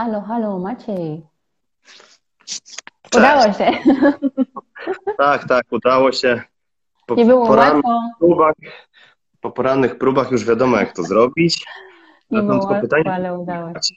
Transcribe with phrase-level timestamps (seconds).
[0.00, 1.22] Halo, halo, Maciej.
[2.44, 2.78] Cześć.
[3.16, 3.70] Udało się.
[5.18, 6.42] Tak, tak, udało się.
[7.06, 8.00] Po Nie było porannych łatwo.
[8.18, 8.54] próbach,
[9.40, 11.66] po porannych próbach już wiadomo, jak to zrobić.
[12.30, 13.94] Nie było łatwo, pytanie- ale udało się.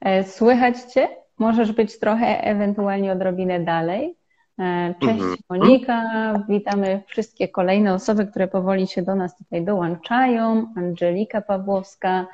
[0.00, 1.08] E, Słychać Cię?
[1.38, 4.16] Możesz być trochę, ewentualnie odrobinę dalej.
[4.58, 5.36] E, Cześć Mhm.
[5.50, 6.02] Monika,
[6.48, 10.72] witamy wszystkie kolejne osoby, które powoli się do nas tutaj dołączają.
[10.76, 12.26] Angelika Pawłowska,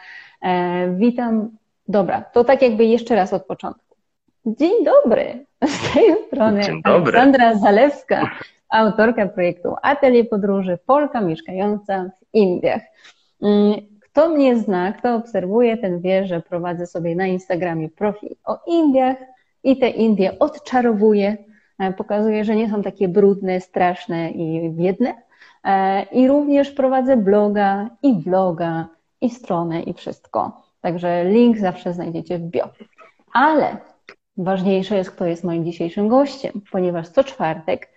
[0.43, 1.51] E, witam.
[1.89, 3.97] Dobra, to tak jakby jeszcze raz od początku.
[4.47, 5.47] Dzień dobry.
[5.65, 6.61] Z tej strony.
[6.85, 8.31] Aleksandra Zalewska,
[8.69, 12.83] autorka projektu Atelier Podróży, Polka mieszkająca w Indiach.
[13.43, 18.59] Mm, Kto mnie zna, kto obserwuje, ten wie, że prowadzę sobie na Instagramie profil o
[18.67, 19.17] Indiach
[19.65, 21.37] i te Indie odczarowuję.
[21.79, 25.15] E, Pokazuję, że nie są takie brudne, straszne i biedne.
[25.65, 28.87] E, I również prowadzę bloga i vloga
[29.21, 30.68] i stronę i wszystko.
[30.81, 32.69] Także link zawsze znajdziecie w bio.
[33.33, 33.77] Ale
[34.37, 37.89] ważniejsze jest, kto jest moim dzisiejszym gościem, ponieważ co czwartek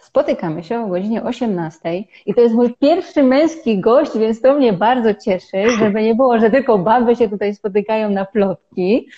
[0.00, 1.80] spotykamy się o godzinie 18
[2.26, 6.38] i to jest mój pierwszy męski gość, więc to mnie bardzo cieszy, żeby nie było,
[6.40, 9.08] że tylko baby się tutaj spotykają na plotki.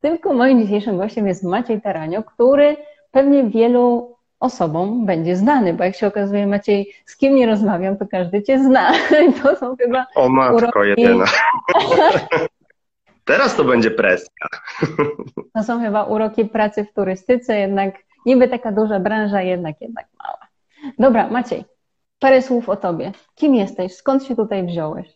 [0.00, 2.76] Tylko moim dzisiejszym gościem jest Maciej Taranio, który
[3.10, 8.06] pewnie wielu osobom będzie znany, bo jak się okazuje, Maciej, z kim nie rozmawiam, to
[8.10, 8.92] każdy cię zna.
[9.42, 10.78] To są chyba O matko Uroki.
[10.96, 11.24] jedyna.
[13.24, 14.28] Teraz to będzie presja.
[15.54, 17.94] To są chyba uroki pracy w turystyce, jednak
[18.26, 20.38] niby taka duża branża, jednak jednak mała.
[20.98, 21.64] Dobra, Maciej,
[22.18, 23.12] parę słów o tobie.
[23.34, 23.94] Kim jesteś?
[23.94, 25.08] Skąd się tutaj wziąłeś?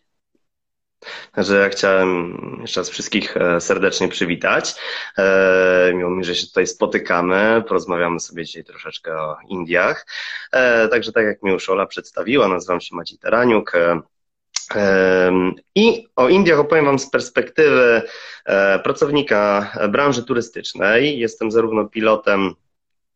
[1.36, 4.74] Że ja chciałem jeszcze raz wszystkich e, serdecznie przywitać.
[5.18, 7.64] E, Miło mi, że się tutaj spotykamy.
[7.68, 10.06] Porozmawiamy sobie dzisiaj troszeczkę o Indiach.
[10.52, 13.72] E, Także tak jak mi już Ola przedstawiła, nazywam się Maciej Taraniuk.
[15.74, 18.02] I o Indiach opowiem Wam z perspektywy
[18.44, 21.18] e, pracownika branży turystycznej.
[21.18, 22.54] Jestem zarówno pilotem,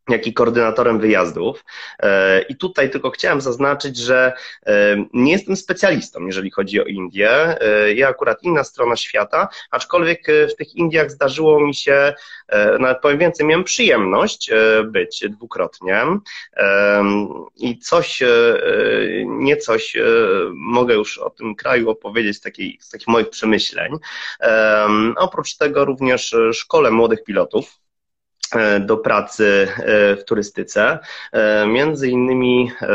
[0.08, 1.64] jak i koordynatorem wyjazdów.
[2.02, 4.32] E, I tutaj tylko chciałem zaznaczyć, że
[4.66, 4.72] e,
[5.12, 7.30] nie jestem specjalistą, jeżeli chodzi o Indię.
[7.60, 12.14] E, Ja akurat inna strona świata, aczkolwiek w tych Indiach zdarzyło mi się,
[12.78, 14.50] nawet powiem więcej, miałem przyjemność
[14.84, 16.02] być dwukrotnie.
[17.56, 18.22] I coś,
[19.26, 19.96] nie coś
[20.54, 23.92] mogę już o tym kraju opowiedzieć z, takiej, z takich moich przemyśleń.
[24.40, 27.81] Em, Oprócz tego również szkole młodych pilotów
[28.80, 30.98] do pracy e, w turystyce.
[31.32, 32.86] E, Między innymi e,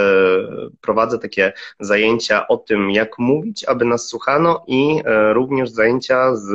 [0.81, 6.53] prowadzę takie zajęcia o tym, jak mówić, aby nas słuchano i e, również zajęcia z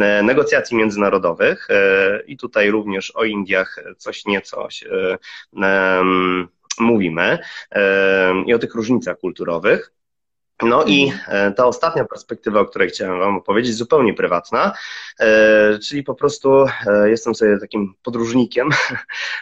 [0.00, 5.18] e, negocjacji międzynarodowych e, i tutaj również o Indiach coś nieco e,
[5.62, 6.48] em,
[6.80, 7.38] mówimy
[7.72, 9.92] e, i o tych różnicach kulturowych.
[10.62, 14.72] No i e, ta ostatnia perspektywa, o której chciałem Wam opowiedzieć, zupełnie prywatna,
[15.20, 18.68] e, czyli po prostu e, jestem sobie takim podróżnikiem.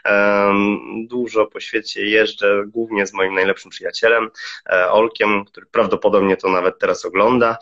[0.04, 4.31] Em, Dużo po świecie jeżdżę, głównie z moim najlepszym przyjacielem,
[4.91, 7.59] Olkiem, który prawdopodobnie to nawet teraz ogląda,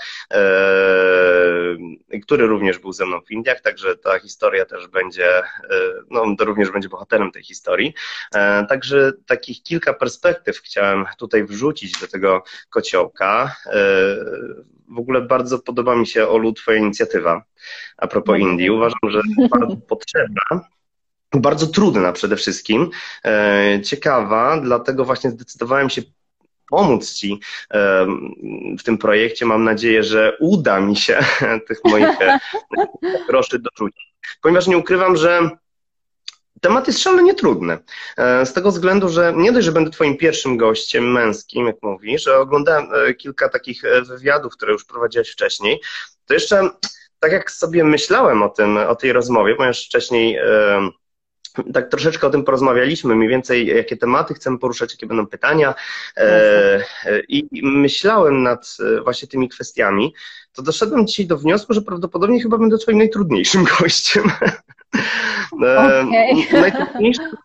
[2.22, 5.42] który również był ze mną w Indiach, także ta historia też będzie,
[6.10, 7.94] no to również będzie bohaterem tej historii.
[8.68, 13.43] Także takich kilka perspektyw chciałem tutaj wrzucić do tego kociołka.
[13.66, 13.80] E,
[14.88, 17.44] W ogóle bardzo podoba mi się, Olu, Twoja inicjatywa
[17.96, 18.70] a propos Indii.
[18.70, 20.42] Uważam, że jest bardzo potrzebna.
[21.34, 22.90] Bardzo trudna przede wszystkim.
[23.24, 26.02] E, Ciekawa, dlatego właśnie zdecydowałem się
[26.70, 27.40] pomóc Ci
[27.74, 28.06] e,
[28.78, 29.46] w tym projekcie.
[29.46, 31.18] Mam nadzieję, że uda mi się
[31.68, 32.08] tych moich
[33.28, 34.14] groszy dorzucić.
[34.42, 35.50] Ponieważ nie ukrywam, że
[36.60, 37.78] Temat jest szalenie trudny.
[38.16, 42.22] E, Z tego względu, że nie dość, że będę Twoim pierwszym gościem męskim, jak mówisz,
[42.24, 45.80] że oglądałem e, kilka takich e, wywiadów, które już prowadziłeś wcześniej,
[46.26, 46.70] to jeszcze
[47.18, 50.44] tak jak sobie myślałem o tym, o tej rozmowie, ponieważ wcześniej e,
[51.72, 55.74] tak troszeczkę o tym porozmawialiśmy, mniej więcej jakie tematy chcemy poruszać, jakie będą pytania
[56.16, 56.80] e,
[57.28, 60.14] i myślałem nad e, właśnie tymi kwestiami,
[60.52, 64.24] to doszedłem dzisiaj do wniosku, że prawdopodobnie chyba będę Twoim najtrudniejszym gościem.
[65.62, 66.48] E, Okej.
[66.52, 67.36] Najtrudniejszym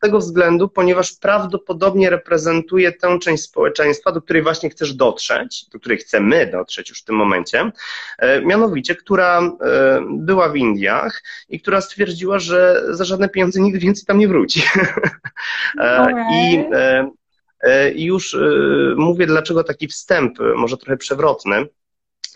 [0.00, 5.98] tego względu, ponieważ prawdopodobnie reprezentuje tę część społeczeństwa, do której właśnie chcesz dotrzeć, do której
[5.98, 7.70] chcemy dotrzeć już w tym momencie,
[8.18, 13.78] e, mianowicie, która e, była w Indiach i która stwierdziła, że za żadne pieniądze nigdy
[13.78, 14.62] więcej tam nie wróci.
[15.80, 18.36] E, I e, i już
[18.96, 21.66] mówię, dlaczego taki wstęp, może trochę przewrotny,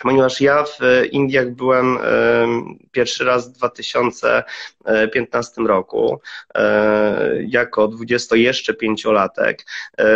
[0.03, 0.79] ponieważ ja w
[1.11, 1.99] Indiach byłem
[2.93, 6.21] pierwszy raz w 2015 roku
[6.55, 9.67] e, jako 20 jeszcze pięciolatek
[9.99, 10.07] e,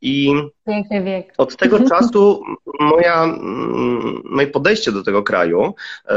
[0.00, 0.34] i
[0.66, 1.34] Piękny wiek.
[1.38, 2.42] Od tego czasu
[2.80, 3.26] moja,
[4.24, 5.74] moje podejście do tego kraju
[6.08, 6.14] e,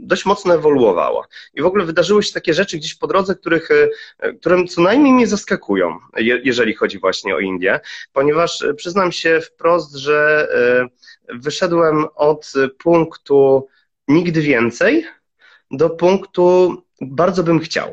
[0.00, 1.26] dość mocno ewoluowało.
[1.54, 3.68] I w ogóle wydarzyły się takie rzeczy gdzieś po drodze, których,
[4.40, 5.98] które co najmniej mnie zaskakują,
[6.44, 7.80] jeżeli chodzi właśnie o Indię,
[8.12, 10.48] ponieważ przyznam się wprost, że
[11.34, 13.68] wyszedłem od punktu
[14.08, 15.04] nigdy więcej
[15.70, 17.92] do punktu bardzo bym chciał.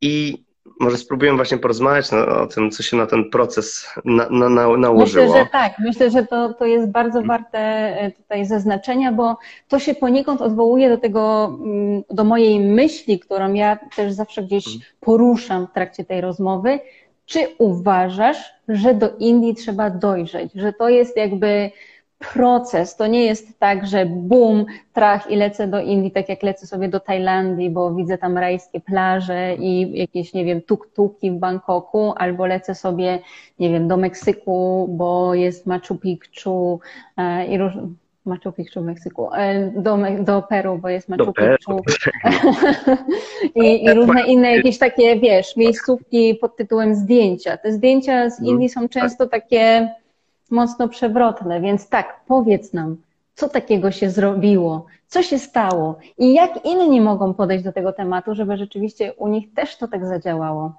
[0.00, 0.44] I
[0.80, 4.76] może spróbuję właśnie porozmawiać no, o tym, co się na ten proces na, na, na,
[4.76, 5.26] nałożyło.
[5.26, 5.72] Myślę, że tak.
[5.78, 9.36] Myślę, że to, to jest bardzo warte e, tutaj zaznaczenia, bo
[9.68, 14.66] to się poniekąd odwołuje do tego, mm, do mojej myśli, którą ja też zawsze gdzieś
[14.66, 14.84] mhm.
[15.00, 16.80] poruszam w trakcie tej rozmowy.
[17.28, 21.70] Czy uważasz, że do Indii trzeba dojrzeć, że to jest jakby
[22.18, 22.96] proces.
[22.96, 26.88] To nie jest tak, że bum, trach i lecę do Indii, tak jak lecę sobie
[26.88, 32.46] do Tajlandii, bo widzę tam rajskie plaże i jakieś, nie wiem, tuk-tuki w Bangkoku, albo
[32.46, 33.18] lecę sobie,
[33.58, 36.80] nie wiem, do Meksyku, bo jest Machu Picchu
[37.16, 37.72] e, i róż...
[38.28, 41.80] Machu Picchu w Meksyku, e, do, do Peru, bo jest Machu Picchu
[43.64, 47.56] I, i różne inne jakieś takie, wiesz, miejscówki pod tytułem zdjęcia.
[47.56, 49.88] Te zdjęcia z Indii są często takie
[50.50, 52.96] mocno przewrotne, więc tak, powiedz nam,
[53.34, 55.98] co takiego się zrobiło, co się stało?
[56.18, 60.06] I jak inni mogą podejść do tego tematu, żeby rzeczywiście u nich też to tak
[60.06, 60.72] zadziałało.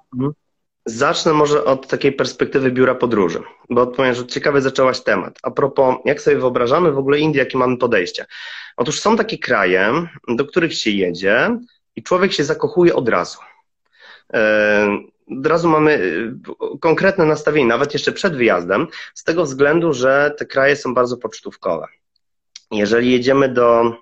[0.86, 5.38] Zacznę może od takiej perspektywy biura podróży, bo ponieważ ciekawy zaczęłaś temat.
[5.42, 8.26] A propos, jak sobie wyobrażamy w ogóle Indię, jakie mamy podejście?
[8.76, 11.58] Otóż są takie kraje, do których się jedzie
[11.96, 13.38] i człowiek się zakochuje od razu.
[14.32, 14.98] E,
[15.38, 20.46] od razu mamy y, konkretne nastawienie, nawet jeszcze przed wyjazdem, z tego względu, że te
[20.46, 21.86] kraje są bardzo pocztówkowe.
[22.70, 23.96] Jeżeli jedziemy do,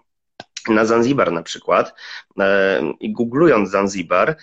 [0.69, 1.95] na Zanzibar na przykład
[2.39, 4.35] e, i googlując Zanzibar, e,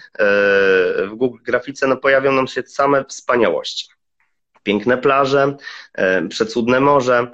[1.07, 3.89] w Google grafice no, pojawią nam się same wspaniałości.
[4.63, 5.57] Piękne plaże,
[5.93, 7.31] e, przecudne morze.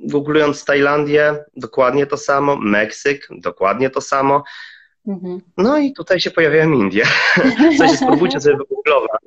[0.00, 2.56] Googlując Tajlandię, dokładnie to samo.
[2.56, 4.44] Meksyk, dokładnie to samo.
[5.06, 5.40] Mhm.
[5.56, 7.04] No i tutaj się pojawiają Indie.
[7.74, 9.20] W sensie spróbujcie sobie wygooglować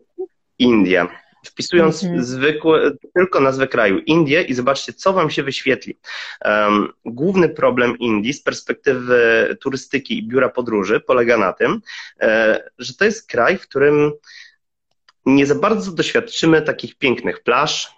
[0.60, 1.08] Indie.
[1.46, 2.24] Wpisując mhm.
[2.24, 5.98] zwykłe, tylko nazwę kraju Indie i zobaczcie, co Wam się wyświetli.
[6.46, 11.82] Um, główny problem Indii z perspektywy turystyki i biura podróży polega na tym,
[12.20, 14.12] e, że to jest kraj, w którym
[15.26, 17.95] nie za bardzo doświadczymy takich pięknych plaż,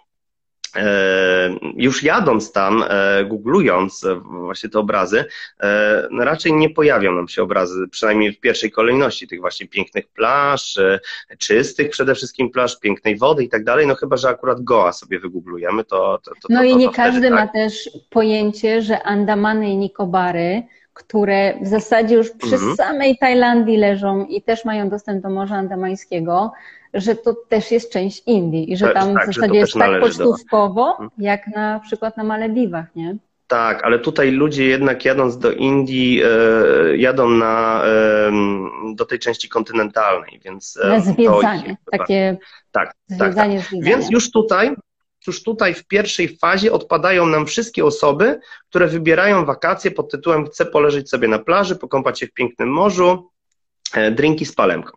[1.76, 5.24] już jadąc tam, e, googlując właśnie te obrazy,
[5.60, 10.78] e, raczej nie pojawią nam się obrazy, przynajmniej w pierwszej kolejności, tych właśnie pięknych plaż,
[11.38, 15.20] czystych przede wszystkim plaż, pięknej wody i tak dalej, no chyba, że akurat Goa sobie
[15.20, 16.20] wygooglujemy, to...
[16.24, 17.52] to, to no to, i nie każdy wtedy, ma tak.
[17.52, 20.62] też pojęcie, że Andamany i Nikobary,
[20.94, 22.76] które w zasadzie już przy mhm.
[22.76, 26.52] samej Tajlandii leżą i też mają dostęp do Morza Andamańskiego,
[26.94, 30.84] że to też jest część Indii i że tam tak, w zasadzie jest tak pocztówkowo,
[30.84, 30.90] do...
[30.90, 31.10] Mhm.
[31.18, 33.16] jak na przykład na Malediwach, nie?
[33.46, 37.82] Tak, ale tutaj ludzie jednak jadąc do Indii, e, jadą na,
[38.94, 40.78] do tej części kontynentalnej, więc...
[40.82, 42.36] E, na zwiedzanie, takie
[42.72, 43.82] tak, zwiedzanie, tak, tak.
[43.82, 44.74] Więc już tutaj,
[45.26, 50.66] już tutaj w pierwszej fazie odpadają nam wszystkie osoby, które wybierają wakacje pod tytułem chcę
[50.66, 53.30] poleżeć sobie na plaży, pokąpać się w pięknym morzu,
[53.94, 54.90] e, drinki z palemką.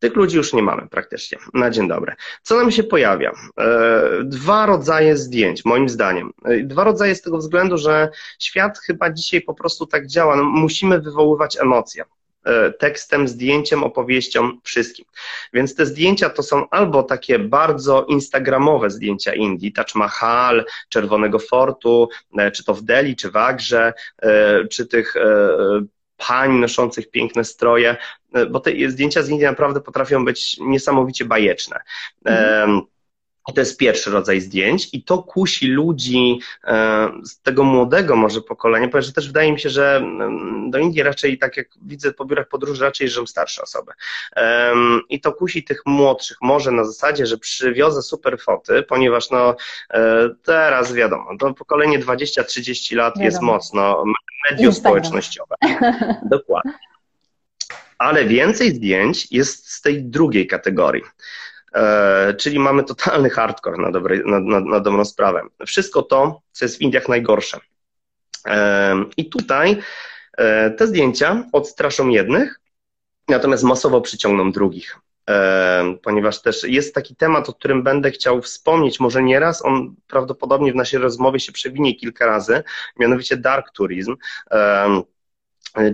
[0.00, 1.38] Tych ludzi już nie mamy praktycznie.
[1.54, 2.14] Na dzień dobry.
[2.42, 3.32] Co nam się pojawia?
[3.58, 6.32] E, dwa rodzaje zdjęć, moim zdaniem.
[6.44, 10.36] E, dwa rodzaje z tego względu, że świat chyba dzisiaj po prostu tak działa.
[10.36, 12.04] No, musimy wywoływać emocje
[12.44, 15.04] e, tekstem, zdjęciem, opowieścią, wszystkim.
[15.52, 22.08] Więc te zdjęcia to są albo takie bardzo instagramowe zdjęcia Indii, Taj Mahal, Czerwonego Fortu,
[22.52, 23.92] czy to w Delhi, czy w Agrze,
[24.70, 25.14] czy tych
[26.28, 27.96] pań noszących piękne stroje,
[28.34, 31.80] e, bo te zdjęcia z Indii naprawdę potrafią być niesamowicie bajeczne.
[32.24, 32.80] Mhm.
[33.48, 38.40] I to jest pierwszy rodzaj zdjęć, i to kusi ludzi e, z tego młodego może
[38.40, 42.24] pokolenia, ponieważ też wydaje mi się, że mm, do Indii raczej, tak jak widzę po
[42.24, 43.92] biurach podróży, raczej jeżdżą starsze osoby.
[45.08, 49.56] I to kusi tych młodszych, może na zasadzie, że przywiozę super foty, ponieważ no
[49.90, 53.24] e, teraz wiadomo, to pokolenie 20-30 lat wiadomo.
[53.24, 54.04] jest mocno
[54.50, 55.54] mediów społecznościowe.
[56.30, 56.72] Dokładnie.
[57.98, 61.02] Ale więcej zdjęć jest z tej drugiej kategorii.
[61.74, 65.42] E, czyli mamy totalny hardcore na, dobrej, na, na, na dobrą sprawę.
[65.66, 67.60] Wszystko to, co jest w Indiach najgorsze.
[68.46, 69.76] E, I tutaj
[70.36, 72.60] e, te zdjęcia odstraszą jednych,
[73.28, 74.98] natomiast masowo przyciągną drugich.
[76.02, 80.72] Ponieważ też jest taki temat, o którym będę chciał wspomnieć, może nie raz, on prawdopodobnie
[80.72, 82.62] w naszej rozmowie się przewinie kilka razy,
[82.98, 84.16] mianowicie dark tourism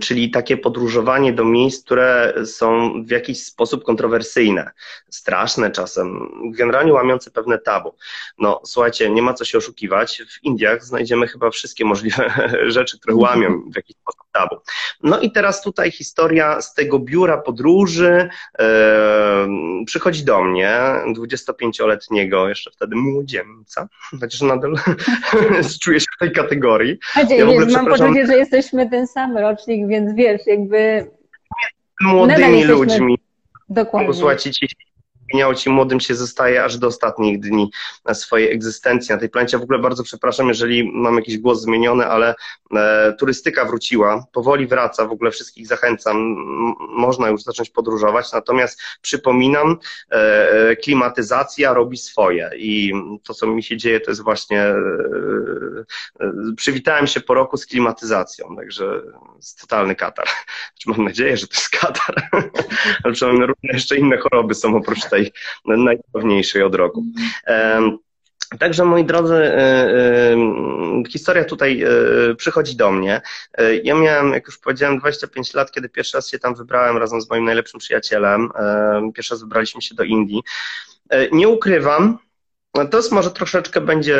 [0.00, 4.70] czyli takie podróżowanie do miejsc, które są w jakiś sposób kontrowersyjne,
[5.10, 7.94] straszne czasem, generalnie łamiące pewne tabu.
[8.38, 13.16] No słuchajcie, nie ma co się oszukiwać, w Indiach znajdziemy chyba wszystkie możliwe rzeczy, które
[13.16, 14.56] łamią w jakiś sposób tabu.
[15.02, 19.48] No i teraz tutaj historia z tego biura podróży e,
[19.86, 20.80] przychodzi do mnie,
[21.16, 23.88] 25-letniego, jeszcze wtedy młodzieńca,
[24.20, 24.74] chociaż nadal
[25.82, 26.98] czuję się w tej kategorii.
[27.16, 31.10] Ja wiesz, mam poczucie, że jesteśmy ten sam rocznik, rocznik, więc wiesz, jakby...
[32.00, 33.18] Młodymi ludźmi.
[33.68, 34.08] Dokładnie.
[34.08, 34.66] Posłuchajcie, ci
[35.56, 37.70] ci młodym się zostaje aż do ostatnich dni
[38.12, 39.58] swojej egzystencji na tej planecie.
[39.58, 42.34] W ogóle bardzo przepraszam, jeżeli mam jakiś głos zmieniony, ale
[42.76, 46.16] e, turystyka wróciła, powoli wraca, w ogóle wszystkich zachęcam,
[46.88, 49.78] można już zacząć podróżować, natomiast przypominam,
[50.10, 50.16] e,
[50.50, 52.92] e, klimatyzacja robi swoje i
[53.24, 54.76] to, co mi się dzieje, to jest właśnie, e,
[56.20, 59.02] e, przywitałem się po roku z klimatyzacją, także
[59.36, 60.26] jest totalny katar.
[60.26, 62.28] Znaczy, mam nadzieję, że to jest katar,
[63.04, 65.32] ale przynajmniej różne jeszcze inne choroby są oprócz tej tej
[65.66, 67.04] najpewniejszej od roku.
[68.58, 70.36] Także moi drodzy, e, e,
[71.08, 71.88] historia tutaj e,
[72.34, 73.20] przychodzi do mnie.
[73.82, 77.30] Ja miałem, jak już powiedziałem, 25 lat, kiedy pierwszy raz się tam wybrałem razem z
[77.30, 78.50] moim najlepszym przyjacielem.
[79.14, 80.42] Pierwszy raz wybraliśmy się do Indii.
[81.32, 82.18] Nie ukrywam,
[82.90, 84.18] to jest może troszeczkę będzie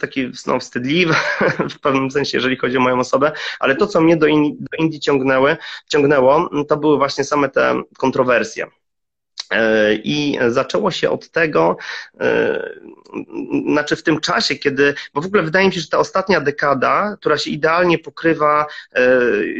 [0.00, 1.14] taki no, wstydliwy
[1.76, 4.76] w pewnym sensie, jeżeli chodzi o moją osobę, ale to, co mnie do Indii, do
[4.78, 5.56] Indii ciągnęły,
[5.88, 8.66] ciągnęło, to były właśnie same te kontrowersje.
[9.50, 11.76] E, I zaczęło się od tego,
[12.20, 12.70] e,
[13.72, 17.16] znaczy w tym czasie, kiedy, bo w ogóle wydaje mi się, że ta ostatnia dekada,
[17.20, 19.10] która się idealnie pokrywa e,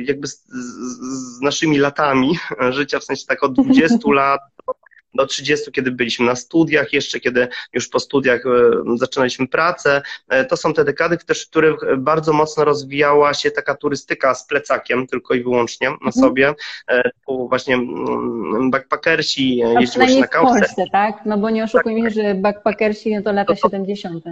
[0.04, 2.38] jakby z, z naszymi latami
[2.70, 4.85] życia, w sensie tak od 20 lat do
[5.24, 10.02] 30, kiedy byliśmy na studiach, jeszcze kiedy już po studiach e, zaczynaliśmy pracę.
[10.28, 14.46] E, to są te dekady, też w których bardzo mocno rozwijała się taka turystyka z
[14.46, 16.12] plecakiem tylko i wyłącznie na mhm.
[16.12, 16.54] sobie.
[16.88, 20.58] E, tu właśnie mm, backpackersi jeździło się na kałce.
[20.58, 21.14] w Polsce, tak?
[21.26, 24.24] No bo nie oszukujmy się, że backpackersi no to lata to, to, 70.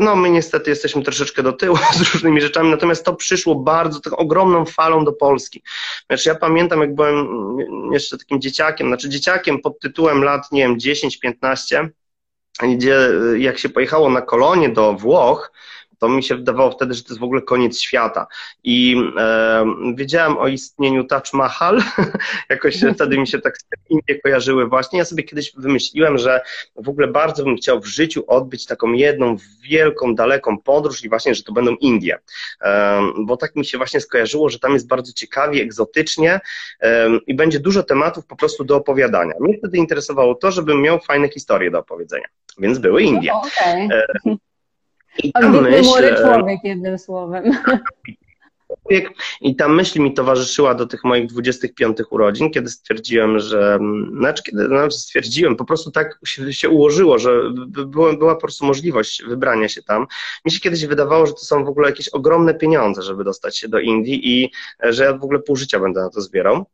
[0.00, 4.16] No, my niestety jesteśmy troszeczkę do tyłu z różnymi rzeczami, natomiast to przyszło bardzo taką
[4.16, 5.62] ogromną falą do Polski.
[6.06, 7.26] Znaczy, ja pamiętam, jak byłem
[7.92, 11.88] jeszcze takim dzieciakiem, znaczy dzieciakiem pod tytułem lat, nie wiem, 10-15,
[12.62, 12.98] gdzie
[13.38, 15.52] jak się pojechało na kolonie do Włoch,
[15.98, 18.26] to mi się wydawało wtedy, że to jest w ogóle koniec świata.
[18.64, 21.82] I e, wiedziałem o istnieniu Taj Mahal,
[22.50, 23.56] jakoś wtedy mi się tak
[23.88, 24.98] Indie kojarzyły właśnie.
[24.98, 26.40] Ja sobie kiedyś wymyśliłem, że
[26.76, 31.34] w ogóle bardzo bym chciał w życiu odbyć taką jedną wielką, daleką podróż i właśnie,
[31.34, 32.18] że to będą Indie.
[32.60, 36.40] E, bo tak mi się właśnie skojarzyło, że tam jest bardzo ciekawie, egzotycznie
[36.80, 39.34] e, i będzie dużo tematów po prostu do opowiadania.
[39.40, 42.26] Mnie wtedy interesowało to, żebym miał fajne historie do opowiedzenia.
[42.58, 43.32] Więc były Indie.
[43.32, 43.88] Okay.
[45.22, 47.44] I ta myśl, młody człowiek, jednym słowem.
[49.40, 53.78] I ta myśl mi towarzyszyła do tych moich 25 urodzin, kiedy stwierdziłem, że,
[54.18, 58.66] znaczy kiedy znaczy stwierdziłem, po prostu tak się, się ułożyło, że była, była po prostu
[58.66, 60.06] możliwość wybrania się tam.
[60.44, 63.68] Mi się kiedyś wydawało, że to są w ogóle jakieś ogromne pieniądze, żeby dostać się
[63.68, 64.50] do Indii i
[64.82, 66.66] że ja w ogóle pół życia będę na to zbierał.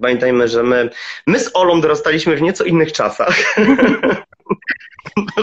[0.00, 0.90] Pamiętajmy, że my,
[1.26, 3.36] my z Olą dorastaliśmy w nieco innych czasach.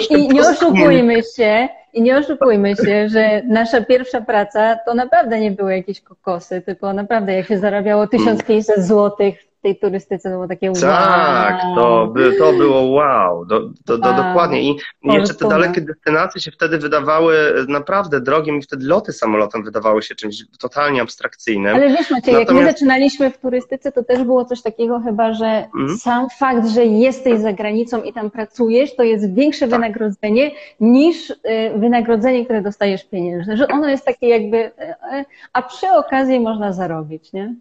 [0.10, 5.52] I nie oszukujmy się, i nie oszukujmy się, że nasza pierwsza praca to naprawdę nie
[5.52, 10.72] były jakieś kokosy, tylko naprawdę jak się zarabiało 1500 złotych tej turystyce to było takie
[10.72, 10.82] wow.
[10.82, 14.18] Tak, to, by, to było wow, do, do, do, wow.
[14.18, 14.62] dokładnie.
[14.62, 20.02] I jeszcze te dalekie destynacje się wtedy wydawały naprawdę drogie i wtedy loty samolotem wydawały
[20.02, 21.76] się czymś totalnie abstrakcyjnym.
[21.76, 22.50] Ale wiesz Maciej, Natomiast...
[22.50, 25.98] jak my zaczynaliśmy w turystyce, to też było coś takiego chyba, że mm.
[25.98, 29.70] sam fakt, że jesteś za granicą i tam pracujesz, to jest większe tak.
[29.70, 31.36] wynagrodzenie niż y,
[31.76, 33.58] wynagrodzenie, które dostajesz pieniężne.
[33.58, 34.72] Że ono jest takie jakby, y,
[35.20, 37.56] y, a przy okazji można zarobić, nie?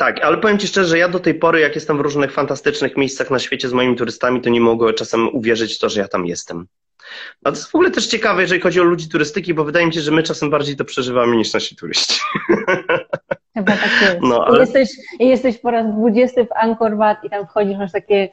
[0.00, 2.96] Tak, ale powiem Ci szczerze, że ja do tej pory, jak jestem w różnych fantastycznych
[2.96, 6.08] miejscach na świecie z moimi turystami, to nie mogę czasem uwierzyć w to, że ja
[6.08, 6.66] tam jestem.
[7.44, 9.94] A to jest w ogóle też ciekawe, jeżeli chodzi o ludzi turystyki, bo wydaje mi
[9.94, 12.20] się, że my czasem bardziej to przeżywamy niż nasi turyści.
[13.54, 14.16] Chyba tak jest.
[14.22, 14.60] No, ale...
[14.60, 14.88] Jesteś,
[15.18, 18.28] jesteś po raz 20 w Angkor Wat i tam wchodzisz, masz takie...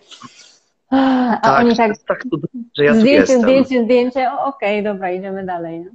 [0.91, 2.37] A tak, oni tak, tak to,
[2.77, 5.79] że ja zdjęcie, zdjęcie, zdjęcie, okej, okay, dobra, idziemy dalej.
[5.79, 5.89] Nie?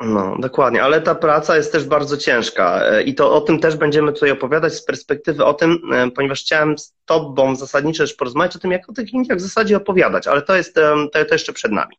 [0.00, 3.76] No, dokładnie, ale ta praca jest też bardzo ciężka e, i to o tym też
[3.76, 8.56] będziemy tutaj opowiadać z perspektywy o tym, e, ponieważ chciałem z Tobą zasadniczo też porozmawiać
[8.56, 11.52] o tym, jak o tych Indiach w zasadzie opowiadać, ale to jest to, to jeszcze
[11.52, 11.96] przed nami.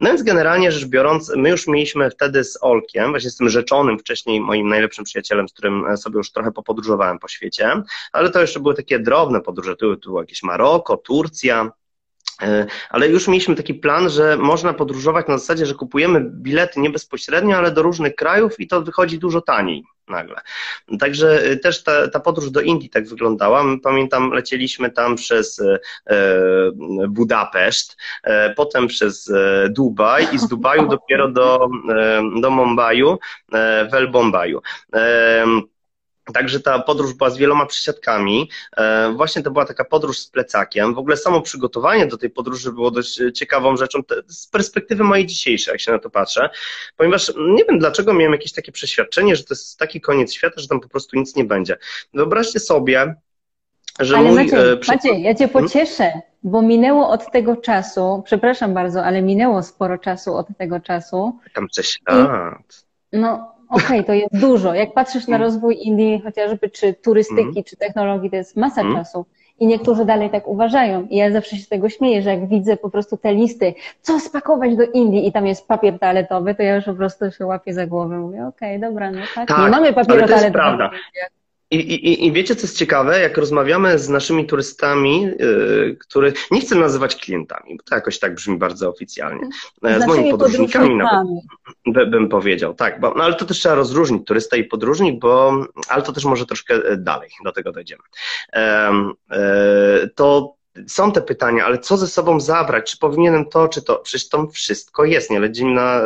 [0.00, 3.98] No więc generalnie rzecz biorąc, my już mieliśmy wtedy z Olkiem, właśnie z tym rzeczonym
[3.98, 7.82] wcześniej moim najlepszym przyjacielem, z którym e, sobie już trochę popodróżowałem po świecie,
[8.12, 11.70] ale to jeszcze były takie drobne podróże, tu, tu jakieś Maroko, Turcja,
[12.90, 17.56] ale już mieliśmy taki plan, że można podróżować na zasadzie, że kupujemy bilety nie bezpośrednio,
[17.56, 20.40] ale do różnych krajów i to wychodzi dużo taniej nagle.
[21.00, 23.64] Także e, też ta, ta podróż do Indii tak wyglądała.
[23.64, 25.78] My, pamiętam, lecieliśmy tam przez e,
[27.08, 33.18] Budapeszt, e, potem przez e, Dubaj i z Dubaju dopiero do, e, do Mumbaiu,
[33.52, 34.60] e, w El Bombaju.
[36.32, 38.50] Także ta podróż była z wieloma przesiadkami.
[38.76, 40.94] E, właśnie to była taka podróż z plecakiem.
[40.94, 45.72] W ogóle samo przygotowanie do tej podróży było dość ciekawą rzeczą z perspektywy mojej dzisiejszej,
[45.72, 46.50] jak się na to patrzę,
[46.96, 50.68] ponieważ nie wiem dlaczego miałem jakieś takie przeświadczenie, że to jest taki koniec świata, że
[50.68, 51.76] tam po prostu nic nie będzie.
[52.14, 53.14] Wyobraźcie sobie,
[54.00, 54.44] że ale mój...
[54.44, 54.92] Maciej, e, przy...
[54.92, 55.64] Maciej, ja cię hmm?
[55.64, 56.12] pocieszę,
[56.42, 61.38] bo minęło od tego czasu, przepraszam bardzo, ale minęło sporo czasu od tego czasu.
[61.54, 62.86] Tam 6 lat.
[63.12, 64.74] No, Okej, okay, to jest dużo.
[64.74, 65.46] Jak patrzysz na mm.
[65.46, 67.64] rozwój Indii, chociażby czy turystyki, mm.
[67.64, 68.96] czy technologii, to jest masa mm.
[68.96, 69.26] czasu.
[69.60, 71.06] I niektórzy dalej tak uważają.
[71.10, 74.20] I ja zawsze się z tego śmieję, że jak widzę po prostu te listy, co
[74.20, 77.74] spakować do Indii i tam jest papier toaletowy, to ja już po prostu się łapię
[77.74, 78.18] za głowę.
[78.18, 80.90] Mówię, okej, okay, dobra, no tak, tak nie mamy papieru ale to jest prawda.
[81.72, 86.60] I, i, I wiecie, co jest ciekawe, jak rozmawiamy z naszymi turystami, yy, których nie
[86.60, 89.48] chcę nazywać klientami, bo to jakoś tak brzmi bardzo oficjalnie,
[89.82, 94.26] z, z moimi podróżnikami nawet, bym powiedział, tak, bo, no ale to też trzeba rozróżnić
[94.26, 98.02] turysta i podróżnik, bo, ale to też może troszkę e, dalej, do tego dojdziemy.
[98.54, 100.54] Yy, to
[100.86, 102.90] są te pytania, ale co ze sobą zabrać?
[102.90, 103.96] Czy powinienem to, czy to?
[103.96, 105.30] Przecież tam wszystko jest.
[105.30, 106.02] Nie lecimy na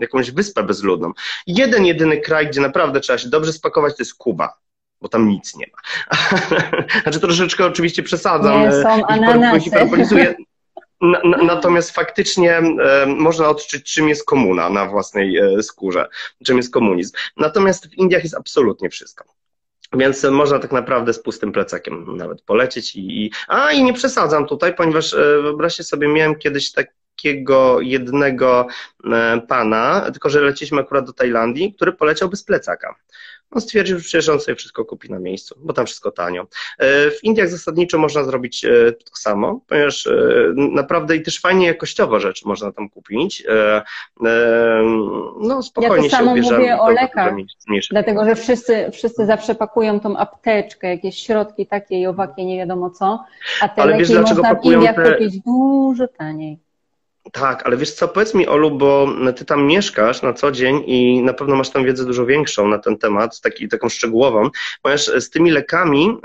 [0.00, 1.12] jakąś wyspę bezludną.
[1.46, 4.65] Jeden, jedyny kraj, gdzie naprawdę trzeba się dobrze spakować, to jest Kuba
[5.00, 5.78] bo tam nic nie ma.
[7.02, 9.02] znaczy troszeczkę oczywiście przesadzam nie, są
[9.56, 10.34] i hiperbolizuję.
[11.42, 16.08] Natomiast faktycznie e, można odczuć, czym jest komuna na własnej e, skórze,
[16.44, 17.16] czym jest komunizm.
[17.36, 19.24] Natomiast w Indiach jest absolutnie wszystko.
[19.92, 24.46] Więc można tak naprawdę z pustym plecakiem nawet polecieć i, i a i nie przesadzam
[24.46, 28.66] tutaj, ponieważ e, wyobraźcie sobie, miałem kiedyś takiego jednego
[29.48, 32.94] pana, tylko że leciliśmy akurat do Tajlandii, który poleciał bez plecaka.
[33.50, 36.46] On stwierdził, że przecież on sobie wszystko kupi na miejscu, bo tam wszystko tanio.
[36.78, 40.12] E, w Indiach zasadniczo można zrobić e, to samo, ponieważ e,
[40.56, 43.44] naprawdę i też fajnie jakościowo rzeczy można tam kupić.
[45.40, 46.58] No spokojnie ja to samo się ubierzemy.
[46.58, 47.34] mówię o lekach,
[47.90, 52.90] dlatego że wszyscy, wszyscy zawsze pakują tą apteczkę, jakieś środki takie i owakie, nie wiadomo
[52.90, 53.24] co,
[53.60, 55.12] a te Ale leki wiesz, można w Indiach te...
[55.12, 56.65] kupić dużo taniej.
[57.32, 61.22] Tak, ale wiesz co, powiedz mi Olu, bo ty tam mieszkasz na co dzień i
[61.22, 64.50] na pewno masz tam wiedzę dużo większą na ten temat, taki, taką szczegółową,
[64.82, 66.18] ponieważ z tymi lekami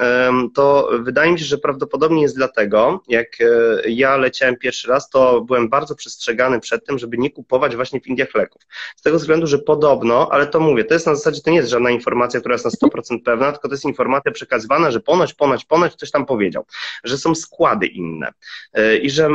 [0.53, 3.45] to wydaje mi się, że prawdopodobnie jest dlatego, jak e,
[3.89, 8.07] ja leciałem pierwszy raz, to byłem bardzo przestrzegany przed tym, żeby nie kupować właśnie w
[8.07, 8.61] Indiach leków.
[8.95, 11.69] Z tego względu, że podobno, ale to mówię, to jest na zasadzie, to nie jest
[11.69, 15.65] żadna informacja, która jest na 100% pewna, tylko to jest informacja przekazywana, że ponoć, ponoć,
[15.65, 16.65] ponoć ktoś tam powiedział,
[17.03, 18.33] że są składy inne
[18.73, 19.29] e, i że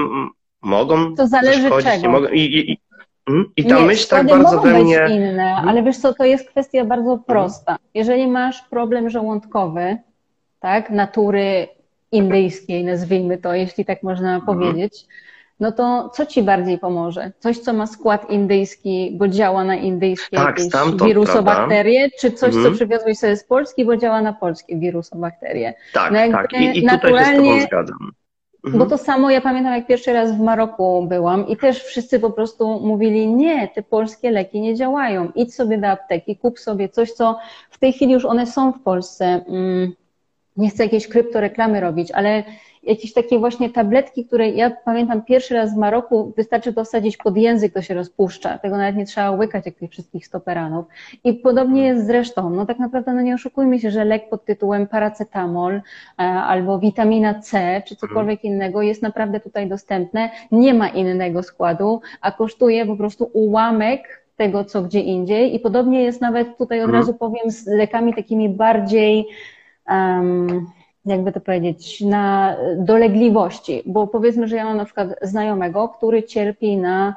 [0.66, 2.02] mogą to zależy czego.
[2.02, 2.78] Nie mogą, i, i, i,
[3.28, 3.52] hmm?
[3.56, 5.00] i ta nie, myśl tak bardzo we mnie...
[5.00, 5.68] Być inne, hmm?
[5.68, 7.24] ale wiesz co, to jest kwestia bardzo hmm?
[7.24, 7.76] prosta.
[7.94, 9.96] Jeżeli masz problem żołądkowy,
[10.60, 11.68] tak, natury
[12.12, 15.06] indyjskiej, nazwijmy to, jeśli tak można powiedzieć,
[15.60, 17.32] no to co ci bardziej pomoże?
[17.38, 22.72] Coś, co ma skład indyjski, bo działa na indyjskie tak, stamtąd, wirusobakterie, czy coś, co
[22.72, 25.74] przywiozłeś sobie z Polski, bo działa na polskie wirusobakterie?
[25.92, 26.52] Tak, no tak.
[26.52, 28.12] I, i tutaj się z tobą zgadzam.
[28.66, 28.78] Mhm.
[28.78, 32.30] Bo to samo ja pamiętam, jak pierwszy raz w Maroku byłam i też wszyscy po
[32.30, 35.32] prostu mówili, nie, te polskie leki nie działają.
[35.34, 37.38] Idź sobie do apteki, kup sobie coś, co
[37.70, 39.24] w tej chwili już one są w Polsce.
[39.48, 39.92] Mm,
[40.56, 42.44] nie chcę jakiejś kryptoreklamy robić, ale
[42.86, 47.36] jakieś takie właśnie tabletki, które ja pamiętam pierwszy raz w Maroku, wystarczy to wsadzić pod
[47.36, 48.58] język, to się rozpuszcza.
[48.58, 50.86] Tego nawet nie trzeba łykać jak tych wszystkich stoperanów.
[51.24, 52.50] I podobnie jest zresztą.
[52.50, 55.82] No tak naprawdę, no nie oszukujmy się, że lek pod tytułem paracetamol e,
[56.22, 60.30] albo witamina C, czy cokolwiek innego jest naprawdę tutaj dostępne.
[60.52, 65.54] Nie ma innego składu, a kosztuje po prostu ułamek tego, co gdzie indziej.
[65.54, 67.02] I podobnie jest nawet tutaj od mhm.
[67.02, 69.26] razu powiem z lekami takimi bardziej
[69.88, 70.66] um,
[71.06, 76.76] jakby to powiedzieć, na dolegliwości, bo powiedzmy, że ja mam na przykład znajomego, który cierpi
[76.76, 77.14] na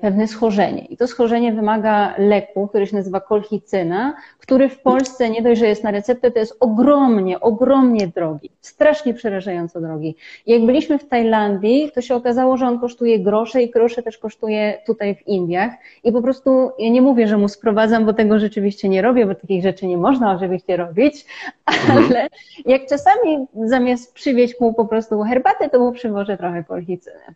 [0.00, 0.84] pewne schorzenie.
[0.84, 5.66] I to schorzenie wymaga leku, który się nazywa kolchicyna, który w Polsce nie dość, że
[5.66, 10.16] jest na receptę, to jest ogromnie, ogromnie drogi, strasznie przerażająco drogi.
[10.46, 14.18] I jak byliśmy w Tajlandii, to się okazało, że on kosztuje grosze i grosze też
[14.18, 15.72] kosztuje tutaj w Indiach.
[16.04, 19.34] I po prostu, ja nie mówię, że mu sprowadzam, bo tego rzeczywiście nie robię, bo
[19.34, 21.26] takich rzeczy nie można oczywiście robić,
[21.66, 22.04] mhm.
[22.04, 22.28] ale
[22.66, 27.34] jak czasami zamiast przywieźć mu po prostu herbatę, to mu przywożę trochę kolchicyny.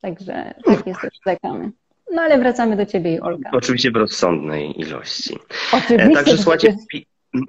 [0.00, 1.70] Także tak jest też czekamy.
[2.12, 3.50] No ale wracamy do ciebie i Olga.
[3.52, 5.38] Oczywiście w rozsądnej ilości.
[5.72, 6.14] Oczywiście.
[6.14, 6.76] Także słuchajcie.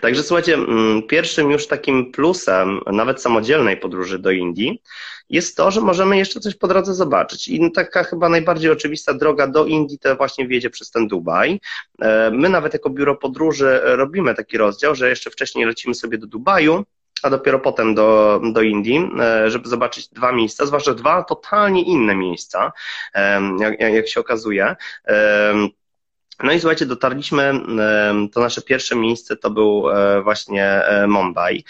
[0.00, 4.82] Także słuchajcie, mm, pierwszym już takim plusem nawet samodzielnej podróży do Indii
[5.30, 7.48] jest to, że możemy jeszcze coś po drodze zobaczyć.
[7.48, 11.60] I taka chyba najbardziej oczywista droga do Indii to właśnie wiedzie przez ten Dubaj.
[12.02, 16.26] E, my nawet jako biuro podróży robimy taki rozdział, że jeszcze wcześniej lecimy sobie do
[16.26, 16.84] Dubaju,
[17.22, 22.14] a dopiero potem do, do Indii, e, żeby zobaczyć dwa miejsca, zwłaszcza dwa totalnie inne
[22.14, 22.72] miejsca,
[23.58, 24.76] jak, jak się okazuje.
[26.42, 27.60] No i słuchajcie, dotarliśmy,
[28.32, 31.64] to nasze pierwsze miejsce to był e, właśnie e, Mumbai.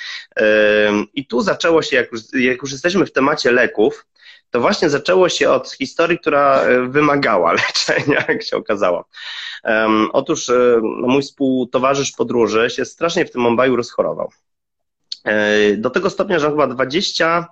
[1.15, 4.07] I tu zaczęło się, jak już, jak już jesteśmy w temacie leków,
[4.51, 9.09] to właśnie zaczęło się od historii, która wymagała leczenia, jak się okazało.
[10.13, 10.51] Otóż
[10.83, 14.31] mój współtowarzysz podróży się strasznie w tym Mumbai rozchorował.
[15.27, 17.47] E, do tego stopnia, że chyba 20,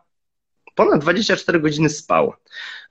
[0.74, 2.34] ponad 24 godziny spał.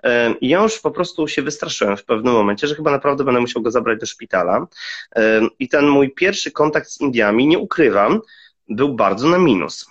[0.04, 3.42] E, I ja już po prostu się wystraszyłem w pewnym momencie, że chyba naprawdę będę
[3.42, 4.68] musiał go zabrać do szpitala.
[5.16, 8.22] E, I ten mój pierwszy kontakt z Indiami, nie ukrywam,
[8.70, 9.86] był bardzo na minus.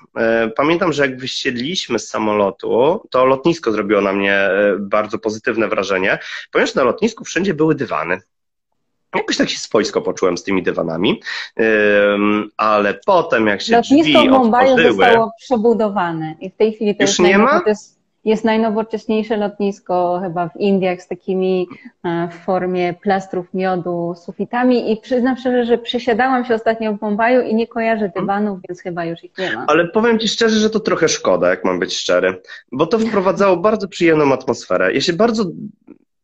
[0.56, 6.18] Pamiętam, że jak wysiedliśmy z samolotu, to lotnisko zrobiło na mnie bardzo pozytywne wrażenie,
[6.52, 8.20] ponieważ na lotnisku wszędzie były dywany.
[9.14, 11.20] Jakoś tak się swojsko poczułem z tymi dywanami,
[12.56, 14.92] ale potem jak się Lotnisko drzwi w Mumbai otworzyły...
[14.94, 17.60] zostało przebudowane i w tej chwili to Już jest, nie ma?
[18.24, 21.68] jest, najnowocześniejsze lotnisko chyba w Indiach z takimi
[22.04, 27.40] e, w formie plastrów miodu sufitami i przyznam szczerze, że przesiadałam się ostatnio w Mumbaiu
[27.42, 28.26] i nie kojarzę Mhm.
[28.26, 29.64] dywanów, więc chyba już ich nie ma.
[29.68, 33.56] Ale powiem Ci szczerze, że to trochę szkoda, jak mam być szczery, bo to wprowadzało
[33.56, 34.92] bardzo przyjemną atmosferę.
[34.92, 35.44] Ja się bardzo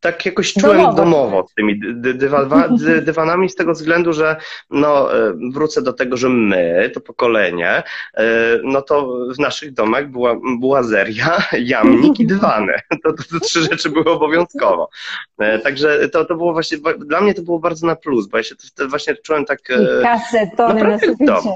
[0.00, 0.96] tak jakoś czułem Domowo.
[0.96, 4.36] domowo z tymi dy, dywa, dy, dywanami z tego względu, że
[4.70, 7.82] no, e, wrócę do tego, że my, to pokolenie,
[8.14, 8.24] e,
[8.62, 12.72] no to w naszych domach była, była zeria, jamnik i dywany.
[13.04, 14.90] To, to, to trzy rzeczy były obowiązkowo.
[15.38, 18.42] E, Także to, to było właśnie, dla mnie to było bardzo na plus, bo ja
[18.42, 19.58] się wtedy właśnie czułem tak...
[19.60, 21.50] I kasetony na naprawdę suficie.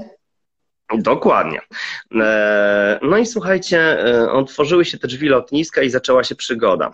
[0.98, 1.60] Dokładnie.
[3.02, 3.98] No i słuchajcie,
[4.30, 6.92] otworzyły się te drzwi lotniska i zaczęła się przygoda.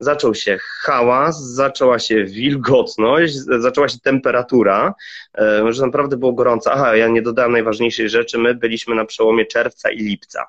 [0.00, 4.94] Zaczął się hałas, zaczęła się wilgotność, zaczęła się temperatura,
[5.38, 6.72] e, że naprawdę było gorąco.
[6.72, 10.46] Aha, ja nie dodałem najważniejszej rzeczy, my byliśmy na przełomie czerwca i lipca.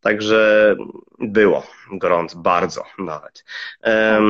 [0.00, 0.76] Także
[1.18, 3.44] było gorąco, bardzo nawet.
[3.84, 4.20] E,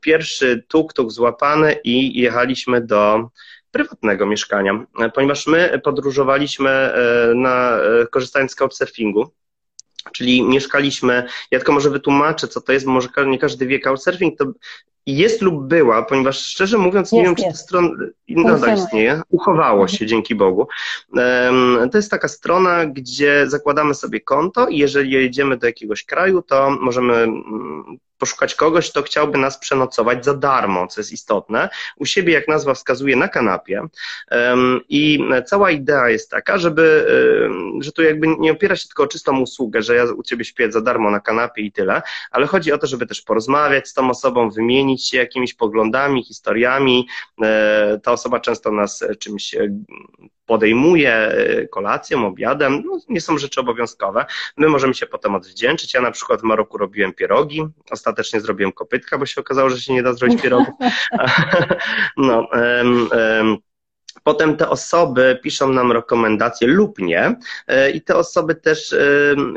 [0.00, 3.28] Pierwszy tuk-tuk złapany i jechaliśmy do
[3.70, 6.92] prywatnego mieszkania, e, ponieważ my podróżowaliśmy
[7.34, 7.78] na,
[8.10, 9.32] korzystając z couchsurfingu,
[10.12, 14.38] czyli mieszkaliśmy, ja tylko może wytłumaczę, co to jest, bo może nie każdy wie, couchsurfing
[14.38, 14.44] to
[15.06, 17.88] jest lub była, ponieważ szczerze mówiąc nie Jest, wiem, czy ta strona
[18.28, 20.68] nadal istnieje, uchowało się, dzięki Bogu.
[21.92, 26.70] To jest taka strona, gdzie zakładamy sobie konto i jeżeli jedziemy do jakiegoś kraju, to
[26.70, 31.68] możemy mm, poszukać kogoś, kto chciałby nas przenocować za darmo, co jest istotne.
[31.96, 33.82] U siebie, jak nazwa wskazuje, na kanapie.
[34.88, 37.06] I cała idea jest taka, żeby,
[37.80, 40.72] że tu jakby nie opiera się tylko o czystą usługę, że ja u ciebie śpię
[40.72, 44.10] za darmo na kanapie i tyle, ale chodzi o to, żeby też porozmawiać z tą
[44.10, 47.08] osobą, wymienić się jakimiś poglądami, historiami.
[47.42, 49.78] E, Ta osoba często nas e, czymś e,
[50.46, 51.32] podejmuje,
[51.70, 52.82] kolacją, obiadem.
[52.86, 54.26] No, nie są rzeczy obowiązkowe.
[54.56, 55.94] My możemy się potem odwdzięczyć.
[55.94, 57.66] Ja na przykład w Maroku robiłem pierogi.
[57.90, 60.74] Ostatecznie zrobiłem kopytka, bo się okazało, że się nie da zrobić pierogów.
[62.16, 63.56] No, em, em,
[64.22, 67.36] Potem te osoby piszą nam rekomendacje lub nie
[67.94, 68.94] i te osoby też,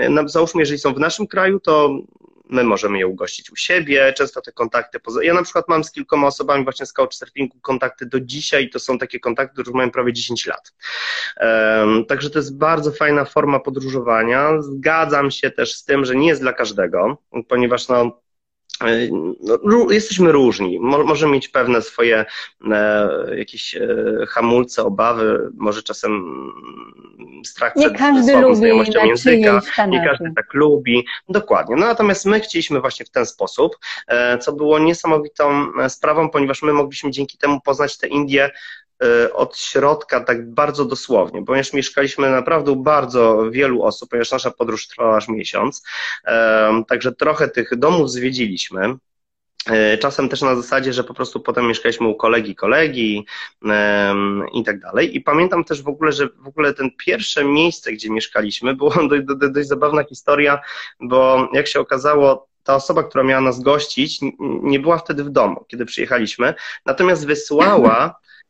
[0.10, 1.90] no, załóżmy, jeżeli są w naszym kraju, to
[2.52, 5.24] my możemy je ugościć u siebie, często te kontakty, poza...
[5.24, 8.98] ja na przykład mam z kilkoma osobami właśnie z couchsurfingu kontakty do dzisiaj, to są
[8.98, 10.74] takie kontakty, które mają prawie 10 lat.
[11.42, 14.62] Um, także to jest bardzo fajna forma podróżowania.
[14.62, 18.22] Zgadzam się też z tym, że nie jest dla każdego, ponieważ no,
[19.42, 20.80] no, ró- jesteśmy różni.
[20.80, 22.26] Mo- możemy mieć pewne swoje
[22.72, 23.88] e, jakieś e,
[24.30, 29.62] hamulce, obawy, może czasem mm, strach Nie przed każdy lubi znajomością na języka.
[29.88, 31.06] Nie każdy tak lubi.
[31.30, 31.76] Dokładnie.
[31.76, 36.62] No natomiast my chcieliśmy właśnie w ten sposób, e, co było niesamowitą e, sprawą, ponieważ
[36.62, 38.52] my mogliśmy dzięki temu poznać te Indie e,
[39.34, 44.88] od środka tak bardzo dosłownie, ponieważ mieszkaliśmy naprawdę u bardzo wielu osób, ponieważ nasza podróż
[44.88, 45.84] trwała aż miesiąc,
[46.26, 48.96] e, także trochę tych domów zwiedziliśmy.
[49.70, 53.26] E, Czasem też na zasadzie, że po prostu potem mieszkaliśmy u kolegi, kolegi
[53.66, 55.16] em, i tak dalej.
[55.16, 58.94] I pamiętam też w ogóle, że w ogóle ten pierwsze miejsce, gdzie mieszkaliśmy, było
[59.54, 60.60] dość, zabawna historia,
[61.00, 65.66] bo jak się okazało, ta osoba, która miała nas gościć, nie była wtedy w domu,
[65.68, 66.54] kiedy przyjechaliśmy,
[66.86, 68.16] natomiast wysłała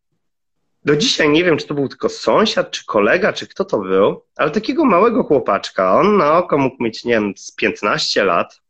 [0.86, 4.24] do dzisiaj nie wiem, czy to był tylko sąsiad, czy kolega, czy kto to był,
[4.36, 8.62] ale takiego małego chłopaczka, on na oko mógł mieć, nie wiem, z 15 lat,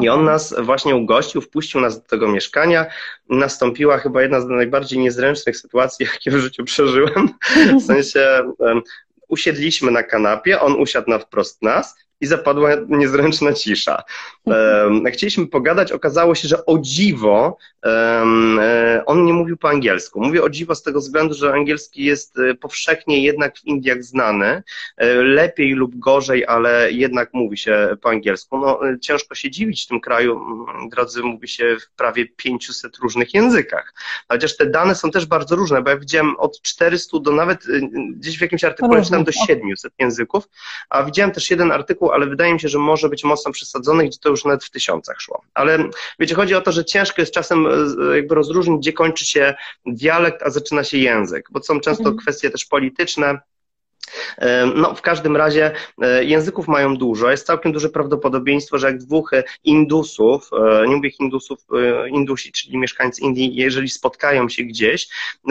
[0.00, 2.86] I on nas właśnie ugościł, wpuścił nas do tego mieszkania.
[3.28, 7.28] Nastąpiła chyba jedna z najbardziej niezręcznych sytuacji, jakie w życiu przeżyłem.
[7.80, 8.82] W sensie um,
[9.28, 14.02] usiedliśmy na kanapie, on usiadł na wprost nas i zapadła niezręczna cisza.
[15.12, 20.20] Chcieliśmy pogadać, okazało się, że o dziwo e, on nie mówił po angielsku.
[20.20, 24.62] Mówię o dziwo z tego względu, że angielski jest e, powszechnie jednak w Indiach znany.
[24.96, 28.58] E, lepiej lub gorzej, ale jednak mówi się po angielsku.
[28.58, 30.40] No, ciężko się dziwić w tym kraju,
[30.90, 33.94] drodzy, mówi się w prawie 500 różnych językach.
[34.28, 37.64] Chociaż te dane są też bardzo różne, bo ja widziałem od 400 do nawet
[38.10, 40.44] gdzieś w jakimś artykule czytałem do 700 języków,
[40.90, 44.18] a widziałem też jeden artykuł, ale wydaje mi się, że może być mocno przesadzony, gdzie
[44.18, 45.42] to już nawet w tysiącach szło.
[45.54, 49.54] Ale wiecie, chodzi o to, że ciężko jest czasem e, jakby rozróżnić, gdzie kończy się
[49.86, 52.16] dialekt, a zaczyna się język, bo są często mhm.
[52.16, 53.38] kwestie też polityczne,
[54.74, 55.70] no, w każdym razie
[56.02, 57.30] e, języków mają dużo.
[57.30, 60.50] Jest całkiem duże prawdopodobieństwo, że jak dwóch e, Indusów,
[60.82, 61.58] e, nie mówię Hindusów,
[62.08, 65.08] Indusi, czyli mieszkańcy Indii, jeżeli spotkają się gdzieś,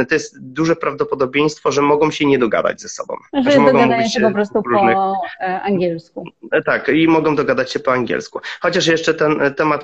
[0.10, 3.16] to jest duże prawdopodobieństwo, że mogą się nie dogadać ze sobą.
[3.34, 4.96] Że, że mogą mówić się po prostu różnych...
[4.96, 5.22] po
[5.64, 6.24] angielsku.
[6.66, 8.40] Tak, i mogą dogadać się po angielsku.
[8.62, 9.84] Chociaż jeszcze ten temat,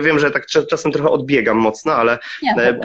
[0.00, 2.18] wiem, że tak czasem trochę odbiegam mocno, ale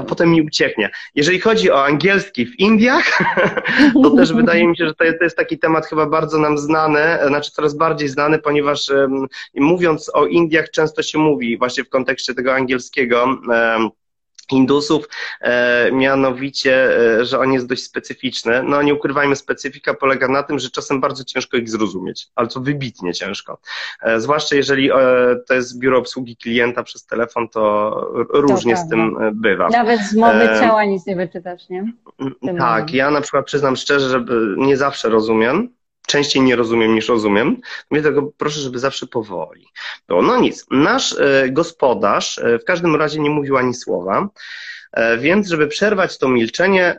[0.08, 0.90] potem mi ucieknie.
[1.16, 3.24] Jeżeli chodzi o angielski w Indiach,
[4.04, 7.52] to też wydaje mi się, że to jest, taki temat chyba bardzo nam znany, znaczy
[7.52, 8.92] coraz bardziej znany, ponieważ
[9.56, 13.38] mówiąc o Indiach często się mówi właśnie w kontekście tego angielskiego
[14.52, 15.10] Indusów,
[15.42, 18.64] e, mianowicie, e, że on jest dość specyficzny.
[18.64, 22.60] No nie ukrywajmy, specyfika polega na tym, że czasem bardzo ciężko ich zrozumieć, ale to
[22.60, 23.60] wybitnie ciężko.
[24.02, 24.90] E, zwłaszcza jeżeli
[25.48, 27.92] to jest biuro obsługi klienta przez telefon, to
[28.30, 29.70] różnie to z tym bywa.
[29.70, 31.94] Nawet z mowy ciała nic nie wyczytasz, nie?
[32.58, 34.26] Tak, ja na przykład przyznam szczerze, że
[34.58, 35.77] nie zawsze rozumiem,
[36.08, 37.58] częściej nie rozumiem niż rozumiem.
[37.92, 39.68] Mówię tego, proszę, żeby zawsze powoli.
[40.10, 44.30] No, no nic, nasz e, gospodarz e, w każdym razie nie mówił ani słowa,
[44.92, 46.98] e, więc żeby przerwać to milczenie,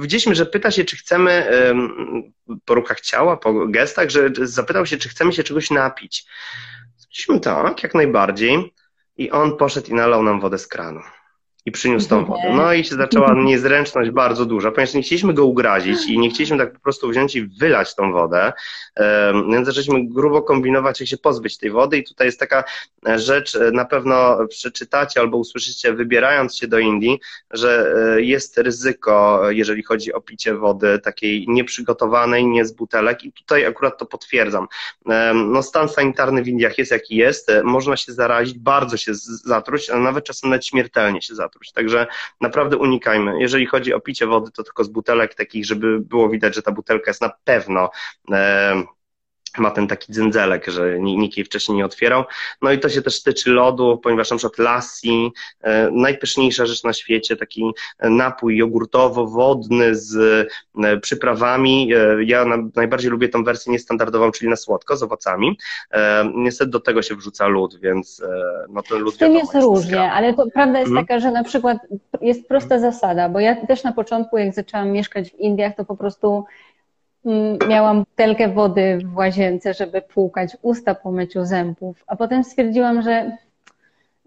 [0.00, 1.46] widzieliśmy, że pyta się, czy chcemy
[2.64, 6.26] po ruchach ciała, po gestach, że zapytał się, czy chcemy się czegoś napić.
[6.96, 8.74] Powiedzieliśmy tak, jak najbardziej.
[9.16, 11.00] I on poszedł i nalał nam wodę z kranu
[11.68, 12.42] i przyniósł tą wodę.
[12.54, 16.58] No i się zaczęła niezręczność bardzo duża, ponieważ nie chcieliśmy go ugrazić i nie chcieliśmy
[16.58, 18.52] tak po prostu wziąć i wylać tą wodę,
[19.52, 22.64] więc zaczęliśmy grubo kombinować, jak się pozbyć tej wody i tutaj jest taka
[23.16, 29.40] rzecz, e, na pewno przeczytacie albo usłyszycie, wybierając się do Indii, że e, jest ryzyko,
[29.50, 34.66] jeżeli chodzi o picie wody takiej nieprzygotowanej, nie z butelek i tutaj akurat to potwierdzam.
[35.34, 39.12] No stan sanitarny w Indiach jest jaki jest, e, można się zarazić, bardzo się
[39.44, 41.57] zatruć, a nawet czasem nawet śmiertelnie się zatruć.
[41.74, 42.06] Także
[42.40, 43.40] naprawdę unikajmy.
[43.40, 46.72] Jeżeli chodzi o picie wody, to tylko z butelek takich, żeby było widać, że ta
[46.72, 47.90] butelka jest na pewno
[48.32, 48.82] e,
[49.58, 52.24] ma ten taki dzędzelek, że nikt jej wcześniej nie otwierał.
[52.62, 56.92] No i to się też tyczy lodu, ponieważ na przykład lassi, e, najpyszniejsza rzecz na
[56.92, 60.16] świecie, taki napój jogurtowo-wodny z
[60.84, 61.92] e, przyprawami.
[61.94, 65.58] E, ja na, najbardziej lubię tą wersję niestandardową, czyli na słodko, z owocami.
[66.34, 68.22] Niestety do tego się wrzuca lód, więc
[68.68, 69.14] no ten lód...
[69.14, 71.06] Z tym jest różnie, ale to prawda jest hmm?
[71.06, 71.78] taka, że na przykład
[72.20, 75.96] jest prosta zasada, bo ja też na początku, jak zaczęłam mieszkać w Indiach, to po
[75.96, 76.44] prostu
[77.68, 83.36] miałam butelkę wody w łazience, żeby płukać usta po myciu zębów, a potem stwierdziłam, że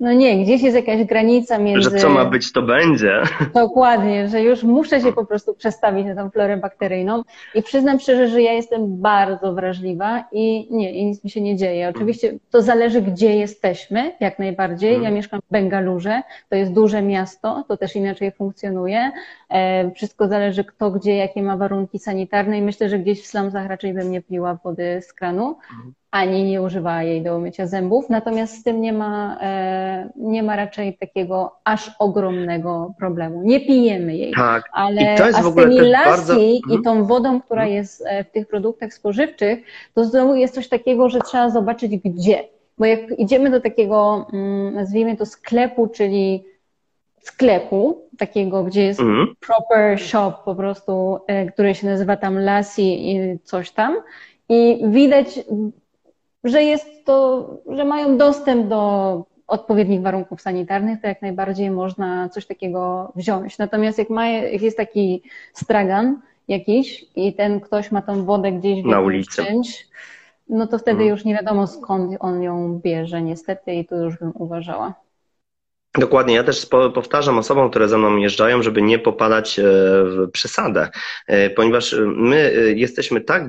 [0.01, 1.89] no nie, gdzieś jest jakaś granica między...
[1.89, 3.21] Że co ma być, to będzie.
[3.53, 7.23] Dokładnie, że już muszę się po prostu przestawić na tą florę bakteryjną
[7.55, 11.55] i przyznam szczerze, że ja jestem bardzo wrażliwa i nie, i nic mi się nie
[11.55, 11.89] dzieje.
[11.95, 14.91] Oczywiście to zależy, gdzie jesteśmy, jak najbardziej.
[14.91, 15.15] Ja mhm.
[15.15, 19.11] mieszkam w Bengalurze, to jest duże miasto, to też inaczej funkcjonuje.
[19.49, 23.67] E, wszystko zależy kto, gdzie, jakie ma warunki sanitarne i myślę, że gdzieś w slumsach
[23.67, 25.57] raczej bym nie piła wody z kranu.
[26.13, 30.43] Mhm ani nie używała jej do umycia zębów, natomiast z tym nie ma, e, nie
[30.43, 33.41] ma raczej takiego aż ogromnego problemu.
[33.43, 34.69] Nie pijemy jej, tak.
[34.73, 36.39] ale a z tymi lassi bardzo...
[36.39, 36.83] i mhm.
[36.83, 37.77] tą wodą, która mhm.
[37.77, 39.59] jest e, w tych produktach spożywczych,
[39.93, 42.43] to znowu jest coś takiego, że trzeba zobaczyć gdzie.
[42.77, 46.43] Bo jak idziemy do takiego, mm, nazwijmy to sklepu, czyli
[47.21, 49.27] sklepu, takiego, gdzie jest mm.
[49.39, 53.95] proper shop po prostu, e, który się nazywa tam Lassi i coś tam,
[54.49, 55.39] i widać
[56.43, 62.45] że jest to, że mają dostęp do odpowiednich warunków sanitarnych, to jak najbardziej można coś
[62.45, 63.57] takiego wziąć.
[63.57, 65.23] Natomiast jak, ma, jak jest taki
[65.53, 69.45] stragan jakiś i ten ktoś ma tą wodę gdzieś na ulicy,
[70.49, 71.09] no to wtedy hmm.
[71.09, 74.93] już nie wiadomo skąd on ją bierze niestety i tu już bym uważała.
[75.97, 79.63] Dokładnie, ja też powtarzam osobom, które ze mną jeżdżają, żeby nie popadać e,
[80.03, 80.89] w przesadę,
[81.27, 83.43] e, ponieważ my e, jesteśmy tak,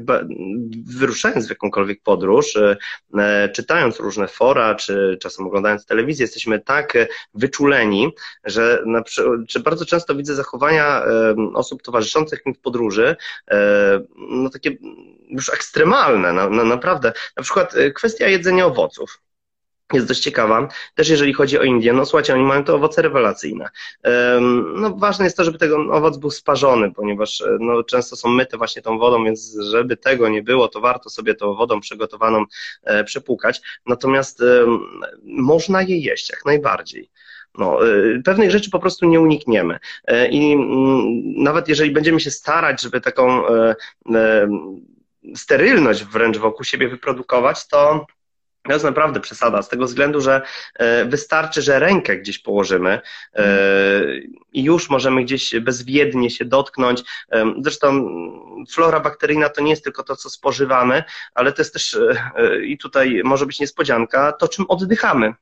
[0.86, 2.58] wyruszając w jakąkolwiek podróż,
[3.54, 6.92] czytając różne fora, czy czasem oglądając telewizję, jesteśmy tak
[7.34, 8.10] wyczuleni,
[8.44, 9.02] że na,
[9.48, 11.02] czy bardzo często widzę zachowania
[11.54, 13.16] osób towarzyszących mi w podróży,
[14.16, 14.70] no takie
[15.28, 17.12] już ekstremalne, no, no naprawdę.
[17.36, 19.20] Na przykład kwestia jedzenia owoców
[19.94, 20.68] jest dość ciekawa.
[20.94, 23.68] Też jeżeli chodzi o Indię, no słuchajcie, oni mają te owoce rewelacyjne.
[24.74, 28.56] No ważne jest to, żeby tego owoc był sparzony, ponieważ e, no, często są myte
[28.56, 32.44] właśnie tą wodą, więc żeby tego nie było, to warto sobie tą wodą przygotowaną
[32.82, 33.60] e, przepłukać.
[33.86, 34.42] Natomiast
[35.24, 37.10] można je jeść jak najbardziej.
[37.58, 39.78] No, e, pewnych rzeczy po prostu nie unikniemy.
[40.30, 43.42] I mm, nawet jeżeli będziemy się starać, żeby taką
[45.36, 48.06] sterylność wręcz wokół siebie wyprodukować, to
[48.62, 50.42] to jest naprawdę przesada, z tego względu, że
[50.74, 53.00] e, wystarczy, że rękę gdzieś położymy
[53.34, 53.42] e,
[54.52, 57.02] i już możemy gdzieś bezwiednie się dotknąć.
[57.32, 58.08] E, zresztą
[58.70, 61.98] flora bakteryjna to nie jest tylko to, co spożywamy, ale to jest też,
[62.64, 65.34] i tutaj może być niespodzianka, to czym oddychamy.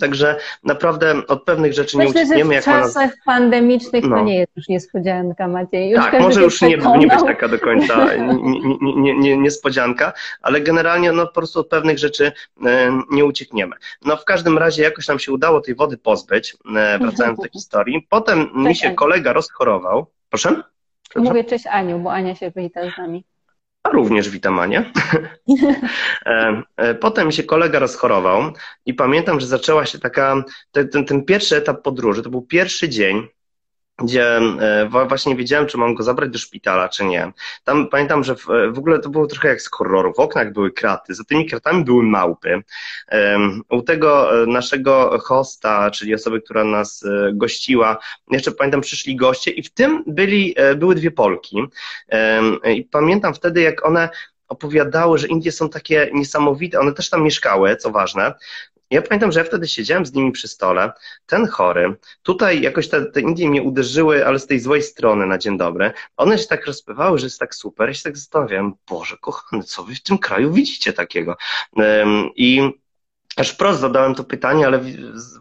[0.00, 2.54] Także naprawdę od pewnych rzeczy Myślę, nie uciekniemy.
[2.54, 3.16] Że w czasach nas...
[3.26, 4.16] pandemicznych no.
[4.16, 5.90] to nie jest już niespodzianka, Maciej.
[5.90, 10.60] Już tak, może już nie, nie, być taka do końca nie, nie, nie, niespodzianka, ale
[10.60, 12.32] generalnie no, po prostu od pewnych rzeczy
[12.66, 13.76] e, nie uciekniemy.
[14.04, 18.06] No w każdym razie jakoś nam się udało tej wody pozbyć, e, wracając do historii.
[18.10, 20.06] Potem mi się kolega rozchorował.
[20.30, 20.62] Proszę?
[21.16, 23.24] Mówię cześć Aniu, bo Ania się wita z nami.
[23.86, 24.84] A również witam Anię.
[26.26, 28.52] E, e, potem się kolega rozchorował
[28.86, 32.88] i pamiętam, że zaczęła się taka, ten, ten, ten pierwszy etap podróży, to był pierwszy
[32.88, 33.28] dzień,
[33.98, 37.32] gdzie e, właśnie wiedziałem, czy mam go zabrać do szpitala, czy nie.
[37.64, 40.12] Tam pamiętam, że w, w ogóle to było trochę jak z horroru.
[40.12, 42.62] W oknach były kraty, za tymi kratami były małpy.
[43.68, 47.98] U tego e, naszego hosta, czyli osoby, która nas e, gościła,
[48.30, 51.56] jeszcze pamiętam, przyszli goście i w tym byli, były dwie Polki.
[52.64, 54.08] I pamiętam wtedy, jak one
[54.48, 58.34] opowiadały, że Indie są takie niesamowite, one też tam mieszkały, co ważne,
[58.90, 60.92] ja pamiętam, że ja wtedy siedziałem z nimi przy stole,
[61.26, 65.38] ten chory, tutaj jakoś te, te Indie mnie uderzyły, ale z tej złej strony na
[65.38, 65.92] dzień dobry.
[66.16, 67.88] One się tak rozpływały, że jest tak super.
[67.88, 71.36] Ja się tak zastanawiałem, Boże, kochany, co wy w tym kraju widzicie takiego?
[72.36, 72.70] I
[73.36, 74.80] aż wprost zadałem to pytanie, ale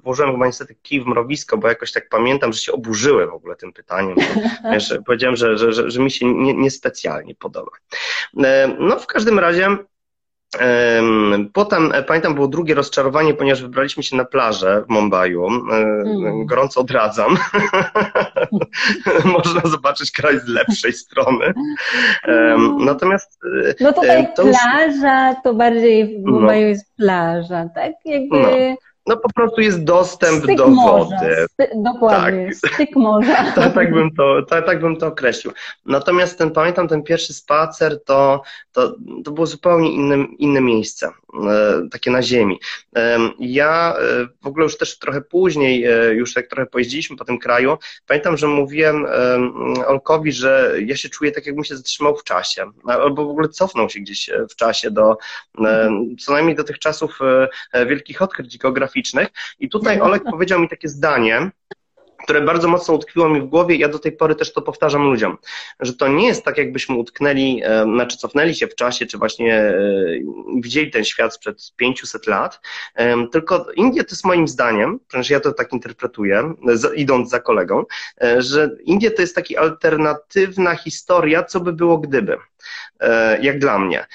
[0.04, 3.56] włożyłem chyba niestety kij w mrowisko, bo jakoś tak pamiętam, że się oburzyły w ogóle
[3.56, 4.16] tym pytaniem.
[4.72, 7.72] Wiesz, powiedziałem, że, że, że, że mi się niespecjalnie nie podoba.
[8.80, 9.78] No w każdym razie
[11.54, 15.36] Potem, e, pamiętam, było drugie rozczarowanie, ponieważ wybraliśmy się na plażę w Mumbai.
[15.36, 16.46] Mm.
[16.46, 17.38] Gorąco odradzam.
[19.26, 21.54] Można zobaczyć kraj z lepszej strony.
[22.80, 23.40] Natomiast.
[23.70, 25.38] E, no tutaj to plaża, już...
[25.44, 26.68] to bardziej w Mumbai no.
[26.68, 27.94] jest plaża, tak?
[28.06, 28.38] Jakby.
[28.40, 28.76] No.
[29.08, 31.46] No po prostu jest dostęp styk do morza, wody.
[31.52, 32.72] Sty, dokładnie, tak.
[32.74, 33.36] styk morza.
[33.56, 35.54] tak, tak, bym to, tak, tak bym to określił.
[35.86, 38.42] Natomiast ten, pamiętam ten pierwszy spacer, to,
[38.72, 41.10] to, to było zupełnie inne, inne miejsce,
[41.92, 42.60] takie na ziemi.
[42.96, 47.26] E, ja e, w ogóle już też trochę później, e, już jak trochę pojeździliśmy po
[47.26, 52.18] tym kraju, pamiętam, że mówiłem e, Olkowi, że ja się czuję tak, jakbym się zatrzymał
[52.18, 55.18] w czasie, albo w ogóle cofnął się gdzieś w czasie do,
[55.66, 57.20] e, co najmniej do tych czasów
[57.88, 59.28] wielkich odkryć geograficznych, graficznych.
[59.60, 61.52] I tutaj Olek powiedział mi takie zdanie,
[62.26, 65.38] które bardzo mocno utkwiło mi w głowie ja do tej pory też to powtarzam ludziom,
[65.80, 69.76] że to nie jest tak, jakbyśmy utknęli, znaczy cofnęli się w czasie, czy właśnie e,
[70.62, 72.60] widzieli ten świat sprzed 500 lat,
[73.32, 76.54] tylko Indie to jest moim zdaniem, przecież ja to tak interpretuję,
[76.96, 77.84] idąc za kolegą,
[78.24, 82.38] e, że Indie to jest taka alternatywna historia, co by było gdyby,
[83.00, 84.06] e, jak dla mnie.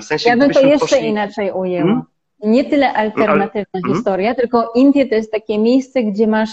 [0.00, 1.06] W sensie, ja bym to jeszcze poszli...
[1.06, 1.86] inaczej ujęła.
[1.86, 2.02] Hmm?
[2.44, 3.64] nie tyle alternatywna.
[3.74, 3.94] Mhm.
[3.94, 6.50] historia, tylko Indie to jest takie miejsce, gdzie masz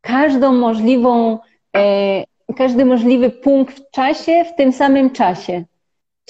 [0.00, 1.38] każdą możliwą,
[1.76, 2.24] e,
[2.56, 5.64] każdy możliwy punkt w czasie w tym samym czasie.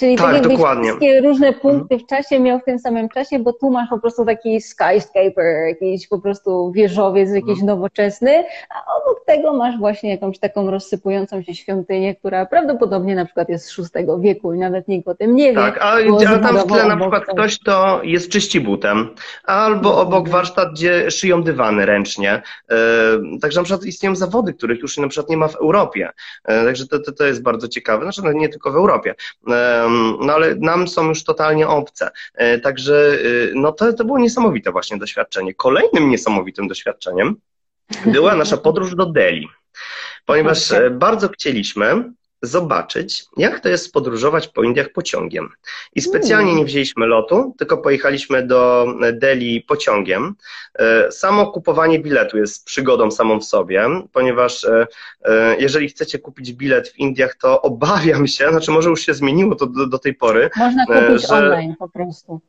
[0.00, 0.84] Czyli tak, tak dokładnie.
[0.84, 1.62] wszystkie różne mhm.
[1.62, 5.66] punkty w czasie miał w tym samym czasie, bo tu masz po prostu taki skyscraper,
[5.68, 7.66] jakiś po prostu wieżowiec jakiś mhm.
[7.66, 13.48] nowoczesny, a obok tego masz właśnie jakąś taką rozsypującą się świątynię, która prawdopodobnie na przykład
[13.48, 15.56] jest z VI wieku i nawet nikt o tym nie wie.
[15.56, 17.32] Tak, ale, ale tam w tle na przykład to...
[17.32, 22.42] ktoś to jest czyści butem, albo no, obok warsztat, gdzie szyją dywany ręcznie.
[22.70, 22.76] Yy,
[23.40, 26.10] także na przykład istnieją zawody, których już na przykład nie ma w Europie.
[26.48, 29.14] Yy, także to, to, to jest bardzo ciekawe, znaczy no, nie tylko w Europie.
[30.20, 32.10] No ale nam są już totalnie obce.
[32.34, 35.54] E, także e, no to, to było niesamowite właśnie doświadczenie.
[35.54, 37.36] Kolejnym niesamowitym doświadczeniem
[38.06, 39.48] była nasza podróż do Delhi,
[40.26, 42.12] ponieważ e, bardzo chcieliśmy
[42.42, 45.48] zobaczyć, jak to jest podróżować po Indiach pociągiem.
[45.94, 50.34] I specjalnie nie wzięliśmy lotu, tylko pojechaliśmy do Delhi pociągiem.
[50.74, 54.86] E, samo kupowanie biletu jest przygodą samą w sobie, ponieważ e,
[55.24, 59.54] e, jeżeli chcecie kupić bilet w Indiach, to obawiam się, znaczy może już się zmieniło
[59.54, 60.50] to do, do tej pory.
[60.56, 61.34] Można kupić że...
[61.34, 62.40] online po prostu.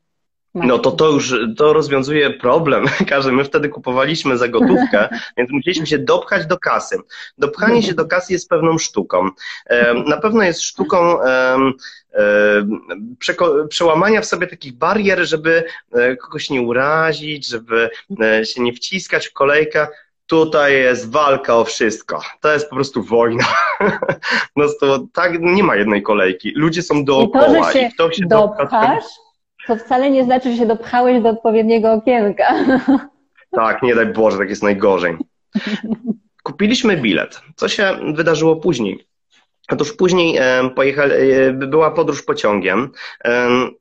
[0.53, 2.85] No to to już to rozwiązuje problem.
[3.09, 6.97] Każdy, my wtedy kupowaliśmy za gotówkę, więc musieliśmy się dopchać do kasy.
[7.37, 9.29] Dopchanie się do kasy jest pewną sztuką.
[10.05, 11.17] Na pewno jest sztuką
[13.69, 17.89] przełamania w sobie takich barier, żeby e, kogoś nie urazić, żeby
[18.21, 19.87] e, się nie wciskać w kolejkę.
[20.25, 22.21] Tutaj jest walka o wszystko.
[22.41, 23.45] To jest po prostu wojna.
[24.55, 26.51] No to tak, nie ma jednej kolejki.
[26.55, 29.03] Ludzie są dookoła i, to, że się i kto się dopchasz,
[29.67, 32.53] to wcale nie znaczy, że się dopchałeś do odpowiedniego okienka.
[33.55, 35.17] Tak, nie daj Boże, tak jest najgorzej.
[36.43, 37.41] Kupiliśmy bilet.
[37.55, 39.05] Co się wydarzyło później?
[39.71, 40.39] Otóż później
[40.75, 42.91] pojechali, e, była podróż pociągiem.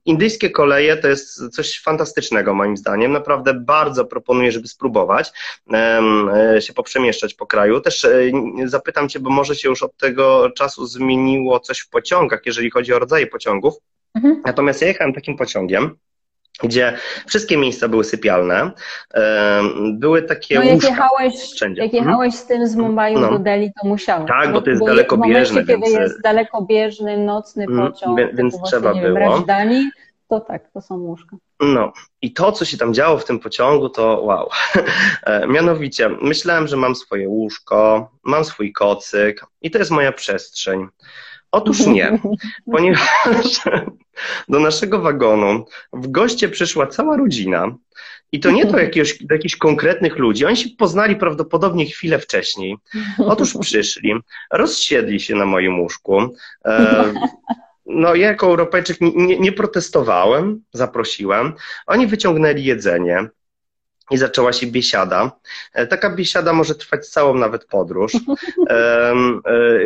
[0.04, 3.12] Indyjskie koleje to jest coś fantastycznego moim zdaniem.
[3.12, 5.32] Naprawdę bardzo proponuję, żeby spróbować
[5.72, 7.80] e, się poprzemieszczać po kraju.
[7.80, 8.10] Też e,
[8.64, 12.92] zapytam Cię, bo może się już od tego czasu zmieniło coś w pociągach, jeżeli chodzi
[12.92, 13.74] o rodzaje pociągów.
[14.14, 14.42] Mhm.
[14.46, 15.96] Natomiast ja jechałem takim pociągiem,
[16.62, 16.96] gdzie
[17.26, 18.70] wszystkie miejsca były sypialne,
[19.92, 21.82] były takie no, jak jechałeś, wszędzie.
[21.82, 22.44] Jak jechałeś mhm.
[22.44, 23.30] z tym z Mumbai no.
[23.30, 24.28] do Delhi, to musiałeś.
[24.28, 25.64] Tak, bo to jest dalekobieżny.
[25.64, 25.82] Więc...
[25.82, 29.18] kiedy jest dalekobieżny, nocny mm, pociąg, więc, więc trzeba było.
[29.18, 29.90] Rajdani,
[30.28, 31.36] to tak, to są łóżka.
[31.60, 31.92] No
[32.22, 34.48] i to, co się tam działo w tym pociągu, to wow.
[35.24, 40.86] E, mianowicie, myślałem, że mam swoje łóżko, mam swój kocyk i to jest moja przestrzeń.
[41.52, 42.18] Otóż nie,
[42.72, 43.60] ponieważ
[44.48, 47.76] do naszego wagonu w goście przyszła cała rodzina
[48.32, 50.44] i to nie do, jakiegoś, do jakichś konkretnych ludzi.
[50.44, 52.76] Oni się poznali prawdopodobnie chwilę wcześniej.
[53.18, 54.14] Otóż przyszli,
[54.50, 56.34] rozsiedli się na moim łóżku.
[56.64, 57.04] E,
[57.86, 61.52] no, ja jako Europejczyk nie, nie protestowałem, zaprosiłem.
[61.86, 63.28] Oni wyciągnęli jedzenie
[64.10, 65.32] i zaczęła się biesiada.
[65.72, 68.12] E, taka biesiada może trwać całą nawet podróż.
[68.70, 69.14] E,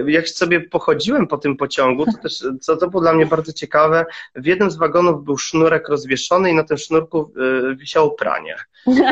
[0.07, 4.07] jak sobie pochodziłem po tym pociągu, to też, co to było dla mnie bardzo ciekawe,
[4.37, 7.33] w jednym z wagonów był sznurek rozwieszony i na tym sznurku
[7.71, 8.57] e, wisiało pranie.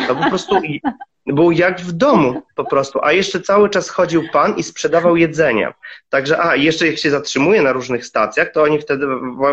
[0.08, 0.54] To po prostu
[1.26, 5.72] był jak w domu po prostu, a jeszcze cały czas chodził pan i sprzedawał jedzenie.
[6.08, 9.06] Także, a jeszcze jak się zatrzymuje na różnych stacjach, to oni wtedy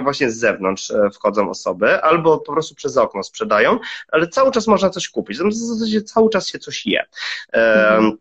[0.03, 3.79] właśnie z zewnątrz e, wchodzą osoby, albo po prostu przez okno sprzedają,
[4.11, 5.37] ale cały czas można coś kupić.
[5.37, 7.05] W zasadzie cały czas się coś je.
[7.53, 8.17] Mhm.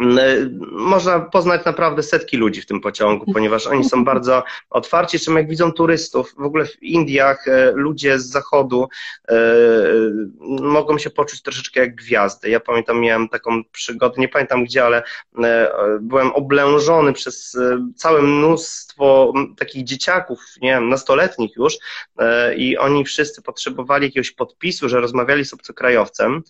[0.00, 5.18] E, można poznać naprawdę setki ludzi w tym pociągu, ponieważ oni są bardzo otwarci.
[5.18, 8.88] Zresztą jak widzą turystów, w ogóle w Indiach e, ludzie z zachodu
[9.28, 9.34] e,
[10.60, 12.50] mogą się poczuć troszeczkę jak gwiazdy.
[12.50, 15.02] Ja pamiętam, miałem taką przygodę, nie pamiętam gdzie, ale
[16.00, 17.56] byłem oblężony przez
[17.96, 21.74] całe mnóstwo takich dzieciaków, nie wiem, nastoletnich już
[22.56, 26.42] i oni wszyscy potrzebowali jakiegoś podpisu, że rozmawiali z obcokrajowcem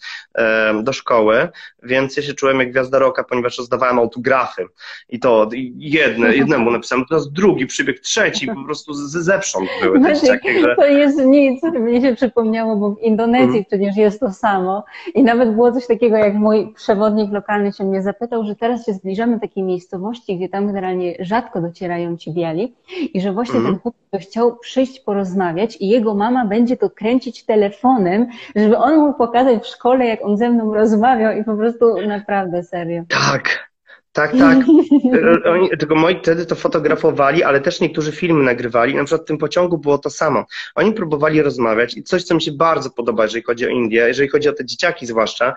[0.82, 1.48] do szkoły,
[1.82, 4.66] więc ja się czułem jak gwiazda roka ponieważ rozdawałem autografy
[5.08, 10.60] i to jedne, jednemu napisałem, teraz drugi przybieg, trzeci, po prostu zewsząd były te takie,
[10.60, 10.76] że...
[10.76, 13.64] To jest nic, mnie się przypomniało, bo w Indonezji mm.
[13.64, 18.02] przecież jest to samo i nawet było coś takiego, jak mój przewodnik lokalny się mnie
[18.02, 22.74] zapytał, że teraz się zbliżamy do takiej miejscowości, gdzie tam generalnie rzadko docierają ci biali
[23.14, 23.72] i że właśnie mm.
[23.72, 28.26] ten chłopak chciał przyjść porozmawiać i jego mama będzie to kręcić telefonem,
[28.56, 32.62] żeby on mógł pokazać w szkole, jak on ze mną rozmawiał i po prostu naprawdę
[32.62, 33.02] serio.
[33.30, 33.68] Tak,
[34.12, 34.58] tak, tak.
[35.52, 38.94] Oni, tylko moi wtedy to fotografowali, ale też niektórzy filmy nagrywali.
[38.94, 40.44] Na przykład w tym pociągu było to samo.
[40.74, 44.28] Oni próbowali rozmawiać i coś, co mi się bardzo podoba, jeżeli chodzi o Indię, jeżeli
[44.28, 45.54] chodzi o te dzieciaki zwłaszcza,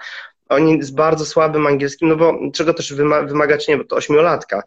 [0.49, 2.93] oni z bardzo słabym angielskim, no bo czego też
[3.27, 4.63] wymagać nie, bo to ośmiolatka.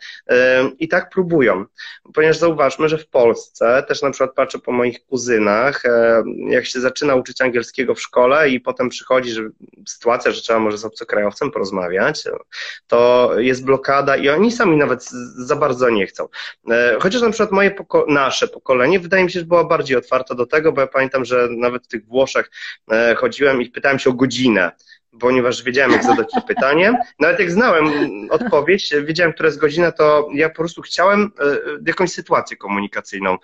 [0.78, 1.64] I tak próbują.
[2.14, 5.82] Ponieważ zauważmy, że w Polsce, też na przykład patrzę po moich kuzynach,
[6.48, 9.42] jak się zaczyna uczyć angielskiego w szkole i potem przychodzi że
[9.88, 12.24] sytuacja, że trzeba może z obcokrajowcem porozmawiać,
[12.86, 15.04] to jest blokada i oni sami nawet
[15.36, 16.28] za bardzo nie chcą.
[17.00, 20.46] Chociaż na przykład moje poko nasze pokolenie wydaje mi się, że było bardziej otwarte do
[20.46, 22.50] tego, bo ja pamiętam, że nawet w tych Włoszech
[23.16, 24.72] chodziłem i pytałem się o godzinę
[25.20, 26.98] ponieważ wiedziałem, jak zadać to pytanie.
[27.20, 27.90] Nawet jak znałem
[28.30, 31.44] odpowiedź, wiedziałem, która jest godzina, to ja po prostu chciałem e,
[31.86, 33.36] jakąś sytuację komunikacyjną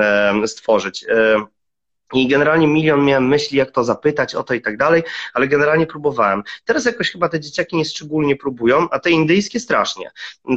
[0.00, 1.04] e, stworzyć.
[1.08, 1.44] E,
[2.14, 5.02] I generalnie milion miałem myśli, jak to zapytać, o to i tak dalej,
[5.34, 6.42] ale generalnie próbowałem.
[6.64, 10.10] Teraz jakoś chyba te dzieciaki nie szczególnie próbują, a te indyjskie strasznie.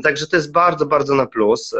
[0.04, 1.76] Także to jest bardzo, bardzo na plus,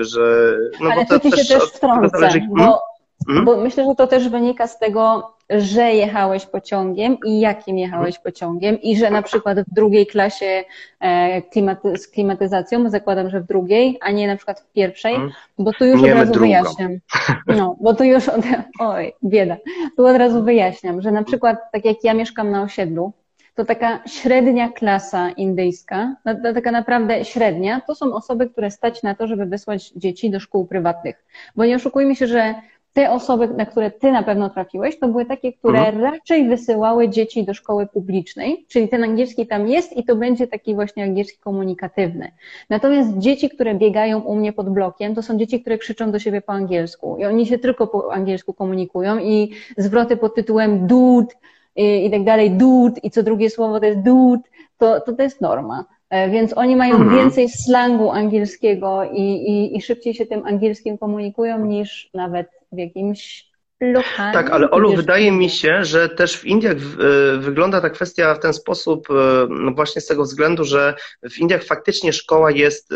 [0.00, 0.56] że.
[0.80, 2.40] No ale bo to, to też, się też wtrącę, zależy...
[2.50, 2.91] bo
[3.28, 3.44] mhm.
[3.44, 8.22] bo myślę, że to też wynika z tego, że jechałeś pociągiem i jakim jechałeś mhm.
[8.22, 10.64] pociągiem i że na przykład w drugiej klasie
[11.00, 15.32] e, klimaty, z klimatyzacją, zakładam, że w drugiej, a nie na przykład w pierwszej, mhm.
[15.58, 16.46] bo tu już od razu drugą.
[16.46, 16.98] wyjaśniam.
[17.46, 18.40] No, bo tu już, od,
[18.80, 19.56] oj, bieda.
[19.96, 23.12] Tu od razu wyjaśniam, że na przykład tak jak ja mieszkam na osiedlu,
[23.54, 26.16] to taka średnia klasa indyjska,
[26.54, 30.66] taka naprawdę średnia, to są osoby, które stać na to, żeby wysłać dzieci do szkół
[30.66, 31.24] prywatnych.
[31.56, 32.54] Bo nie oszukujmy się, że
[32.92, 36.02] te osoby, na które ty na pewno trafiłeś, to były takie, które mhm.
[36.02, 40.74] raczej wysyłały dzieci do szkoły publicznej, czyli ten angielski tam jest i to będzie taki
[40.74, 42.32] właśnie angielski komunikatywny.
[42.70, 46.40] Natomiast dzieci, które biegają u mnie pod blokiem, to są dzieci, które krzyczą do siebie
[46.40, 51.34] po angielsku i oni się tylko po angielsku komunikują i zwroty pod tytułem dude
[51.76, 54.42] i, i tak dalej, dude i co drugie słowo to jest dude,
[54.78, 55.84] to, to, to jest norma.
[56.10, 57.16] E, więc oni mają mhm.
[57.16, 63.52] więcej slangu angielskiego i, i, i szybciej się tym angielskim komunikują niż nawet w jakimś
[63.82, 64.34] lokalnym.
[64.34, 68.38] Tak, ale Olu, wydaje mi się, że też w Indiach e, wygląda ta kwestia w
[68.38, 69.14] ten sposób, e,
[69.50, 70.94] no właśnie z tego względu, że
[71.30, 72.92] w Indiach faktycznie szkoła jest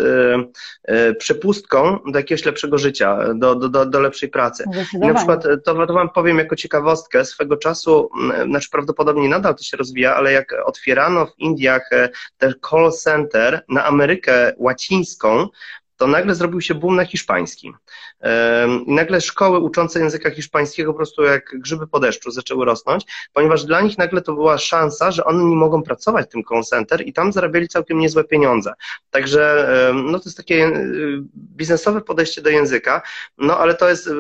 [0.89, 4.65] e, przepustką do jakiegoś lepszego życia, do, do, do lepszej pracy.
[4.95, 8.11] I na przykład, to, to Wam powiem jako ciekawostkę, swego czasu,
[8.47, 11.91] znaczy prawdopodobnie nadal to się rozwija, ale jak otwierano w Indiach
[12.39, 15.49] ten call center na Amerykę Łacińską,
[15.97, 17.73] to nagle zrobił się boom na hiszpański.
[18.87, 23.65] I nagle szkoły uczące języka hiszpańskiego po prostu jak grzyby po deszczu zaczęły rosnąć, ponieważ
[23.65, 27.13] dla nich nagle to była szansa, że oni mogą pracować w tym call center i
[27.13, 28.73] tam zarabiali całkiem niezłe pieniądze.
[29.11, 33.03] Także no to jest takie y, biznesowe podejście do języka,
[33.39, 34.11] no ale to jest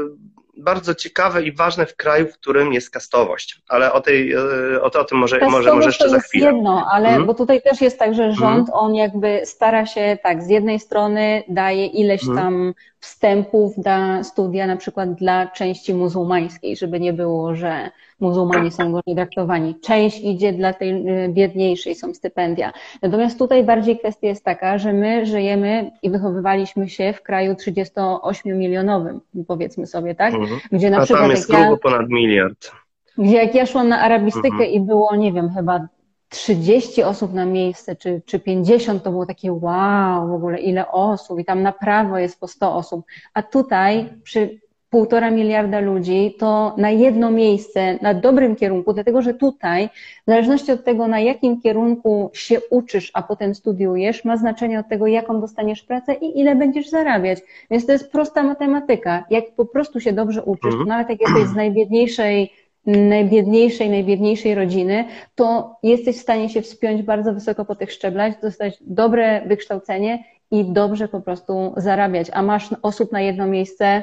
[0.56, 4.90] bardzo ciekawe i ważne w kraju, w którym jest kastowość, ale o, tej, e, o,
[4.90, 6.46] to, o tym może, może, może jeszcze za chwilę.
[6.46, 7.26] jedno, ale mm.
[7.26, 8.80] bo tutaj też jest tak, że rząd, mm.
[8.80, 12.36] on jakby stara się tak, z jednej strony daje ileś mm.
[12.36, 12.74] tam
[13.06, 17.90] wstępów na studia, na przykład dla części muzułmańskiej, żeby nie było, że
[18.20, 19.74] muzułmanie są gorzej traktowani.
[19.80, 22.72] Część idzie dla tej y, biedniejszej, są stypendia.
[23.02, 29.20] Natomiast tutaj bardziej kwestia jest taka, że my żyjemy i wychowywaliśmy się w kraju 38-milionowym,
[29.46, 30.34] powiedzmy sobie, tak?
[30.34, 30.60] Mhm.
[30.72, 31.22] Gdzie na A przykład.
[31.22, 32.72] Tam jest grubo ja, ponad miliard.
[33.18, 34.70] Gdzie jak ja szłam na arabistykę mhm.
[34.70, 35.86] i było, nie wiem, chyba
[36.28, 41.38] 30 osób na miejsce, czy, czy 50, to było takie wow, w ogóle ile osób
[41.38, 43.04] i tam na prawo jest po 100 osób.
[43.34, 44.60] A tutaj przy
[44.90, 49.88] półtora miliarda ludzi, to na jedno miejsce, na dobrym kierunku, dlatego że tutaj,
[50.22, 54.88] w zależności od tego, na jakim kierunku się uczysz, a potem studiujesz, ma znaczenie od
[54.88, 57.38] tego, jaką dostaniesz pracę i ile będziesz zarabiać.
[57.70, 59.24] Więc to jest prosta matematyka.
[59.30, 60.88] Jak po prostu się dobrze uczysz, to mhm.
[60.88, 62.52] nawet jak jesteś z najbiedniejszej
[62.86, 68.74] najbiedniejszej, najbiedniejszej rodziny, to jesteś w stanie się wspiąć bardzo wysoko po tych szczeblach, dostać
[68.80, 72.26] dobre wykształcenie i dobrze po prostu zarabiać.
[72.32, 74.02] A masz osób na jedno miejsce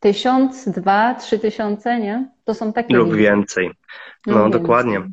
[0.00, 2.28] tysiąc, dwa, trzy tysiące, nie?
[2.44, 2.94] To są takie.
[2.94, 3.22] Lub liczby.
[3.22, 3.70] więcej.
[4.26, 4.92] No, Lub dokładnie.
[4.92, 5.12] Więcej.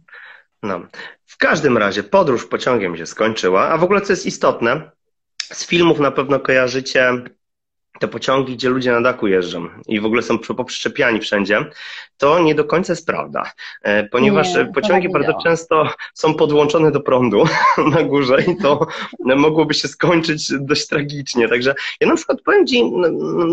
[0.63, 0.81] No.
[1.25, 4.91] W każdym razie podróż pociągiem się skończyła, a w ogóle co jest istotne,
[5.43, 7.11] z filmów na pewno kojarzycie
[7.99, 11.65] te pociągi, gdzie ludzie na dachu jeżdżą i w ogóle są poprzyczepiani wszędzie,
[12.17, 15.43] to nie do końca jest prawda, e, ponieważ nie, pociągi bardzo działa.
[15.43, 17.43] często są podłączone do prądu
[17.95, 18.87] na górze i to
[19.19, 21.49] mogłoby się skończyć dość tragicznie.
[21.49, 22.91] Także ja na przykład powiem Ci,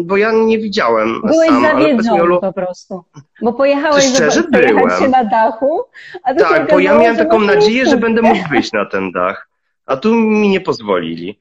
[0.05, 3.05] bo ja nie widziałem Byłeś sam, zawiedziony ale po prostu,
[3.43, 4.91] bo pojechałeś Szczerze byłem.
[5.03, 5.83] się na dachu,
[6.25, 9.52] a Tak, bo ja miałem taką nadzieję, że będę mógł wyjść na ten dach
[9.93, 11.41] a tu mi nie pozwolili.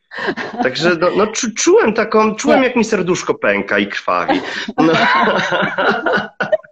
[0.64, 1.28] Także no, no
[1.58, 4.41] czułem taką, czułem jak mi serduszko pęka i krwawi.
[4.78, 4.93] No.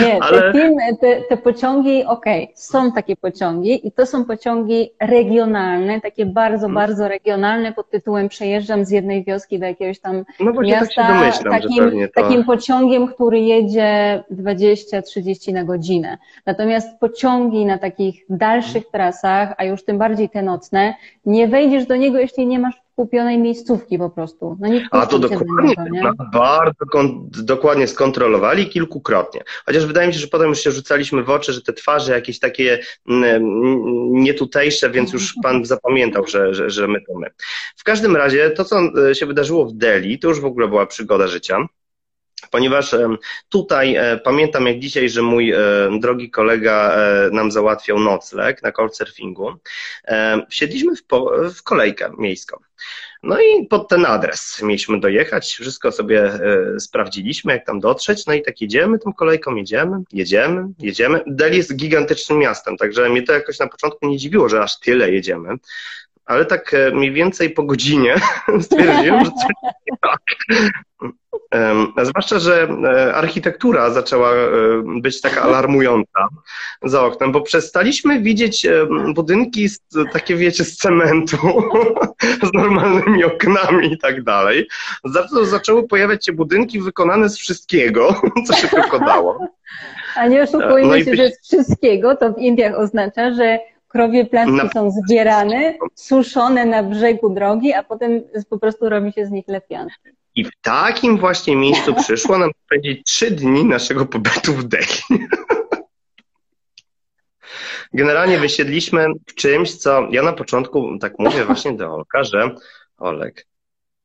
[0.00, 0.42] Nie, Ale...
[0.42, 6.00] te, filmy, te, te pociągi, okej, okay, są takie pociągi i to są pociągi regionalne,
[6.00, 6.74] takie bardzo, hmm.
[6.74, 11.52] bardzo regionalne pod tytułem przejeżdżam z jednej wioski do jakiegoś tam no miasta tak domyślam,
[11.52, 12.22] takim, to...
[12.22, 16.18] takim pociągiem, który jedzie 20-30 na godzinę.
[16.46, 20.94] Natomiast pociągi na takich dalszych trasach, a już tym bardziej te nocne,
[21.26, 24.56] nie wejdziesz do niego, jeśli nie masz kupionej miejscówki po prostu.
[24.60, 26.10] No nie A to dokładnie, niego, nie?
[26.32, 26.84] bardzo
[27.42, 29.40] dokładnie skontrolowali kilkukrotnie.
[29.66, 32.38] Chociaż wydaje mi się, że potem już się rzucaliśmy w oczy, że te twarze jakieś
[32.38, 32.78] takie
[33.08, 33.42] mm,
[34.12, 37.30] nietutejsze, więc już pan zapamiętał, że, że, że my to my.
[37.76, 38.80] W każdym razie to, co
[39.10, 41.66] e, się wydarzyło w Delhi, to już w ogóle była przygoda życia
[42.50, 42.94] ponieważ
[43.48, 45.58] tutaj e, pamiętam jak dzisiaj, że mój e,
[46.00, 49.54] drogi kolega e, nam załatwiał nocleg na couchsurfingu.
[50.50, 51.02] Wsiedliśmy w,
[51.54, 52.56] w kolejkę miejską.
[53.22, 56.32] No i pod ten adres mieliśmy dojechać, wszystko sobie
[56.78, 61.20] sprawdziliśmy, jak tam dotrzeć, no i tak jedziemy tą kolejką, jedziemy, jedziemy, jedziemy.
[61.26, 65.12] Delhi jest gigantycznym miastem, także mnie to jakoś na początku nie dziwiło, że aż tyle
[65.12, 65.48] jedziemy
[66.28, 68.14] ale tak mniej więcej po godzinie
[68.60, 70.20] stwierdziłem, że coś nie tak.
[72.02, 74.48] Zwłaszcza, że e, architektura zaczęła e,
[75.00, 76.28] być taka alarmująca
[76.82, 79.80] za oknem, bo przestaliśmy widzieć e, budynki z,
[80.12, 81.36] takie, wiecie, z cementu,
[82.48, 84.68] z normalnymi oknami i tak dalej.
[85.42, 89.48] Zaczęły pojawiać się budynki wykonane z wszystkiego, co się tylko dało.
[90.16, 93.58] A nie oszukujmy no się, że z wszystkiego to w Indiach oznacza, że
[93.88, 99.30] krowie placki są zbierane, suszone na brzegu drogi, a potem po prostu robi się z
[99.30, 99.94] nich lepianki.
[100.34, 105.26] I w takim właśnie miejscu przyszło nam spędzić trzy dni naszego pobytu w Delhi.
[107.92, 112.54] Generalnie wysiedliśmy w czymś, co ja na początku tak mówię właśnie do Olka, że
[112.98, 113.46] Olek,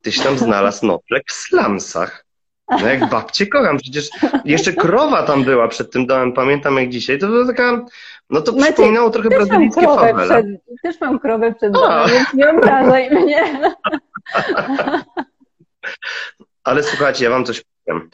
[0.02, 2.23] tyś tam znalazł nocleg w slumsach.
[2.82, 4.10] No jak babcie kocham, przecież
[4.46, 7.86] jeszcze krowa tam była przed tym domem, pamiętam jak dzisiaj, to była taka,
[8.30, 10.44] no to Maciej, przypominało trochę brazylijskie fawele.
[10.44, 13.74] Przed, też mam krowę przed domem, więc nie obrażaj mnie.
[16.64, 18.10] Ale słuchajcie, ja wam coś powiem.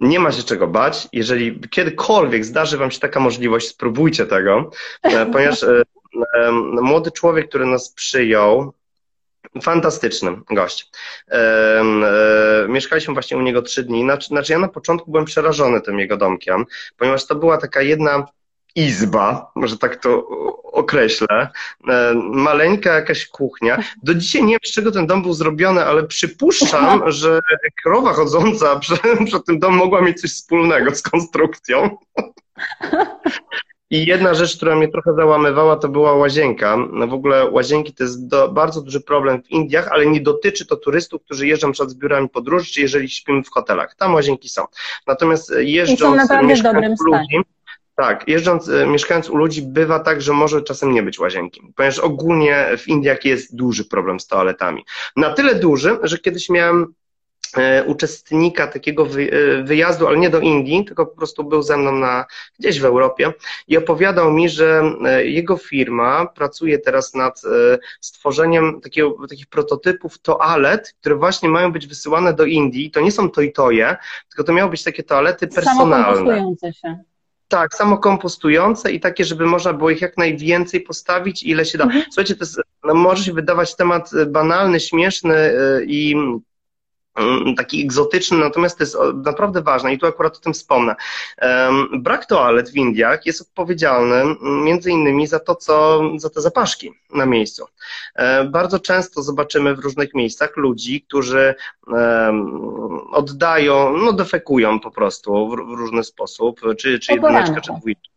[0.00, 1.08] Nie ma się czego bać.
[1.12, 4.70] Jeżeli kiedykolwiek zdarzy wam się taka możliwość, spróbujcie tego,
[5.02, 5.82] e, ponieważ e,
[6.34, 6.52] e,
[6.82, 8.72] młody człowiek, który nas przyjął,
[9.62, 10.90] Fantastyczny gość.
[11.30, 11.82] E,
[12.68, 14.02] mieszkaliśmy właśnie u niego trzy dni.
[14.02, 16.64] Znaczy, znaczy, ja na początku byłem przerażony tym jego domkiem,
[16.96, 18.26] ponieważ to była taka jedna
[18.74, 20.28] izba, może tak to
[20.62, 21.48] określę,
[21.88, 23.82] e, maleńka jakaś kuchnia.
[24.02, 27.40] Do dzisiaj nie wiem, z czego ten dom był zrobiony, ale przypuszczam, że
[27.82, 31.96] krowa chodząca przed, przed tym domem mogła mieć coś wspólnego z konstrukcją.
[33.90, 36.76] I jedna rzecz, która mnie trochę załamywała, to była łazienka.
[36.92, 40.66] No w ogóle łazienki to jest do, bardzo duży problem w Indiach, ale nie dotyczy
[40.66, 43.94] to turystów, którzy jeżdżą przed zbiorami podróży, czy jeżeli śpimy w hotelach.
[43.94, 44.64] Tam łazienki są.
[45.06, 47.42] Natomiast jeżdżąc, I są naprawdę w dobrym stanie.
[47.96, 51.98] Tak, jeżdżąc, e, mieszkając u ludzi, bywa tak, że może czasem nie być łazienki, ponieważ
[51.98, 54.84] ogólnie w Indiach jest duży problem z toaletami.
[55.16, 56.94] Na tyle duży, że kiedyś miałem
[57.86, 62.24] uczestnika takiego e, wyjazdu, ale nie do Indii, tylko po prostu był ze mną na,
[62.58, 63.32] gdzieś w Europie
[63.68, 64.82] i opowiadał mi, że
[65.22, 67.42] jego firma pracuje teraz nad
[68.00, 72.90] stworzeniem takiego, takich prototypów toalet, które właśnie mają być wysyłane do Indii.
[72.90, 73.96] To nie są to i toje,
[74.28, 76.54] tylko to miały być takie toalety personalne.
[76.72, 76.98] się.
[77.48, 81.84] Tak, samokompostujące i takie, żeby można było ich jak najwięcej postawić, ile się da.
[81.84, 82.04] Mhm.
[82.04, 86.16] Słuchajcie, to jest, no, może się wydawać temat e, banalny, śmieszny e, i
[87.56, 90.94] taki egzotyczny, natomiast to jest naprawdę ważne i tu akurat o tym wspomnę.
[91.92, 94.24] Brak toalet w Indiach jest odpowiedzialny
[94.64, 97.66] między innymi za to, co, za te zapaszki na miejscu.
[98.14, 101.54] E, bardzo często zobaczymy w różnych miejscach ludzi, którzy
[103.12, 108.08] oddają, no defekują po prostu w, różny sposób, czy, czy jedyneczka, czy dwójeczka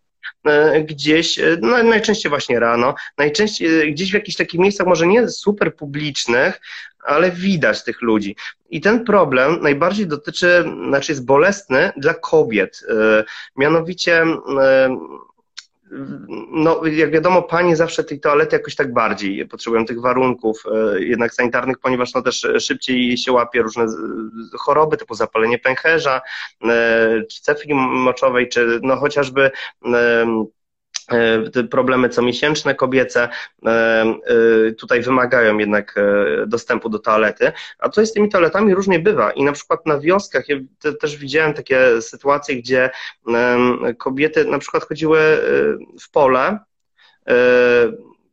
[0.45, 5.29] e, gdzieś, e, no, najczęściej właśnie rano, najczęściej gdzieś w jakichś takich miejscach, może nie
[5.29, 6.61] super publicznych,
[7.03, 8.35] ale widać tych ludzi.
[8.69, 12.83] I ten problem najbardziej dotyczy, znaczy jest bolesny dla kobiet.
[13.57, 14.25] Mianowicie
[16.51, 21.33] no, jak wiadomo, panie zawsze tej toalety jakoś tak bardziej potrzebują tych warunków e, jednak
[21.33, 23.85] sanitarnych, ponieważ no też szybciej się łapie różne
[24.59, 26.21] choroby typu zapalenie pęcherza,
[26.63, 29.51] e, czy cefli moczowej, czy no chociażby
[29.85, 30.25] E,
[31.71, 33.29] problemy comiesięczne kobiece
[33.65, 35.95] e, e, tutaj wymagają jednak
[36.47, 40.49] dostępu do toalety, a to z tymi toaletami różnie bywa i na przykład na wioskach
[40.49, 40.55] ja
[40.99, 42.89] też widziałem takie sytuacje, gdzie
[43.97, 45.19] kobiety na przykład chodziły
[46.01, 46.59] w pole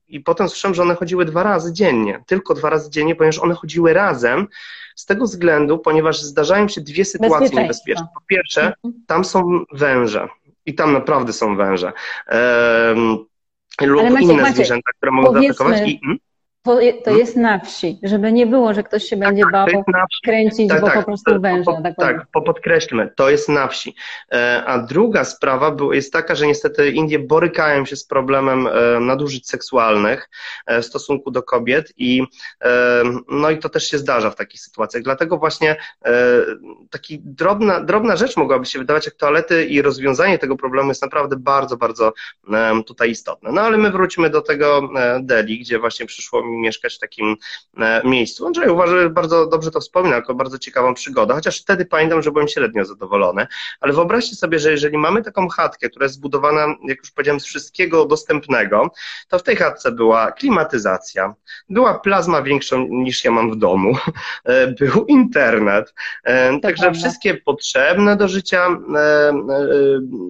[0.09, 3.55] i potem słyszałem, że one chodziły dwa razy dziennie, tylko dwa razy dziennie, ponieważ one
[3.55, 4.49] chodziły razem
[4.97, 8.07] z tego względu, ponieważ zdarzają się dwie sytuacje niebezpieczne.
[8.14, 9.05] Po pierwsze, mhm.
[9.07, 10.29] tam są węże
[10.69, 11.93] i tam naprawdę są węże.
[12.31, 13.19] Um,
[13.81, 15.81] lub Maciek, inne Maciek, zwierzęta, które mogą zaatakować.
[15.87, 16.19] I, hmm?
[16.62, 17.18] To, to hmm?
[17.18, 19.66] jest na wsi, żeby nie było, że ktoś się tak, będzie bał
[20.24, 21.72] kręcić, tak, bo tak, po prostu węża.
[21.72, 23.94] Po, tak, tak podkreślmy, to jest na wsi.
[24.32, 29.48] E, a druga sprawa jest taka, że niestety Indie borykają się z problemem e, nadużyć
[29.48, 30.30] seksualnych
[30.66, 32.22] e, w stosunku do kobiet i
[33.28, 35.02] no i to też się zdarza w takich sytuacjach.
[35.02, 35.76] Dlatego właśnie
[36.90, 41.36] taki drobna, drobna rzecz mogłaby się wydawać jak toalety i rozwiązanie tego problemu jest naprawdę
[41.36, 42.12] bardzo, bardzo
[42.86, 43.52] tutaj istotne.
[43.52, 44.90] No ale my wrócimy do tego
[45.20, 47.36] Delhi, gdzie właśnie przyszło mi mieszkać w takim
[47.78, 48.46] e, miejscu.
[48.46, 52.32] Andrzej uważa, że bardzo dobrze to wspomina, jako bardzo ciekawą przygodę, chociaż wtedy pamiętam, że
[52.32, 53.46] byłem średnio zadowolony,
[53.80, 57.44] ale wyobraźcie sobie, że jeżeli mamy taką chatkę, która jest zbudowana, jak już powiedziałem, z
[57.44, 58.90] wszystkiego dostępnego,
[59.28, 61.34] to w tej chatce była klimatyzacja,
[61.68, 63.96] była plazma większą niż ja mam w domu,
[64.44, 65.94] e, był internet,
[66.24, 68.68] e, także wszystkie potrzebne do życia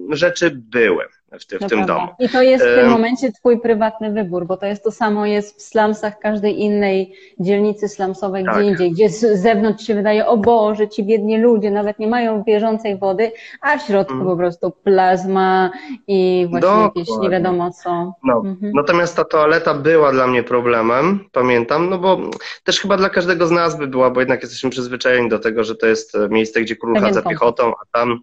[0.09, 1.18] rzeczy były.
[1.39, 2.07] W, ty, w tym domu.
[2.19, 5.57] I to jest w tym momencie twój prywatny wybór, bo to jest to samo jest
[5.57, 8.55] w slumsach każdej innej dzielnicy slumsowej tak.
[8.55, 12.43] gdzie indziej, gdzie z zewnątrz się wydaje, o Boże, ci biedni ludzie nawet nie mają
[12.43, 14.27] bieżącej wody, a w środku mm.
[14.27, 15.71] po prostu plazma
[16.07, 17.01] i właśnie Dokładnie.
[17.01, 18.13] jakieś nie wiadomo co.
[18.23, 18.41] No.
[18.45, 18.71] Mhm.
[18.75, 22.19] Natomiast ta toaleta była dla mnie problemem, pamiętam, no bo
[22.63, 25.75] też chyba dla każdego z nas by była, bo jednak jesteśmy przyzwyczajeni do tego, że
[25.75, 28.19] to jest miejsce, gdzie król chadza piechotą, a tam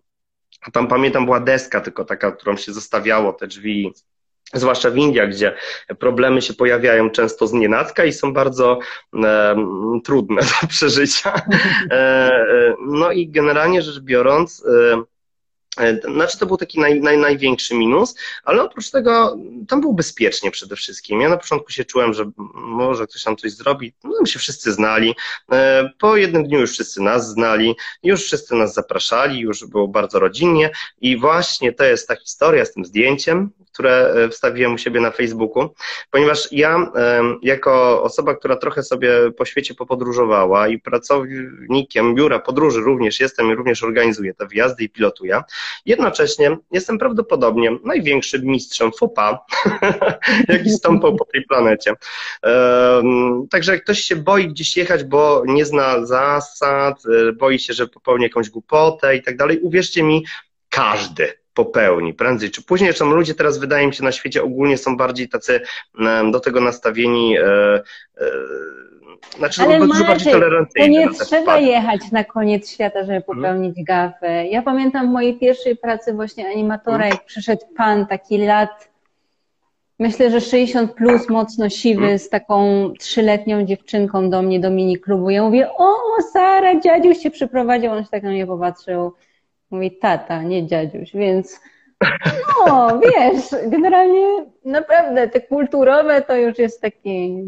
[0.63, 3.93] a tam pamiętam była deska tylko taka, którą się zostawiało te drzwi,
[4.55, 5.55] zwłaszcza w Indiach, gdzie
[5.99, 8.79] problemy się pojawiają często z nienacka i są bardzo
[9.25, 9.57] e,
[10.05, 11.35] trudne do przeżycia.
[11.91, 15.03] E, e, no i generalnie rzecz biorąc, e,
[16.15, 18.15] znaczy to był taki naj, naj, największy minus,
[18.45, 19.37] ale oprócz tego
[19.69, 21.21] tam było bezpiecznie przede wszystkim.
[21.21, 23.93] Ja na początku się czułem, że może ktoś tam coś zrobi.
[24.05, 25.15] No, my się wszyscy znali.
[25.53, 30.19] E, po jednym dniu już wszyscy nas znali, już wszyscy nas zapraszali, już było bardzo
[30.19, 30.71] rodzinnie
[31.01, 35.11] i właśnie to jest ta historia z tym zdjęciem, które e, wstawiłem u siebie na
[35.11, 35.75] Facebooku,
[36.11, 36.93] ponieważ ja
[37.43, 43.55] jako osoba, która trochę sobie po świecie popodróżowała i pracownikiem biura podróży również jestem i
[43.55, 45.43] również organizuję te wyjazdy i pilotuję,
[45.87, 49.39] jednocześnie jestem prawdopodobnie największym mistrzem FOPA,
[50.49, 51.93] jaki stąpał po tej planecie.
[53.51, 57.87] Także jak ktoś się boi gdzieś jechać, bo nie zna zasad, e, boi się, że
[57.87, 60.27] popełni jakąś głupotę i tak dalej, uwierzcie mi,
[60.69, 62.91] każdy popełni prędzej czy później.
[62.91, 65.61] Zresztą ludzie teraz, wydaje mi się, na świecie ogólnie są bardziej tacy
[66.33, 67.37] do tego nastawieni.
[69.39, 70.97] Znaczy, Ale bardziej tolerancyjni.
[70.97, 73.23] To nie trzeba jechać na koniec świata, żeby mhm.
[73.23, 73.85] popełnić hmm.
[73.85, 74.47] gafę.
[74.47, 77.11] Ja pamiętam w mojej pierwszej pracy właśnie animatora, hmm.
[77.11, 78.89] jak przyszedł pan taki lat,
[79.99, 82.19] myślę, że 60 plus, mocno siwy, hmm.
[82.19, 85.31] z taką trzyletnią dziewczynką do mnie, do mini klubu.
[85.31, 85.97] Ja mówię, o
[86.33, 87.93] Sara, dziadziuś się przyprowadził.
[87.93, 89.13] On się tak na mnie popatrzył
[89.71, 91.61] Mówi tata, nie dziadziuś, więc
[92.67, 97.45] no, wiesz, generalnie naprawdę te kulturowe to już jest taki...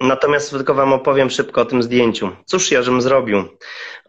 [0.00, 2.30] Natomiast tylko Wam opowiem szybko o tym zdjęciu.
[2.44, 3.44] Cóż ja żem zrobił?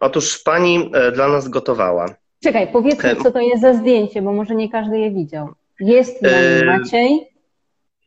[0.00, 2.06] Otóż Pani e, dla nas gotowała.
[2.42, 5.48] Czekaj, powiedzmy, co to jest za zdjęcie, bo może nie każdy je widział.
[5.80, 6.64] Jest e...
[6.64, 7.28] Maciej.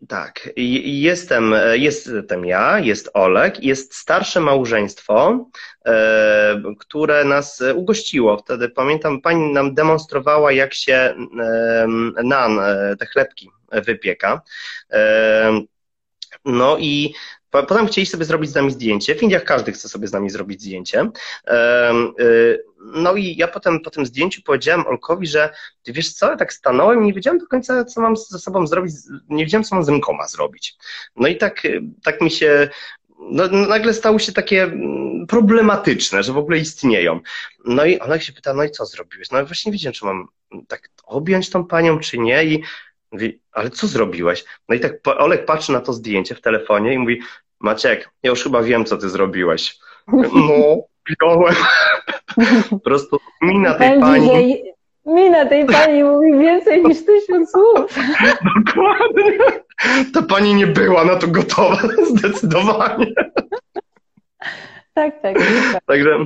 [0.08, 0.50] Tak,
[0.86, 5.46] jestem, jestem ja, jest Olek, jest starsze małżeństwo,
[5.86, 8.38] e, które nas ugościło.
[8.38, 11.16] Wtedy pamiętam, pani nam demonstrowała, jak się
[12.24, 14.42] nan, e, te chlebki wypieka.
[14.92, 15.62] E,
[16.46, 17.14] no i
[17.52, 19.16] Potem chcieli sobie zrobić z nami zdjęcie.
[19.16, 21.02] W Indiach każdy chce sobie z nami zrobić zdjęcie.
[21.02, 25.50] Y, no i ja potem po tym zdjęciu powiedziałem Olkowi, że
[25.84, 28.68] ty wiesz co, ja tak stanąłem i nie wiedziałem do końca, co mam ze sobą
[28.68, 28.94] zrobić,
[29.30, 30.76] nie wiedziałem, co mam z rękoma zrobić.
[31.16, 31.68] No i tak,
[32.04, 32.70] tak mi się
[33.20, 37.20] no, nagle stały się takie mm, problematyczne, że w ogóle istnieją.
[37.66, 39.32] No i Olek się pyta, no i co zrobiłeś?
[39.32, 40.28] No właśnie nie wiedziałem, czy mam
[40.68, 42.64] tak objąć tą panią, czy nie i
[43.12, 44.46] Mówi, ale co zrobiłeś?
[44.70, 47.22] No i tak Olek patrzy na to zdjęcie w telefonie i mówi,
[47.60, 49.78] Maciek, ja już chyba wiem, co ty zrobiłeś.
[50.34, 50.78] No,
[51.10, 51.56] wziąłem.
[52.70, 54.64] po prostu mina tej pani...
[55.06, 57.96] Mina tej pani mówi więcej niż tysiąc słów.
[58.66, 59.38] Dokładnie.
[60.14, 61.78] Ta pani nie była na to gotowa,
[62.18, 63.14] zdecydowanie.
[64.94, 65.36] Tak, tak.
[65.86, 66.26] Także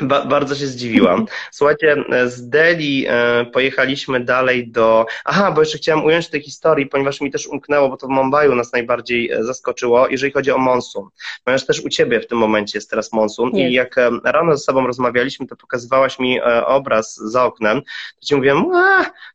[0.00, 1.26] Ba bardzo się zdziwiłam.
[1.52, 1.96] Słuchajcie,
[2.26, 5.06] z Delhi e, pojechaliśmy dalej do.
[5.24, 8.54] Aha, bo jeszcze chciałem ująć tej historii, ponieważ mi też umknęło, bo to w Mumbaiu
[8.54, 11.08] nas najbardziej e, zaskoczyło, jeżeli chodzi o monsun.
[11.44, 14.62] Ponieważ też u ciebie w tym momencie jest teraz monsun i jak e, rano ze
[14.62, 17.82] sobą rozmawialiśmy, to pokazywałaś mi obraz za oknem,
[18.20, 18.64] to ci mówiłem,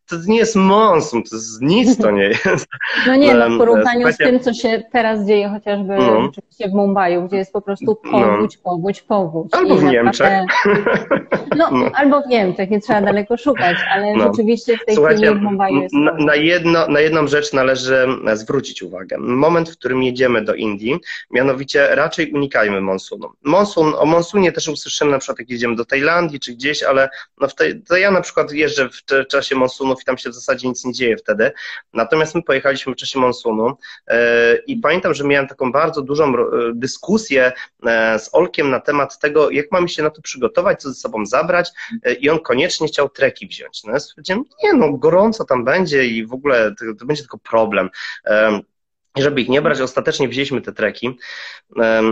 [0.09, 2.67] to nie jest monsun, to jest nic to nie jest.
[3.07, 6.31] No nie, no w porównaniu z tym, co się teraz dzieje chociażby no.
[6.69, 8.61] w Mumbaiu, gdzie jest po prostu powódź, no.
[8.63, 9.53] powódź, powódź.
[9.53, 10.29] Albo w Niemczech.
[11.57, 14.23] No, no, albo w Niemczech, nie trzeba daleko szukać, ale no.
[14.23, 18.07] rzeczywiście w tej Słuchajcie, chwili w Mumbaiu jest na, na, jedno, na jedną rzecz należy
[18.33, 19.17] zwrócić uwagę.
[19.17, 20.99] Moment, w którym jedziemy do Indii,
[21.31, 23.29] mianowicie raczej unikajmy monsunu.
[23.43, 27.09] Monsun, o monsunie też usłyszymy na przykład jak jedziemy do Tajlandii czy gdzieś, ale
[27.41, 29.55] no w tej, to ja na przykład jeżdżę w czasie
[30.01, 31.51] i tam się w zasadzie nic nie dzieje wtedy.
[31.93, 33.77] Natomiast my pojechaliśmy w czasie monsunu
[34.07, 34.15] yy,
[34.67, 37.51] i pamiętam, że miałem taką bardzo dużą e, dyskusję
[37.83, 37.89] yy,
[38.19, 41.71] z Olkiem na temat tego, jak mamy się na to przygotować, co ze sobą zabrać
[42.03, 43.83] e, i on koniecznie chciał treki wziąć.
[43.83, 47.37] No ja stwierdziłem, nie no, gorąco tam będzie i w ogóle to, to będzie tylko
[47.37, 47.89] problem.
[49.15, 51.17] I żeby ich nie brać, ostatecznie wzięliśmy te treki.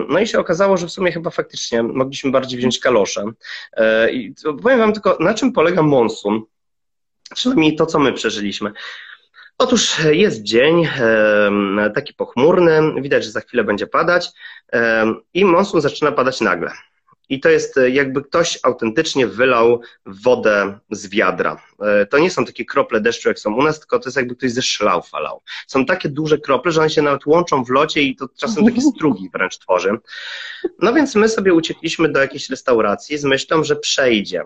[0.09, 3.23] No i się okazało, że w sumie chyba faktycznie mogliśmy bardziej wziąć kalosze.
[3.73, 6.41] E, I powiem Wam tylko, na czym polega monsun,
[7.34, 8.71] przynajmniej to, co my przeżyliśmy.
[9.57, 10.88] Otóż jest dzień
[11.95, 14.29] taki pochmurny, widać, że za chwilę będzie padać
[15.34, 16.71] i monsun zaczyna padać nagle.
[17.30, 21.61] I to jest e, jakby ktoś autentycznie wylał wodę z wiadra.
[21.82, 24.36] E, to nie są takie krople deszczu, jak są u nas, tylko to jest jakby
[24.36, 25.41] ktoś ze szlał falał.
[25.67, 28.82] Są takie duże krople, że one się nawet łączą w locie i to czasem takie
[28.95, 29.97] strugi wręcz tworzy.
[30.80, 34.43] No więc my sobie uciekliśmy do jakiejś restauracji z myślą, że przejdzie.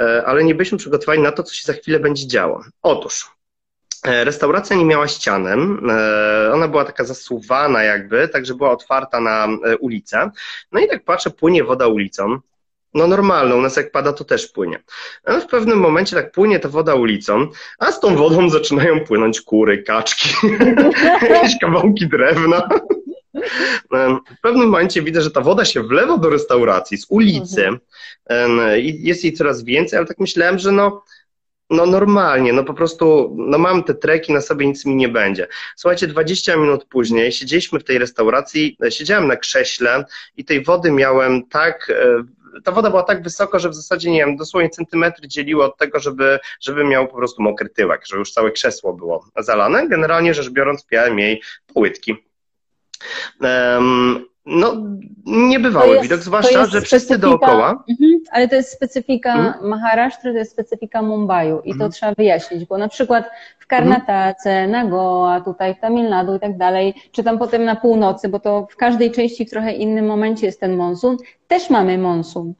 [0.00, 2.64] E, ale nie byliśmy przygotowani na to, co się za chwilę będzie działo.
[2.82, 3.30] Otóż,
[4.04, 5.56] Restauracja nie miała ścianę,
[6.52, 9.48] ona była taka zasuwana jakby, także była otwarta na
[9.80, 10.30] ulicę.
[10.72, 12.40] No i tak patrzę, płynie woda ulicą.
[12.94, 14.82] No normalną, u nas jak pada, to też płynie.
[15.24, 17.46] Ale w pewnym momencie tak płynie ta woda ulicą,
[17.78, 20.28] a z tą wodą zaczynają płynąć kury, kaczki,
[21.30, 22.68] jakieś kawałki drewna.
[24.38, 27.68] W pewnym momencie widzę, że ta woda się wlewa do restauracji z ulicy
[28.78, 31.04] i jest jej coraz więcej, ale tak myślałem, że no
[31.70, 35.46] no normalnie, no po prostu, no mam te treki na sobie, nic mi nie będzie.
[35.76, 40.04] Słuchajcie, 20 minut później siedzieliśmy w tej restauracji, siedziałem na krześle
[40.36, 42.24] i tej wody miałem tak, e,
[42.64, 46.00] ta woda była tak wysoko, że w zasadzie, nie wiem, dosłownie centymetry dzieliło od tego,
[46.00, 49.88] żeby, żeby miał po prostu mokry tyłek, że już całe krzesło było zalane.
[49.88, 51.42] Generalnie rzecz biorąc, piałem jej
[51.74, 52.16] płytki.
[54.50, 54.72] No,
[55.26, 57.84] niebywały jest, widok, zwłaszcza, że wszyscy dookoła.
[57.88, 59.68] Mhm, ale to jest specyfika mhm.
[59.68, 61.90] Maharashtra, to jest specyfika Mumbaiu i to mhm.
[61.90, 64.70] trzeba wyjaśnić, bo na przykład w Karnatace, mhm.
[64.70, 68.40] na Goa, tutaj w Tamil Nadu i tak dalej, czy tam potem na północy, bo
[68.40, 71.16] to w każdej części w trochę innym momencie jest ten monsun,
[71.48, 72.54] też mamy monsun.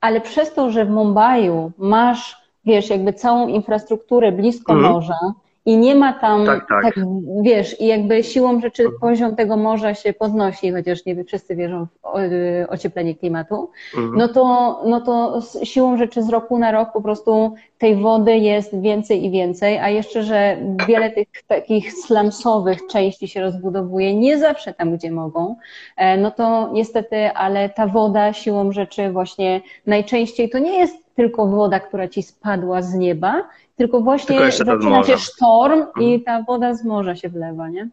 [0.00, 4.92] Ale przez to, że w Mumbaiu masz, wiesz, jakby całą infrastrukturę blisko mhm.
[4.92, 5.18] morza,
[5.66, 6.82] i nie ma tam, tak, tak.
[6.82, 6.94] tak,
[7.42, 9.00] wiesz, i jakby siłą rzeczy mhm.
[9.00, 14.18] poziom tego morza się podnosi, chociaż nie wszyscy wierzą w y, ocieplenie klimatu, mhm.
[14.18, 18.80] no, to, no to siłą rzeczy z roku na rok po prostu tej wody jest
[18.80, 20.56] więcej i więcej, a jeszcze, że
[20.88, 25.56] wiele tych takich slumsowych części się rozbudowuje, nie zawsze tam, gdzie mogą,
[25.96, 31.46] e, no to niestety, ale ta woda siłą rzeczy właśnie najczęściej to nie jest tylko
[31.46, 36.24] woda, która ci spadła z nieba, tylko właśnie tylko zaczyna się sztorm i mhm.
[36.24, 37.88] ta woda z morza się wlewa, nie?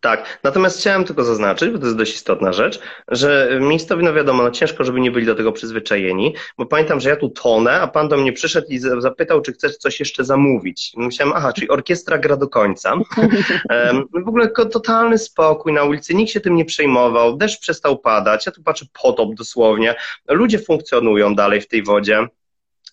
[0.00, 4.42] Tak, natomiast chciałem tylko zaznaczyć, bo to jest dość istotna rzecz, że miejscowi, no wiadomo,
[4.42, 7.86] no ciężko, żeby nie byli do tego przyzwyczajeni, bo pamiętam, że ja tu tonę, a
[7.86, 10.92] pan do mnie przyszedł i zapytał, czy chcesz coś jeszcze zamówić.
[10.96, 12.94] Myślałem, aha, czyli orkiestra gra do końca.
[14.24, 18.52] w ogóle totalny spokój na ulicy, nikt się tym nie przejmował, deszcz przestał padać, ja
[18.52, 19.94] tu patrzę potop dosłownie,
[20.28, 22.28] ludzie funkcjonują dalej w tej wodzie.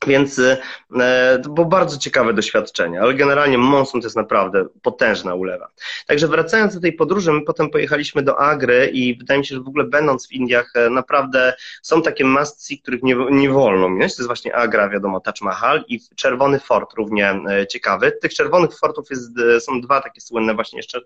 [0.07, 5.67] Więc e, to było bardzo ciekawe doświadczenie, ale generalnie monsun to jest naprawdę potężna ulewa.
[6.07, 9.61] Także wracając do tej podróży, my potem pojechaliśmy do Agry i wydaje mi się, że
[9.61, 13.89] w ogóle będąc w Indiach, e, naprawdę są takie must see, których nie, nie wolno
[13.89, 14.15] minąć.
[14.15, 18.11] To jest właśnie Agra, wiadomo, Taj Mahal i Czerwony Fort, równie e, ciekawy.
[18.11, 20.99] Tych czerwonych fortów jest, są dwa takie słynne właśnie jeszcze,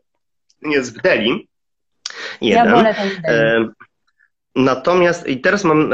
[0.62, 1.48] jest w Delhi.
[2.42, 2.66] Jeden.
[2.66, 3.70] Ja wolę ten Delhi.
[4.58, 5.94] Natomiast i teraz mam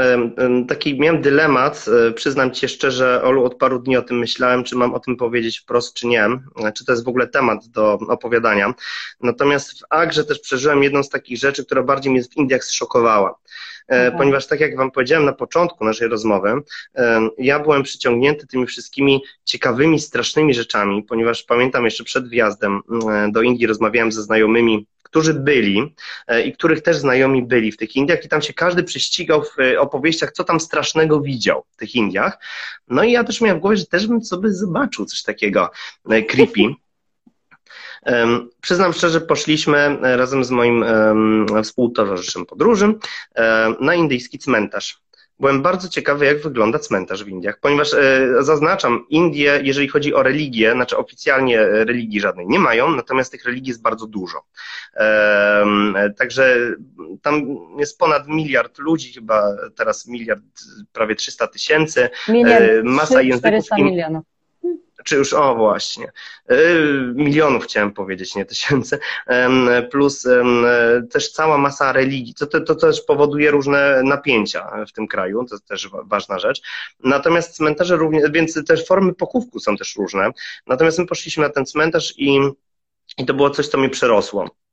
[0.68, 4.76] taki, miałem dylemat, e, przyznam Ci szczerze, Olu, od paru dni o tym myślałem, czy
[4.76, 7.92] mam o tym powiedzieć wprost, czy nie, e, czy to jest w ogóle temat do
[7.92, 8.74] opowiadania.
[9.20, 13.34] Natomiast w Agrze też przeżyłem jedną z takich rzeczy, która bardziej mnie w Indiach zszokowała.
[13.88, 14.18] E, mhm.
[14.18, 16.54] Ponieważ tak jak Wam powiedziałem na początku naszej rozmowy,
[17.38, 22.80] ja byłem przyciągnięty tymi wszystkimi ciekawymi, strasznymi rzeczami, ponieważ pamiętam jeszcze przed wjazdem
[23.32, 25.94] do Indii rozmawiałem ze znajomymi którzy byli
[26.26, 29.60] e, i których też znajomi byli w tych Indiach i tam się każdy prześcigał w
[29.60, 32.38] e, opowieściach, co tam strasznego widział w tych Indiach.
[32.88, 35.70] No i ja też miałem w głowie, że też bym sobie zobaczył coś takiego
[36.10, 36.74] e, creepy.
[38.60, 40.84] Przyznam szczerze, poszliśmy razem z moim
[41.62, 45.04] współtowarzyszem podróży um, na indyjski cmentarz.
[45.40, 50.22] Byłem bardzo ciekawy, jak wygląda cmentarz w Indiach, ponieważ e, zaznaczam, Indie, jeżeli chodzi o
[50.22, 54.44] religię, znaczy oficjalnie religii żadnej nie mają, natomiast tych religii jest bardzo dużo.
[54.96, 56.56] E, także
[57.22, 57.44] tam
[57.78, 60.42] jest ponad miliard ludzi, chyba teraz miliard,
[60.92, 62.08] prawie 300 tysięcy.
[62.28, 63.78] Miliard, e, masa 3, języków.
[63.78, 64.33] milionów
[65.04, 66.12] czy już, o właśnie,
[66.48, 66.56] e,
[67.14, 68.98] milionów chciałem powiedzieć, nie tysięcy,
[69.90, 70.26] plus
[71.10, 75.58] też cała masa religii, to, to, to też powoduje różne napięcia w tym kraju, to
[75.58, 76.62] też ważna rzecz.
[77.00, 80.30] Natomiast cmentarze również, więc też formy pochówku są też różne.
[80.66, 82.40] Natomiast my poszliśmy na ten cmentarz i,
[83.18, 84.63] i to było coś, co mi przerosło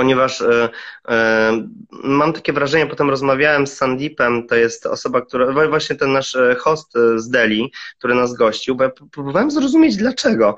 [0.00, 0.68] ponieważ e,
[1.08, 6.34] e, mam takie wrażenie, potem rozmawiałem z Sandipem, to jest osoba, która, właśnie ten nasz
[6.34, 10.56] e, host z Delhi, który nas gościł, bo ja próbowałem zrozumieć dlaczego.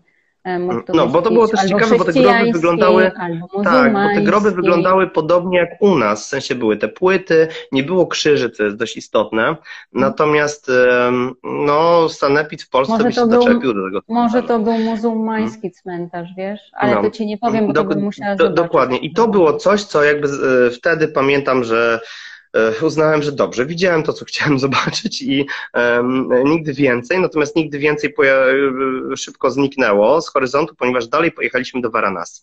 [0.94, 3.12] No, bo to było też ciekawe, bo te groby wyglądały.
[3.12, 6.26] Tak, bo te groby wyglądały podobnie jak u nas.
[6.26, 9.56] W sensie były te płyty, nie było krzyży, co jest dość istotne.
[9.94, 10.72] Natomiast
[11.44, 14.02] no, Sanepid w Polsce może by się był, doczepił do tego.
[14.08, 15.74] Może to był muzułmański hmm.
[15.74, 16.60] cmentarz, wiesz?
[16.74, 17.02] Ale no.
[17.02, 18.98] to ci nie powiem, bo do, to bym musiała do, Dokładnie.
[18.98, 22.00] I to było coś, co jakby e, wtedy pamiętam, że E,
[22.82, 28.14] uznałem, że dobrze, widziałem to, co chciałem zobaczyć i um, nigdy więcej, natomiast nigdy więcej
[29.16, 32.42] szybko zniknęło z horyzontu, ponieważ dalej pojechaliśmy do Varanasi.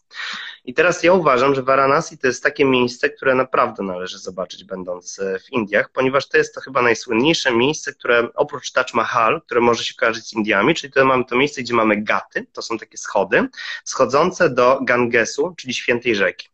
[0.64, 5.18] I teraz ja uważam, że Varanasi to jest takie miejsce, które naprawdę należy zobaczyć, będąc
[5.18, 9.60] e, w Indiach, ponieważ to jest to chyba najsłynniejsze miejsce, które oprócz Taj Mahal, które
[9.60, 12.78] może się kojarzyć z Indiami, czyli to mamy to miejsce, gdzie mamy gaty, to są
[12.78, 13.48] takie schody,
[13.84, 16.48] schodzące do Gangesu, czyli świętej rzeki.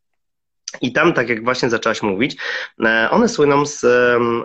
[0.81, 2.37] I tam, tak jak właśnie zaczęłaś mówić,
[2.85, 3.85] e, one słyną z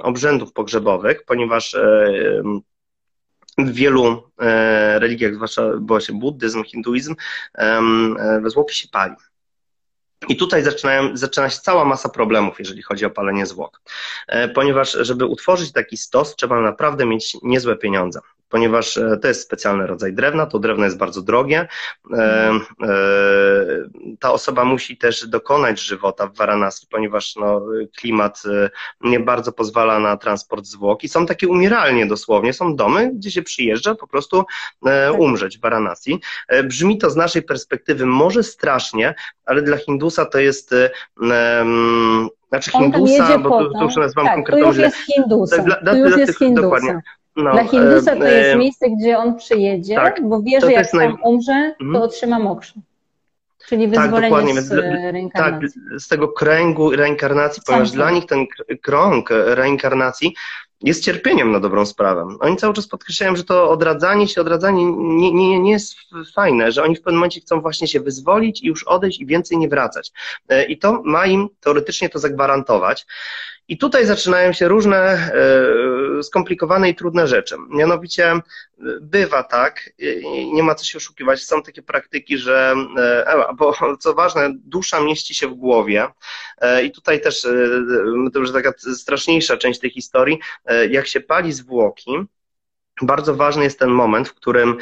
[0.01, 2.11] obrzędów pogrzebowych, ponieważ e,
[3.57, 7.15] w wielu e, religiach, zwłaszcza właśnie buddyzm, hinduizm,
[8.45, 9.15] zwłoki się pali.
[10.29, 13.81] I tutaj zaczynają, zaczyna się cała masa problemów, jeżeli chodzi o palenie zwłok.
[14.55, 18.19] Ponieważ, żeby utworzyć taki stos, trzeba naprawdę mieć niezłe pieniądze
[18.49, 21.67] ponieważ e, to jest specjalny rodzaj drewna, to drewno jest bardzo drogie.
[22.13, 22.59] E, e,
[24.19, 27.61] ta osoba musi też dokonać żywota w Varanasi, ponieważ no,
[27.97, 28.43] klimat
[29.01, 33.41] nie bardzo pozwala na transport zwłok i są takie umieralnie dosłownie, są domy, gdzie się
[33.41, 34.43] przyjeżdża po prostu
[34.83, 35.19] tak.
[35.19, 36.21] umrzeć w Varanasi.
[36.63, 40.75] Brzmi to z naszej perspektywy może strasznie, ale dla Hindusa to jest
[42.49, 45.63] znaczy Hindusa, bo to, to już nazywam tak, konkretną to już jest Hindusa.
[45.63, 46.61] Dla, dla, już jest Hindusa.
[46.61, 47.01] Dokładnie.
[47.37, 50.91] No, Dla Hindusa to jest e, miejsce, gdzie on przyjedzie, tak, bo wie, że jak
[50.91, 51.13] tam naj...
[51.23, 52.03] umrze, to mhm.
[52.03, 52.73] otrzyma moksza.
[53.67, 54.71] Czyli tak, wyzwolenie tak, z
[55.13, 55.81] reinkarnacji.
[55.89, 58.45] Tak, z tego kręgu reinkarnacji, ponieważ dla nich ten
[58.81, 60.33] krąg reinkarnacji
[60.81, 62.27] jest cierpieniem na dobrą sprawę.
[62.39, 65.95] Oni cały czas podkreślają, że to odradzanie się, odradzanie nie, nie, nie jest
[66.35, 69.57] fajne, że oni w pewnym momencie chcą właśnie się wyzwolić i już odejść i więcej
[69.57, 70.11] nie wracać.
[70.49, 73.05] E, I to ma im teoretycznie to zagwarantować.
[73.67, 77.55] I tutaj zaczynają się różne e, skomplikowane i trudne rzeczy.
[77.69, 78.41] Mianowicie e,
[79.01, 79.89] bywa tak,
[80.53, 85.35] nie ma co się oszukiwać, są takie praktyki, że, e, bo co ważne, dusza mieści
[85.35, 86.07] się w głowie.
[86.83, 87.41] I tutaj też,
[88.33, 90.39] to już taka straszniejsza część tej historii,
[90.89, 92.11] jak się pali zwłoki,
[93.01, 94.77] bardzo ważny jest ten moment, w którym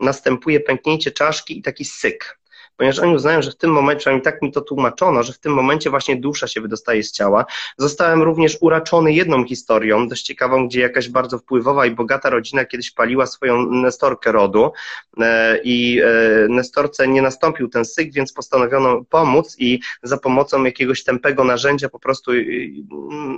[0.00, 2.38] następuje pęknięcie czaszki i taki syk
[2.78, 5.52] ponieważ oni uznają, że w tym momencie, przynajmniej tak mi to tłumaczono, że w tym
[5.52, 7.44] momencie właśnie dusza się wydostaje z ciała.
[7.76, 12.90] Zostałem również uraczony jedną historią, dość ciekawą, gdzie jakaś bardzo wpływowa i bogata rodzina kiedyś
[12.90, 14.72] paliła swoją nestorkę rodu
[15.20, 21.04] e, i e, nestorce nie nastąpił ten syk, więc postanowiono pomóc i za pomocą jakiegoś
[21.04, 22.32] tępego narzędzia po prostu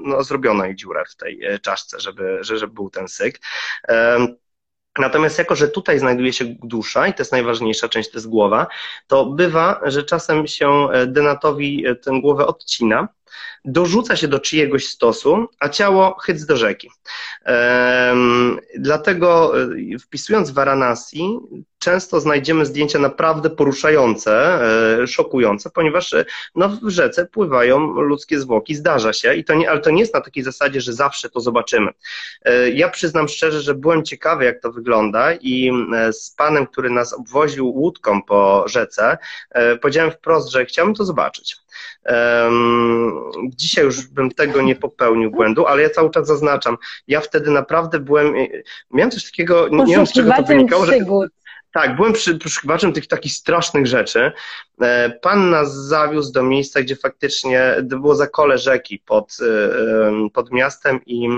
[0.05, 3.41] no, zrobiono jej dziurę w tej e, czaszce, żeby, żeby był ten syk.
[4.99, 8.66] Natomiast jako, że tutaj znajduje się dusza i to jest najważniejsza część, to jest głowa,
[9.07, 13.09] to bywa, że czasem się e, denatowi e, tę głowę odcina,
[13.64, 16.91] dorzuca się do czyjegoś stosu, a ciało chyc do rzeki.
[18.78, 21.39] Dlatego e, wpisując Varanasi,
[21.78, 24.61] często znajdziemy zdjęcia naprawdę poruszające,
[25.03, 26.24] e, szokujące, ponieważ e,
[26.55, 30.14] no, w rzece pływają ludzkie zwłoki, zdarza się, i to nie, ale to nie jest
[30.14, 31.91] na takiej zasadzie, że zawsze to zobaczymy.
[32.74, 35.72] Ja przyznam szczerze, że byłem ciekawy, jak to wygląda i
[36.12, 39.18] z panem, który nas obwoził łódką po rzece,
[39.83, 41.57] powiedziałem wprost, że chciałbym to zobaczyć.
[43.49, 46.76] Dzisiaj już bym tego nie popełnił błędu, ale ja cały czas zaznaczam,
[47.09, 48.35] ja wtedy naprawdę byłem,
[48.91, 50.93] miałem coś takiego, nie wiem z czego to wynikało, że...
[51.72, 54.33] Tak, byłem przy, poszukiwaczem tych takich strasznych rzeczy.
[54.81, 61.01] E, pan nas zawiózł do miejsca, gdzie faktycznie było zakole rzeki pod, e, pod miastem
[61.07, 61.28] i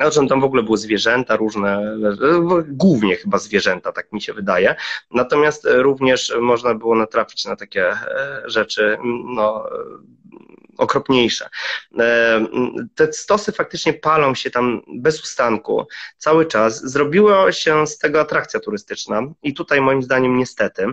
[0.00, 1.96] znaczy, tam w ogóle były zwierzęta różne,
[2.68, 4.74] głównie chyba zwierzęta, tak mi się wydaje.
[5.10, 8.98] Natomiast również można było natrafić na takie e, rzeczy,
[9.34, 9.68] no,
[10.78, 11.48] okropniejsze.
[11.98, 12.46] E,
[12.94, 15.86] te stosy faktycznie palą się tam bez ustanku
[16.18, 16.90] cały czas.
[16.90, 20.86] Zrobiło się z tego atrakcja turystyczna i tutaj moim zdaniem niestety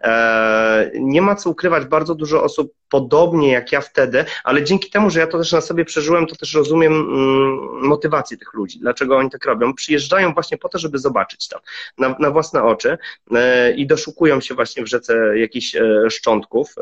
[0.00, 5.10] e, nie ma co ukrywać, bardzo dużo osób podobnie jak ja wtedy, ale dzięki temu,
[5.10, 9.16] że ja to też na sobie przeżyłem, to też rozumiem mm, motywację tych ludzi, dlaczego
[9.16, 9.74] oni tak robią.
[9.74, 11.60] Przyjeżdżają właśnie po to, żeby zobaczyć to
[11.98, 12.98] na, na własne oczy
[13.34, 15.76] e, i doszukują się właśnie w rzece jakichś
[16.10, 16.74] szczątków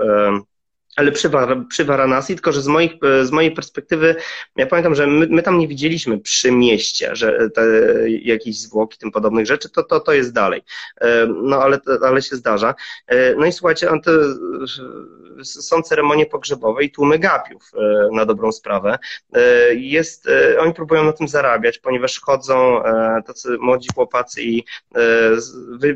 [0.99, 1.30] ale przy,
[1.68, 2.92] przy Varanasi, tylko że z, moich,
[3.22, 4.16] z mojej perspektywy,
[4.57, 7.62] ja pamiętam, że my, my tam nie widzieliśmy przy mieście, że te,
[8.11, 10.62] jakieś zwłoki, tym podobnych rzeczy, to, to, to jest dalej.
[11.01, 12.74] E, no ale, ale się zdarza.
[13.07, 13.88] E, no i słuchajcie,
[15.42, 18.99] są ceremonie pogrzebowe i tłumy gapiów e, na dobrą sprawę.
[19.74, 20.28] Jest,
[20.59, 22.82] oni próbują na tym zarabiać, ponieważ chodzą
[23.26, 24.64] tacy młodzi chłopacy i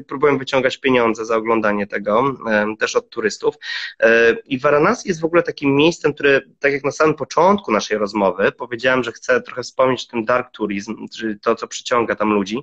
[0.08, 2.34] próbują wyciągać pieniądze za oglądanie tego,
[2.78, 3.54] też od turystów.
[4.44, 7.98] I Varanasi nas jest w ogóle takim miejscem, które, tak jak na samym początku naszej
[7.98, 12.32] rozmowy, powiedziałem, że chcę trochę wspomnieć o tym dark tourism, czyli to, co przyciąga tam
[12.32, 12.62] ludzi.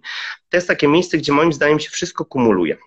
[0.49, 2.77] To jest takie miejsce, gdzie moim zdaniem się wszystko kumuluje.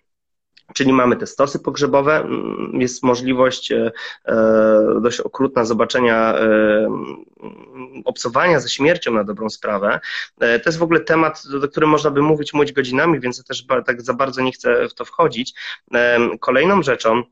[0.74, 3.92] Czyli mamy te stosy pogrzebowe, mm, jest możliwość e,
[4.24, 4.34] e,
[5.00, 6.88] dość okrutna zobaczenia, e,
[8.04, 10.00] obcowania ze śmiercią na dobrą sprawę.
[10.38, 13.66] To jest w ogóle temat, do którym można by mówić mówić godzinami, więc ja też
[13.86, 15.54] tak za bardzo nie chcę w to wchodzić.
[16.40, 17.22] Kolejną rzeczą,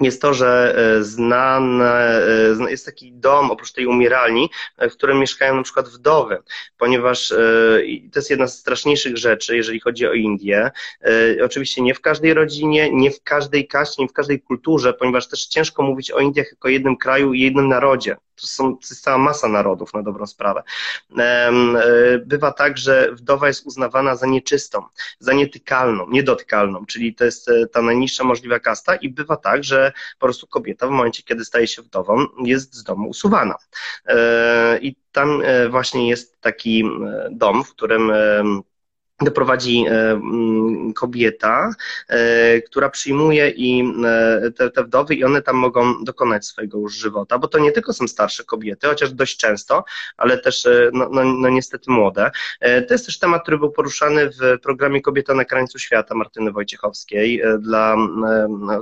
[0.00, 2.22] jest to, że e, znane,
[2.66, 6.42] e, jest taki dom oprócz tej umieralni, e, w którym mieszkają na przykład wdowy,
[6.78, 7.28] ponieważ
[8.12, 10.70] to jest jedna z straszniejszych rzeczy, jeżeli chodzi o Indię.
[11.44, 15.46] Oczywiście nie w każdej rodzinie, nie w każdej kaście, nie w każdej kulturze, ponieważ też
[15.46, 19.18] ciężko mówić o Indiach jako jednym kraju i jednym narodzie to, są, to jest cała
[19.18, 20.62] masa narodów na dobrą sprawę.
[22.26, 24.82] Bywa tak, że wdowa jest uznawana za nieczystą,
[25.18, 29.83] za nietykalną, niedotykalną, czyli to jest ta najniższa możliwa kasta i bywa tak, że
[30.18, 33.54] po prostu kobieta w momencie, kiedy staje się wdową, jest z domu usuwana.
[34.06, 36.84] E, I tam właśnie jest taki
[37.30, 38.12] dom, w którym
[39.24, 41.70] doprowadzi e, mm, kobieta,
[42.08, 46.94] e, która przyjmuje i e, te, te, wdowy i one tam mogą dokonać swojego już
[46.94, 49.84] żywota, bo to nie tylko są starsze kobiety, chociaż dość często,
[50.16, 52.30] ale też no, no, no niestety młode.
[52.60, 57.42] To jest też temat, który był poruszany w programie Kobieta na krańcu świata Martyny Wojciechowskiej
[57.58, 57.96] dla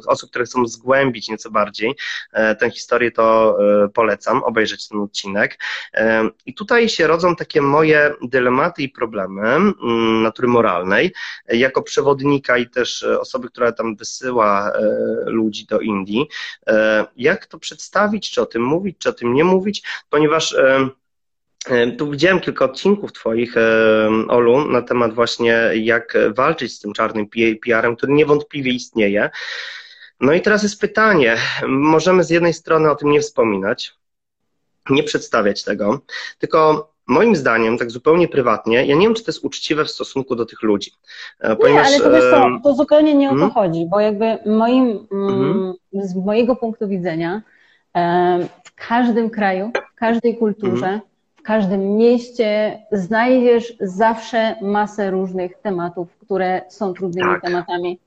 [0.06, 1.94] osób, które chcą zgłębić nieco bardziej
[2.58, 3.58] tę historię, to
[3.94, 5.58] polecam obejrzeć ten odcinek.
[6.46, 11.12] I tutaj się rodzą takie moje dylematy i problemy mm, natury moralnej,
[11.48, 14.80] jako przewodnika i też e, osoby, która tam wysyła e,
[15.26, 16.28] ludzi do Indii.
[16.66, 20.56] E, jak to przedstawić, czy o tym mówić, czy o tym nie mówić, ponieważ
[21.98, 23.54] tu widziałem kilka odcinków Twoich,
[24.28, 27.26] Olu, na temat właśnie jak walczyć z tym czarnym
[27.64, 29.30] PR-em, który niewątpliwie istnieje.
[30.20, 31.36] No i teraz jest pytanie,
[31.68, 33.94] możemy z jednej strony o tym nie wspominać,
[34.90, 36.00] nie przedstawiać tego,
[36.38, 40.36] tylko moim zdaniem, tak zupełnie prywatnie, ja nie wiem, czy to jest uczciwe w stosunku
[40.36, 40.90] do tych ludzi.
[41.40, 43.54] E, ponieważ, nie, ale to wiesz co, to zupełnie nie o to hmm?
[43.54, 45.74] chodzi, bo jakby moim, hmm?
[45.92, 47.42] z mojego punktu widzenia
[48.64, 51.00] w każdym kraju, w każdej kulturze, hmm?
[51.36, 57.42] w każdym mieście znajdziesz zawsze masę różnych tematów, które są trudnymi tak.
[57.42, 57.98] tematami.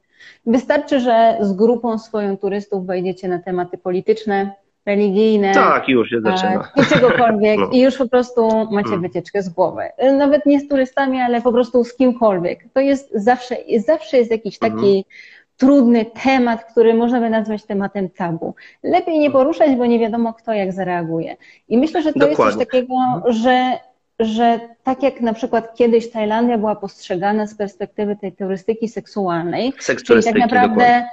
[0.46, 4.52] Wystarczy, że z grupą swoją turystów wejdziecie na tematy polityczne,
[4.86, 5.54] religijne.
[5.54, 6.72] Tak, już się zaczyna.
[6.76, 7.60] I czegokolwiek.
[7.66, 7.70] No.
[7.72, 9.02] I już po prostu macie hmm.
[9.02, 9.84] wycieczkę z głowy.
[10.18, 12.60] Nawet nie z turystami, ale po prostu z kimkolwiek.
[12.74, 15.04] To jest zawsze, zawsze jest jakiś taki hmm.
[15.58, 18.56] trudny temat, który można by nazwać tematem tabu.
[18.84, 21.38] Lepiej nie poruszać, bo nie wiadomo kto jak zareaguje.
[21.70, 22.46] I myślę, że to Dokładnie.
[22.46, 22.96] jest coś takiego,
[23.28, 23.80] że
[24.20, 29.74] że tak jak na przykład kiedyś Tajlandia była postrzegana z perspektywy tej turystyki seksualnej,
[30.06, 31.06] czyli tak naprawdę dokładnie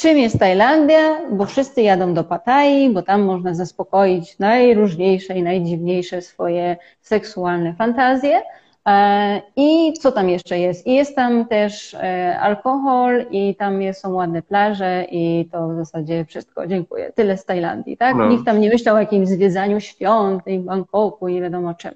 [0.00, 1.20] Czym jest Tajlandia?
[1.30, 8.42] Bo wszyscy jadą do Pattaya, bo tam można zaspokoić najróżniejsze i najdziwniejsze swoje seksualne fantazje.
[8.88, 10.86] E, I co tam jeszcze jest?
[10.86, 16.24] I jest tam też e, alkohol, i tam są ładne plaże, i to w zasadzie
[16.24, 16.66] wszystko.
[16.66, 17.12] Dziękuję.
[17.14, 18.16] Tyle z Tajlandii, tak?
[18.16, 18.28] No.
[18.28, 21.92] Nikt tam nie myślał o jakimś zwiedzaniu świątyń, Bangkoku i wiadomo czym.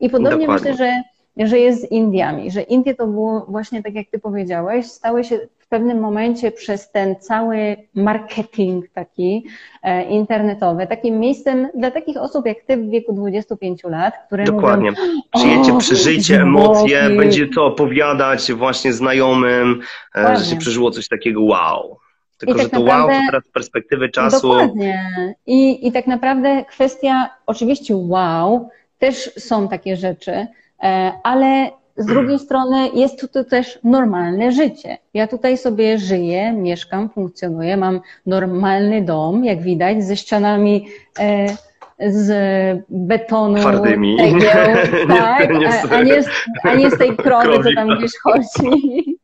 [0.00, 0.70] I podobnie Dokładnie.
[0.70, 1.02] myślę, że
[1.46, 5.38] że jest z Indiami, że Indie to było właśnie tak jak ty powiedziałeś, stały się
[5.70, 9.46] pewnym momencie przez ten cały marketing taki
[9.82, 14.90] e, internetowy, takim miejscem dla takich osób jak ty w wieku 25 lat, które Dokładnie.
[14.90, 19.80] Mówią, Przyjecie, przeżyjcie emocje, będzie to opowiadać właśnie znajomym,
[20.14, 20.44] Dokładnie.
[20.44, 21.98] że się przeżyło coś takiego wow.
[22.38, 24.48] Tylko, tak że to naprawdę, wow, to teraz z perspektywy czasu.
[24.48, 25.34] Dokładnie.
[25.46, 28.68] I, I tak naprawdę kwestia, oczywiście wow,
[28.98, 30.46] też są takie rzeczy,
[30.82, 31.70] e, ale
[32.00, 34.98] z drugiej strony jest to też normalne życie.
[35.14, 40.86] Ja tutaj sobie żyję, mieszkam, funkcjonuję, mam normalny dom, jak widać, ze ścianami
[41.18, 41.46] e,
[42.10, 42.30] z
[42.88, 44.16] betonu, Twardymi.
[44.16, 45.50] Tegieł, tak,
[45.90, 46.28] a, nie z,
[46.62, 49.18] a nie z tej krowy, co tam gdzieś chodzi.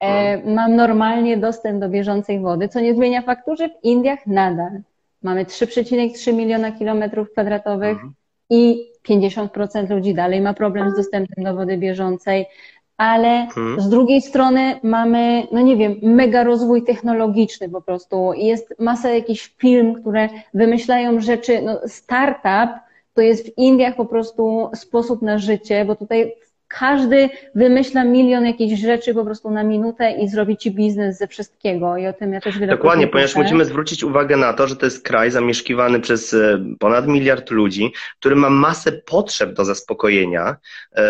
[0.00, 0.54] E, no.
[0.54, 4.80] Mam normalnie dostęp do bieżącej wody, co nie zmienia faktu, że w Indiach nadal
[5.22, 8.12] mamy 3,3 miliona kilometrów kwadratowych mhm.
[8.50, 12.46] i 50% ludzi dalej ma problem z dostępem do wody bieżącej
[13.00, 13.80] ale hmm.
[13.80, 18.32] z drugiej strony mamy, no nie wiem, mega rozwój technologiczny po prostu.
[18.32, 22.80] Jest masa jakichś firm, które wymyślają rzeczy, no startup
[23.14, 26.32] to jest w Indiach po prostu sposób na życie, bo tutaj
[26.78, 31.96] każdy wymyśla milion jakichś rzeczy po prostu na minutę i zrobi ci biznes ze wszystkiego.
[31.96, 34.86] I o tym ja też wiele Dokładnie, ponieważ musimy zwrócić uwagę na to, że to
[34.86, 40.56] jest kraj zamieszkiwany przez e, ponad miliard ludzi, który ma masę potrzeb do zaspokojenia,
[40.96, 41.02] e,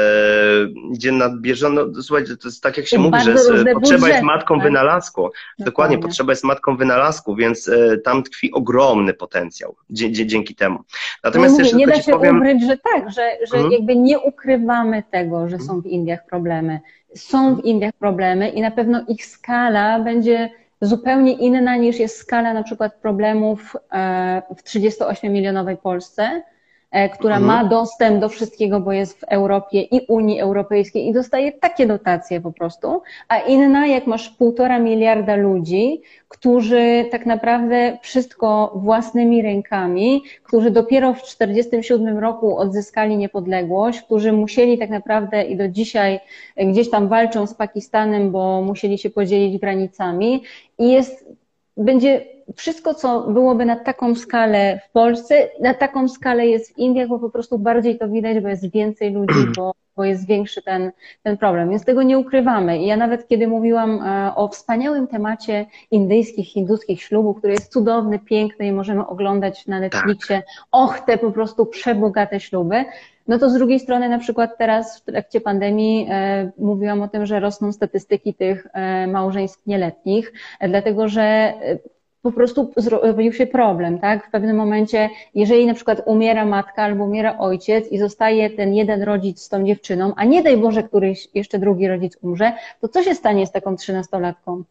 [0.93, 4.09] gdzie na bieżąco, no, słuchajcie, to jest tak jak się I mówi, że potrzeba budżet,
[4.09, 4.65] jest matką tak?
[4.65, 5.23] wynalazku.
[5.23, 5.65] Dokładnie.
[5.65, 10.79] Dokładnie, potrzeba jest matką wynalazku, więc e, tam tkwi ogromny potencjał dzięki temu.
[11.25, 12.37] Natomiast no mówię, nie da się powiem...
[12.37, 13.73] ukryć, że tak, że, że hmm?
[13.73, 16.81] jakby nie ukrywamy tego, że są w Indiach problemy.
[17.15, 20.51] Są w Indiach problemy i na pewno ich skala będzie
[20.81, 26.43] zupełnie inna niż jest skala na przykład problemów e, w 38-milionowej Polsce,
[26.91, 27.45] która mhm.
[27.45, 32.41] ma dostęp do wszystkiego, bo jest w Europie i Unii Europejskiej i dostaje takie dotacje
[32.41, 40.23] po prostu, a inna, jak masz półtora miliarda ludzi, którzy tak naprawdę wszystko własnymi rękami,
[40.43, 46.21] którzy dopiero w 1947 roku odzyskali niepodległość, którzy musieli tak naprawdę i do dzisiaj
[46.57, 50.43] gdzieś tam walczą z Pakistanem, bo musieli się podzielić granicami
[50.79, 51.40] i jest,
[51.77, 52.27] będzie
[52.57, 57.19] wszystko, co byłoby na taką skalę w Polsce, na taką skalę jest w Indiach, bo
[57.19, 60.93] po prostu bardziej to widać, bo jest więcej ludzi, bo, bo jest większy ten,
[61.23, 61.71] ten problem.
[61.71, 62.79] Więc tego nie ukrywamy.
[62.79, 68.19] I ja nawet kiedy mówiłam e, o wspaniałym temacie indyjskich, hinduskich ślubów, który jest cudowny,
[68.19, 70.67] piękny i możemy oglądać na Netflixie, tak.
[70.71, 72.85] och, te po prostu przebogate śluby,
[73.31, 77.27] no to z drugiej strony na przykład teraz w trakcie pandemii e, mówiłam o tym,
[77.27, 81.79] że rosną statystyki tych e, małżeństw nieletnich, e, dlatego że e,
[82.23, 84.29] po prostu zrobił się problem, tak?
[84.29, 89.03] W pewnym momencie, jeżeli na przykład umiera matka albo umiera ojciec i zostaje ten jeden
[89.03, 93.03] rodzic z tą dziewczyną, a nie daj Boże, któryś jeszcze drugi rodzic umrze, to co
[93.03, 94.63] się stanie z taką trzynastolatką?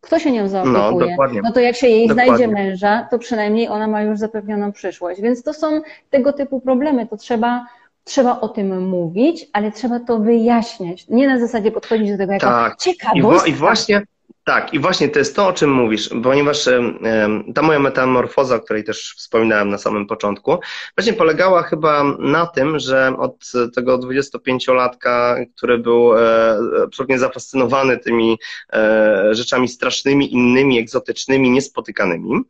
[0.00, 1.16] Kto się nią zaopiekuje?
[1.18, 2.36] No, no to jak się jej dokładnie.
[2.36, 5.20] znajdzie męża, to przynajmniej ona ma już zapewnioną przyszłość.
[5.20, 5.80] Więc to są
[6.10, 7.06] tego typu problemy.
[7.06, 7.66] To trzeba
[8.08, 11.08] trzeba o tym mówić, ale trzeba to wyjaśniać.
[11.08, 12.76] Nie na zasadzie podchodzić do tego jako tak.
[12.76, 13.48] ciekawostka.
[13.48, 14.02] I, I właśnie,
[14.48, 16.68] tak, i właśnie to jest to, o czym mówisz, ponieważ
[17.54, 20.58] ta moja metamorfoza, o której też wspominałem na samym początku,
[20.96, 28.38] właśnie polegała chyba na tym, że od tego 25-latka, który był e, absolutnie zafascynowany tymi
[28.72, 32.40] e, rzeczami strasznymi, innymi, egzotycznymi, niespotykanymi,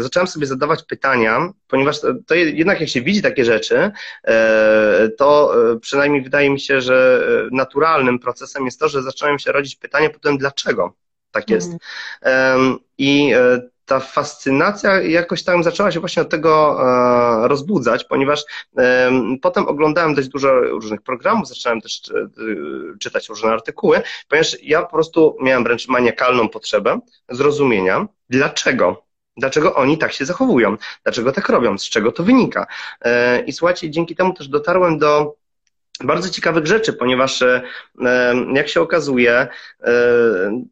[0.00, 3.90] zacząłem sobie zadawać pytania, ponieważ to jednak jak się widzi takie rzeczy,
[4.24, 9.76] e, to przynajmniej wydaje mi się, że naturalnym procesem jest to, że zacząłem się rodzić
[9.76, 10.94] pytania potem, dla dlaczego
[11.30, 11.72] tak jest.
[12.20, 12.78] Mm.
[12.98, 16.80] I e, ta fascynacja jakoś tam zaczęła się właśnie od tego
[17.44, 18.44] e, rozbudzać, ponieważ
[19.42, 22.28] potem oglądałem dość dużo różnych programów, zacząłem też e,
[22.98, 29.98] czytać różne artykuły, ponieważ ja po prostu miałem wręcz maniakalną potrzebę zrozumienia, dlaczego Dlaczego oni
[29.98, 30.76] tak się zachowują?
[31.02, 31.78] Dlaczego tak robią?
[31.78, 32.66] Z czego to wynika?
[33.46, 35.34] I słuchajcie, dzięki temu też dotarłem do
[36.04, 37.62] bardzo ciekawych rzeczy, ponieważ e,
[38.04, 39.48] e, jak się okazuje, e,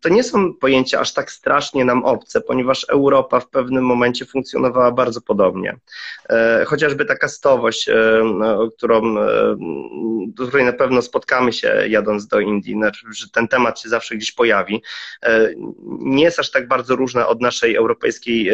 [0.00, 4.92] to nie są pojęcia aż tak strasznie nam obce, ponieważ Europa w pewnym momencie funkcjonowała
[4.92, 5.76] bardzo podobnie.
[6.66, 7.90] Chociażby ta kastowość,
[8.34, 9.14] no, którą,
[10.26, 14.16] do której na pewno spotkamy się jadąc do Indii, znaczy, że ten temat się zawsze
[14.16, 14.82] gdzieś pojawi,
[15.88, 18.50] nie jest aż tak bardzo różna od naszej europejskiej,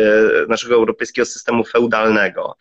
[0.48, 2.56] naszego europejskiego systemu feudalnego,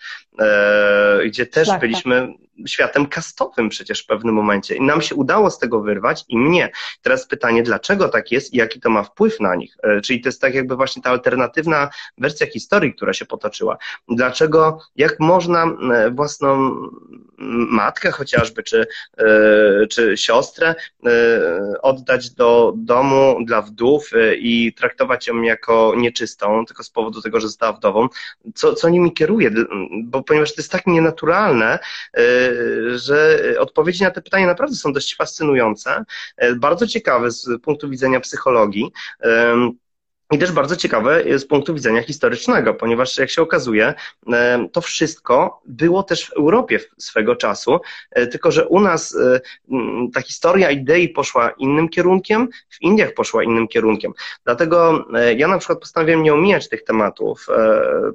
[1.25, 2.33] gdzie też tak, byliśmy
[2.67, 4.75] światem kastowym przecież w pewnym momencie.
[4.75, 6.71] I nam się udało z tego wyrwać i mnie.
[7.01, 9.77] Teraz pytanie, dlaczego tak jest i jaki to ma wpływ na nich?
[9.83, 13.77] E, czyli to jest tak jakby właśnie ta alternatywna wersja historii, która się potoczyła.
[14.09, 16.75] Dlaczego, jak można e, własną
[17.69, 20.75] matkę chociażby, czy, e, czy siostrę
[21.81, 27.47] oddać do domu dla wdów i traktować ją jako nieczystą, tylko z powodu tego, że
[27.47, 28.07] została wdową,
[28.55, 29.51] co, co nimi kieruje?
[30.03, 31.79] Bo ponieważ to jest tak nienaturalne,
[32.95, 36.03] że odpowiedzi na te pytania naprawdę są dość fascynujące,
[36.37, 38.91] e, bardzo ciekawe z punktu widzenia psychologii.
[40.33, 43.93] I też bardzo ciekawe z punktu widzenia historycznego, ponieważ jak się okazuje,
[44.33, 47.79] e, to wszystko było też w Europie swego czasu,
[48.11, 49.41] e, tylko że u nas e,
[50.13, 54.13] ta historia idei poszła innym kierunkiem, w Indiach poszła innym kierunkiem.
[54.45, 55.05] Dlatego
[55.35, 57.47] ja na przykład postanowiłem nie omijać tych tematów,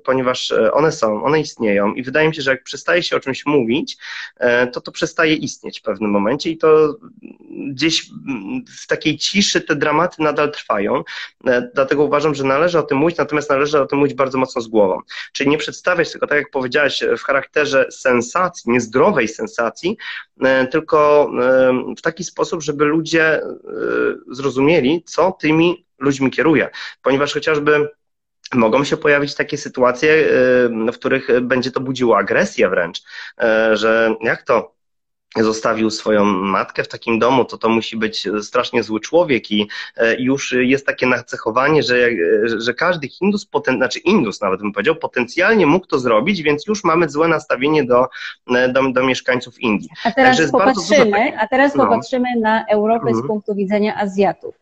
[0.05, 3.47] ponieważ one są, one istnieją i wydaje mi się, że jak przestaje się o czymś
[3.47, 3.97] mówić,
[4.73, 6.97] to to przestaje istnieć w pewnym momencie i to
[7.71, 8.11] gdzieś
[8.83, 11.05] w takiej ciszy te dramaty nadal trwają.
[11.75, 14.69] Dlatego uważam, że należy o tym mówić, natomiast należy o tym mówić bardzo mocno z
[14.69, 15.01] głową.
[15.33, 19.97] Czyli nie przedstawiać tylko, tak jak powiedziałeś, w charakterze sensacji, niezdrowej sensacji,
[20.45, 23.43] e, tylko e, w taki sposób, żeby ludzie e,
[24.31, 26.71] zrozumieli, co tymi ludźmi kieruje.
[27.03, 27.89] Ponieważ chociażby
[28.55, 30.29] mogą się pojawić takie sytuacje,
[30.93, 33.03] w których będzie to budziło agresję wręcz,
[33.73, 34.78] że jak to
[35.37, 40.21] zostawił swoją matkę w takim domu, to to musi być strasznie zły człowiek i e,
[40.21, 42.09] już jest takie nacechowanie, że,
[42.45, 46.85] że każdy Hindus, poten, znaczy Indus nawet bym powiedział, potencjalnie mógł to zrobić, więc już
[46.85, 48.07] mamy złe nastawienie do,
[48.55, 49.89] e, do, do mieszkańców Indii.
[50.05, 51.85] A teraz popatrzymy, a teraz no.
[51.85, 53.27] popatrzymy na Europę z mhm.
[53.27, 54.55] punktu widzenia Azjatów.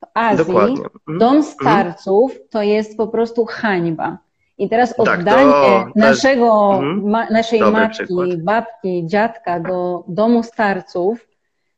[0.00, 0.84] W Azji Dokładnie.
[0.84, 1.18] Mhm.
[1.18, 1.42] dom mhm.
[1.42, 4.18] starców to jest po prostu hańba.
[4.60, 7.10] I teraz oddanie tak, naszego, mhm.
[7.10, 8.42] ma, naszej matki, przykład.
[8.42, 11.28] babki, dziadka do domu starców,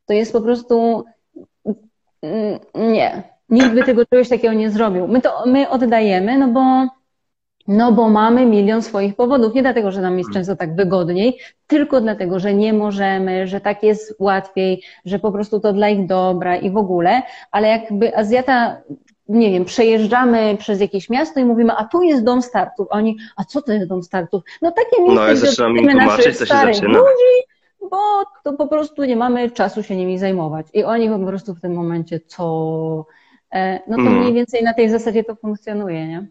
[0.07, 1.05] to jest po prostu
[2.23, 3.23] mm, nie.
[3.49, 5.09] Nikt by tego czegoś takiego nie zrobił.
[5.09, 6.87] My to my oddajemy, no bo,
[7.69, 9.55] no bo mamy milion swoich powodów.
[9.55, 10.45] Nie dlatego, że nam jest mhm.
[10.45, 15.61] często tak wygodniej, tylko dlatego, że nie możemy, że tak jest łatwiej, że po prostu
[15.61, 17.23] to dla ich dobra i w ogóle.
[17.51, 18.83] Ale jakby Azjata
[19.29, 22.87] nie wiem, przejeżdżamy przez jakieś miasto i mówimy, a tu jest dom startów.
[22.91, 24.43] A oni, a co to jest dom startów?
[24.63, 26.99] No takie miejsce, no, ja zaczynam im tłumaczyć, co się zaczyna.
[26.99, 27.47] Ludzi,
[27.91, 27.99] bo
[28.45, 30.67] to po prostu nie mamy czasu się nimi zajmować.
[30.73, 33.07] I oni po prostu w tym momencie, co...
[33.53, 34.19] E, no to mm.
[34.19, 36.27] mniej więcej na tej zasadzie to funkcjonuje, nie?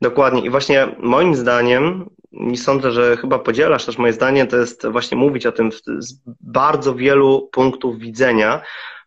[0.00, 0.40] Dokładnie.
[0.40, 5.16] I właśnie moim zdaniem, i sądzę, że chyba podzielasz też moje zdanie, to jest właśnie
[5.16, 8.62] mówić o tym z bardzo wielu punktów widzenia,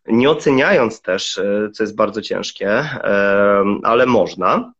[0.07, 4.73] nie oceniając też, e, co jest bardzo ciężkie, e, ale można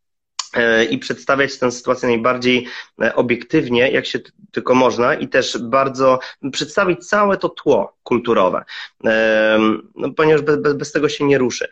[0.54, 2.68] e, i przedstawiać tę sytuację najbardziej
[3.16, 4.20] obiektywnie, jak się
[4.52, 6.20] tylko można i też bardzo
[6.52, 8.64] przedstawić całe to tło kulturowe,
[9.96, 11.68] no, ponieważ bez, bez, bez, tego się nie ruszy.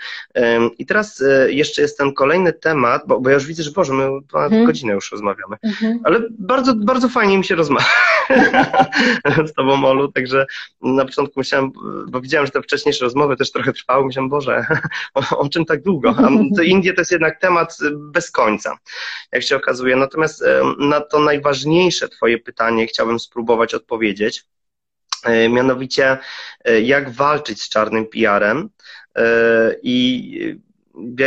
[0.77, 4.09] I teraz jeszcze jest ten kolejny temat, bo, bo ja już widzę, że Boże, my
[4.31, 4.67] ponad hmm.
[4.67, 5.99] godzinę już rozmawiamy, hmm.
[6.03, 7.85] ale bardzo, bardzo fajnie mi się rozmawia
[9.49, 10.45] z Tobą, Olu, także
[10.81, 11.71] na początku myślałem,
[12.07, 14.65] bo widziałem, że te wcześniejsze rozmowy też trochę trwały, myślałem, Boże,
[15.13, 16.15] o, o czym tak długo?
[16.17, 18.77] A to Indie to jest jednak temat bez końca,
[19.31, 19.95] jak się okazuje.
[19.95, 20.43] Natomiast
[20.79, 24.43] na to najważniejsze Twoje pytanie chciałbym spróbować odpowiedzieć.
[25.23, 26.17] E, mianowicie,
[26.83, 28.69] jak walczyć z czarnym PR-em
[29.83, 30.59] i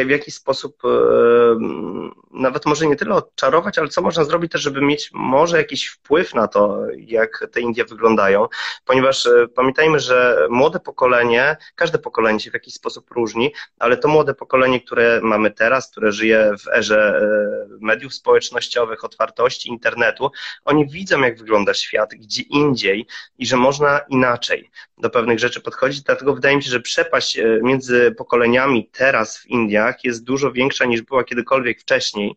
[0.07, 0.83] w jaki sposób
[2.33, 6.35] nawet może nie tyle odczarować, ale co można zrobić też, żeby mieć może jakiś wpływ
[6.35, 8.49] na to, jak te Indie wyglądają,
[8.85, 14.09] ponieważ e, pamiętajmy, że młode pokolenie, każde pokolenie się w jakiś sposób różni, ale to
[14.09, 20.31] młode pokolenie, które mamy teraz, które żyje w erze e, mediów społecznościowych, otwartości internetu,
[20.65, 23.07] oni widzą, jak wygląda świat gdzie indziej
[23.39, 27.59] i że można inaczej do pewnych rzeczy podchodzić, dlatego wydaje mi się, że przepaść e,
[27.63, 29.62] między pokoleniami teraz w Indiach
[30.05, 32.37] jest dużo większa niż była kiedykolwiek wcześniej, wcześniej.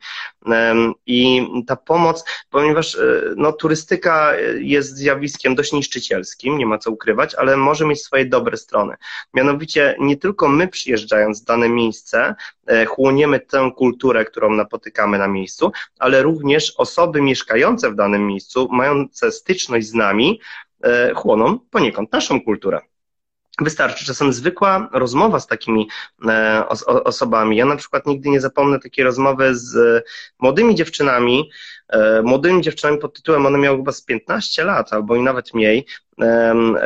[1.06, 7.36] I ta pomoc, ponieważ e, no, turystyka jest zjawiskiem dość niszczycielskim, nie ma co ukrywać,
[7.36, 8.96] ale może mieć swoje dobre strony.
[9.34, 12.36] Mianowicie nie tylko my przyjeżdżając w dane miejsce,
[12.68, 18.68] e, chłoniemy tę kulturę, którą napotykamy na miejscu, ale również osoby mieszkające w danym miejscu,
[18.72, 20.40] mające styczność z nami,
[20.84, 22.82] e, chłoną poniekąd naszą kulturę.
[23.61, 25.88] Wystarczy czasem zwykła rozmowa z takimi
[26.27, 27.57] e, osobami.
[27.57, 30.03] Ja na przykład nigdy nie zapomnę takiej rozmowy z
[30.40, 31.49] młodymi dziewczynami,
[31.85, 31.85] E,
[32.24, 35.86] młodymi dziewczynami pod tytułem, one miały chyba z 15 lat albo i nawet mniej,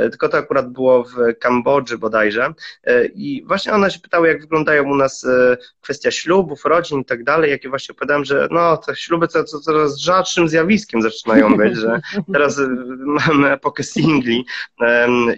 [0.02, 2.54] tylko to akurat było w Kambodży bodajże
[2.84, 7.06] e, i właśnie one się pytały, jak wyglądają u nas e, kwestia ślubów, rodzin i
[7.06, 11.58] tak dalej, jak właśnie opowiadałem, że no, te śluby to, to coraz rzadszym zjawiskiem zaczynają
[11.58, 12.02] być, że
[12.34, 12.62] teraz
[13.06, 14.46] mamy epokę singli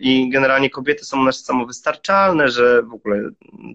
[0.01, 3.29] i generalnie kobiety są u nas samowystarczalne, że w ogóle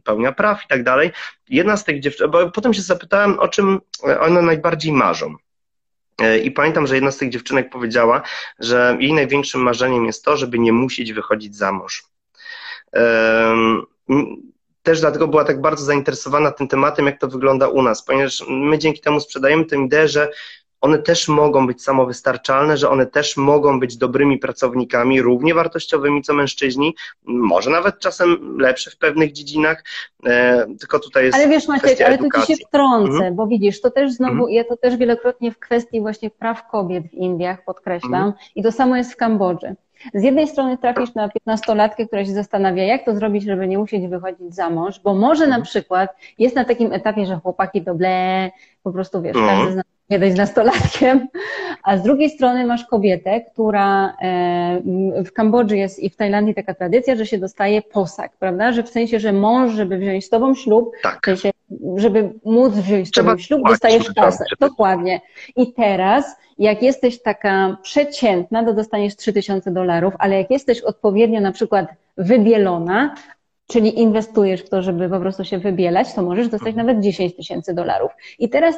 [0.05, 1.11] pełnia praw i tak dalej.
[1.49, 3.81] Jedna z tych dziewczyn, bo potem się zapytałem, o czym
[4.21, 5.35] one najbardziej marzą.
[6.21, 8.23] E, I pamiętam, że jedna z tych dziewczynek powiedziała,
[8.59, 12.05] że jej największym marzeniem jest to, żeby nie musieć wychodzić za mąż.
[14.83, 18.79] Też dlatego była tak bardzo zainteresowana tym tematem, jak to wygląda u nas, ponieważ my
[18.79, 20.31] dzięki temu sprzedajemy tę ideę, że
[20.81, 26.35] one też mogą być samowystarczalne, że one też mogą być dobrymi pracownikami, równie wartościowymi co
[26.35, 26.95] mężczyźni,
[27.25, 29.85] może nawet czasem lepsze w pewnych dziedzinach,
[30.27, 33.35] e, tylko tutaj jest Ale wiesz Maciek, ale tu ci się wtrącę, mhm.
[33.35, 34.53] bo widzisz, to też znowu, mhm.
[34.53, 38.33] ja to też wielokrotnie w kwestii właśnie praw kobiet w Indiach podkreślam mhm.
[38.55, 39.77] i to samo jest w Kambodży.
[40.15, 44.07] Z jednej strony trafisz na piętnastolatkę, która się zastanawia, jak to zrobić, żeby nie musieć
[44.07, 48.51] wychodzić za mąż, bo może na przykład jest na takim etapie, że chłopaki to ble,
[48.83, 49.47] po prostu wiesz, no.
[49.47, 51.29] każdy z nas kiedyś nastolatkiem,
[51.83, 54.81] a z drugiej strony masz kobietę, która e,
[55.25, 58.73] w Kambodży jest i w Tajlandii taka tradycja, że się dostaje posag, prawda?
[58.73, 61.21] Że w sensie, że mąż, żeby wziąć z tobą ślub, tak.
[61.23, 61.51] w sensie,
[61.97, 64.47] żeby móc wziąć z tobą ślub, dostajesz posag.
[64.61, 65.21] Dokładnie.
[65.57, 71.53] I teraz, jak jesteś taka przeciętna, to dostaniesz 3000 dolarów, ale jak jesteś odpowiednio na
[71.53, 73.15] przykład wybielona,
[73.67, 76.87] czyli inwestujesz w to, żeby po prostu się wybielać, to możesz dostać mhm.
[76.87, 78.11] nawet 10 tysięcy dolarów.
[78.39, 78.75] I teraz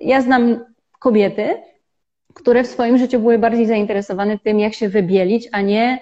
[0.00, 0.64] ja znam
[0.98, 1.54] kobiety,
[2.34, 5.98] które w swoim życiu były bardziej zainteresowane tym, jak się wybielić, a nie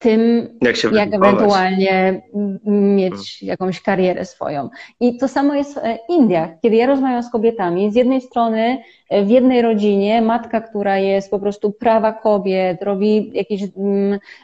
[0.00, 2.22] tym, jak, jak ewentualnie
[2.64, 3.24] mieć hmm.
[3.42, 4.68] jakąś karierę swoją.
[5.00, 6.50] I to samo jest w Indiach.
[6.62, 11.30] Kiedy ja rozmawiam z kobietami, z jednej strony e, w jednej rodzinie matka, która jest
[11.30, 13.62] po prostu prawa kobiet, robi jakieś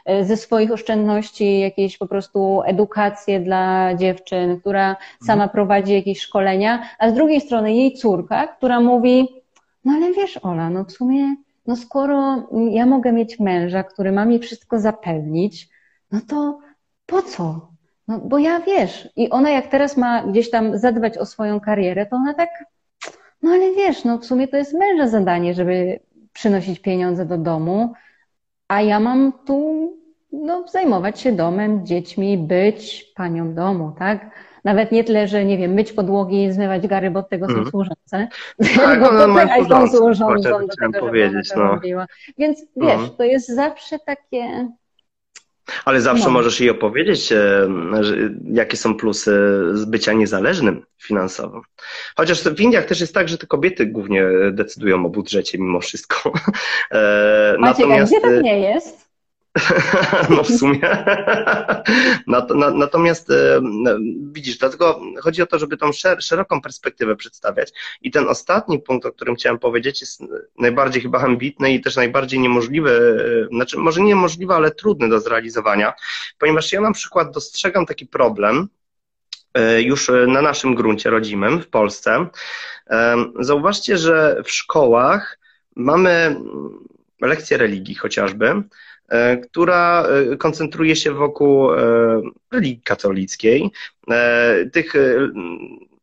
[0.05, 5.49] e, ze swoich oszczędności jakieś po prostu edukację dla dziewczyn, która sama hmm.
[5.49, 9.27] prowadzi jakieś szkolenia, a z drugiej strony jej córka, która mówi,
[9.85, 11.35] no ale wiesz Ola, no w sumie
[11.67, 15.69] no skoro ja mogę mieć męża, który ma mi wszystko zapewnić,
[16.11, 16.59] no to
[17.05, 17.71] po co?
[18.07, 22.05] No bo ja wiesz, i ona jak teraz ma gdzieś tam zadbać o swoją karierę,
[22.05, 22.49] to ona tak,
[23.41, 25.99] no ale wiesz, no w sumie to jest męża zadanie, żeby
[26.33, 27.93] przynosić pieniądze do domu,
[28.67, 29.93] a ja mam tu
[30.31, 34.29] no, zajmować się domem, dziećmi, być panią domu, tak?
[34.67, 37.69] Nawet nie tyle, że nie wiem, myć podłogi, zmywać gary, bo od tego są mm.
[37.69, 38.27] służące.
[38.75, 41.63] Tak, bo one mają są służącą do tego, powiedzieć, no.
[41.63, 42.05] robiła.
[42.37, 43.09] Więc wiesz, mm.
[43.17, 44.69] to jest zawsze takie...
[45.85, 46.31] Ale zawsze no.
[46.31, 47.67] możesz jej opowiedzieć, e,
[48.53, 49.31] jakie są plusy
[49.73, 51.61] z bycia niezależnym finansowo.
[52.15, 56.31] Chociaż w Indiach też jest tak, że te kobiety głównie decydują o budżecie mimo wszystko.
[56.91, 58.13] E, Maciek, Natomiast...
[58.13, 59.06] a gdzie tak nie jest?
[60.29, 61.05] No w sumie.
[62.73, 63.61] Natomiast e,
[64.31, 67.73] widzisz, dlatego chodzi o to, żeby tą szeroką perspektywę przedstawiać.
[68.01, 70.21] I ten ostatni punkt, o którym chciałem powiedzieć, jest
[70.59, 75.19] najbardziej chyba ambitny i też najbardziej niemożliwy, e, znaczy może nie niemożliwy, ale trudny do
[75.19, 75.93] zrealizowania,
[76.39, 78.67] ponieważ ja na przykład dostrzegam taki problem,
[79.53, 82.27] e, już na naszym gruncie rodzimym w Polsce.
[83.39, 85.39] Zauważcie, że w szkołach
[85.75, 86.35] mamy
[87.21, 88.63] lekcje religii chociażby, E,
[89.43, 91.77] która e, koncentruje się wokół e,
[92.51, 93.71] religii katolickiej.
[94.73, 94.93] Tych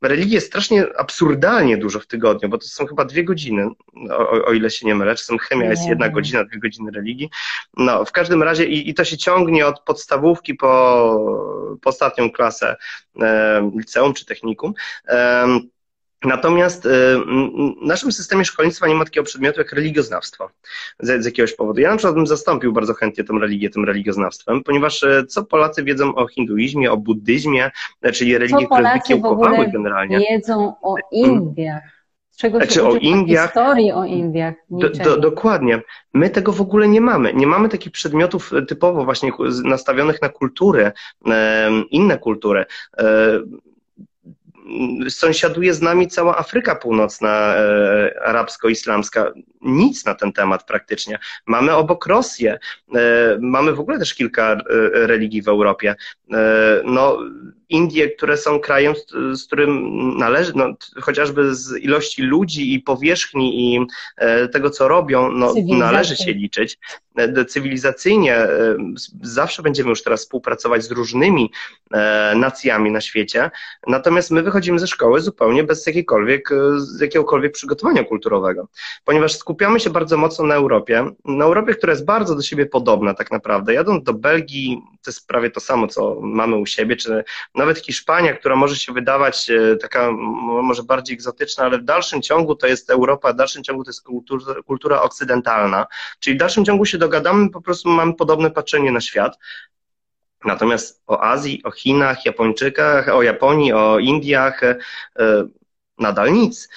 [0.03, 3.69] religii jest strasznie absurdalnie dużo w tygodniu, bo to są chyba dwie godziny,
[4.11, 5.15] o, o ile się nie mylę.
[5.15, 7.31] Czasem chemia jest jedna godzina, dwie godziny religii.
[7.77, 12.77] No, w każdym razie i, i to się ciągnie od podstawówki po, po ostatnią klasę
[13.21, 14.75] e, liceum czy technikum.
[15.09, 15.47] E,
[16.25, 20.51] Natomiast y, w naszym systemie szkolnictwa nie ma takiego przedmiotu jak religioznawstwo
[21.01, 21.81] z, z, jakiegoś powodu.
[21.81, 25.85] Ja na przykład bym zastąpił bardzo chętnie tę religię tym religioznawstwem, ponieważ y, co Polacy
[25.85, 27.71] wiedzą o hinduizmie, o buddyzmie,
[28.13, 30.19] czyli religie, które wykiełkowały generalnie.
[30.19, 31.83] wiedzą o Indiach.
[32.31, 34.55] Z czego się znaczy, o Indiach, historii o Indiach.
[34.71, 35.83] Do, do, dokładnie.
[36.15, 37.35] My tego w ogóle nie mamy.
[37.35, 39.33] Nie mamy takich przedmiotów typowo właśnie
[39.65, 40.93] nastawionych na kulturę,
[41.91, 42.65] inne kultury
[45.09, 49.33] sąsiaduje z nami cała Afryka Północna, e, arabsko-islamska.
[49.63, 51.19] Nic na ten temat praktycznie.
[51.47, 52.59] Mamy obok Rosję,
[52.95, 54.59] e, mamy w ogóle też kilka e,
[55.07, 55.95] religii w Europie.
[56.33, 57.19] E, no,
[57.69, 63.75] Indie, które są krajem, z, z którym należy, no, chociażby z ilości ludzi i powierzchni
[63.75, 63.87] i
[64.17, 66.79] e, tego, co robią, no, należy się liczyć.
[67.17, 68.77] E, cywilizacyjnie e,
[69.23, 71.51] zawsze będziemy już teraz współpracować z różnymi
[72.37, 73.51] nacjami na świecie,
[73.87, 76.49] natomiast my wychodzimy ze szkoły zupełnie bez jakiejkolwiek,
[77.01, 78.69] jakiegokolwiek przygotowania kulturowego,
[79.05, 83.15] ponieważ skupiamy się bardzo mocno na Europie, na Europie, która jest bardzo do siebie podobna
[83.15, 83.75] tak naprawdę.
[83.75, 87.25] Jadąc do Belgii, to jest prawie to samo, co mamy u siebie, czy
[87.55, 89.51] nawet Hiszpania, która może się wydawać
[89.81, 90.13] taka
[90.63, 94.03] może bardziej egzotyczna, ale w dalszym ciągu to jest Europa, w dalszym ciągu to jest
[94.03, 95.87] kultura, kultura okcydentalna,
[96.21, 99.39] czyli w dalszym ciągu się dogadamy, po prostu mamy podobne patrzenie na świat.
[100.45, 104.77] Natomiast o Azji, o Chinach, Japończykach, o Japonii, o Indiach e,
[105.99, 106.69] nadal nic.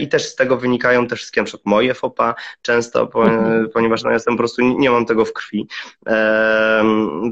[0.00, 3.68] I też z tego wynikają te wszystkie, na przykład moje FOPA często, mhm.
[3.70, 5.68] ponieważ no, jestem po prostu, nie mam tego w krwi.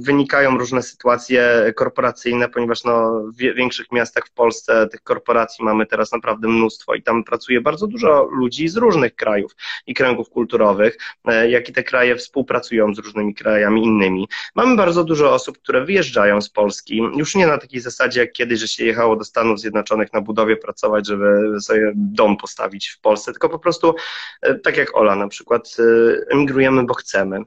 [0.01, 6.13] Wynikają różne sytuacje korporacyjne, ponieważ no, w większych miastach w Polsce tych korporacji mamy teraz
[6.13, 9.53] naprawdę mnóstwo i tam pracuje bardzo dużo ludzi z różnych krajów
[9.87, 14.29] i kręgów kulturowych, e, jak i te kraje współpracują z różnymi krajami innymi.
[14.55, 18.61] Mamy bardzo dużo osób, które wyjeżdżają z Polski, już nie na takiej zasadzie jak kiedyś,
[18.61, 23.33] że się jechało do Stanów Zjednoczonych na budowie pracować, żeby sobie dom postawić w Polsce,
[23.33, 23.95] tylko po prostu,
[24.43, 27.41] e, tak jak Ola na przykład, e, emigrujemy, bo chcemy.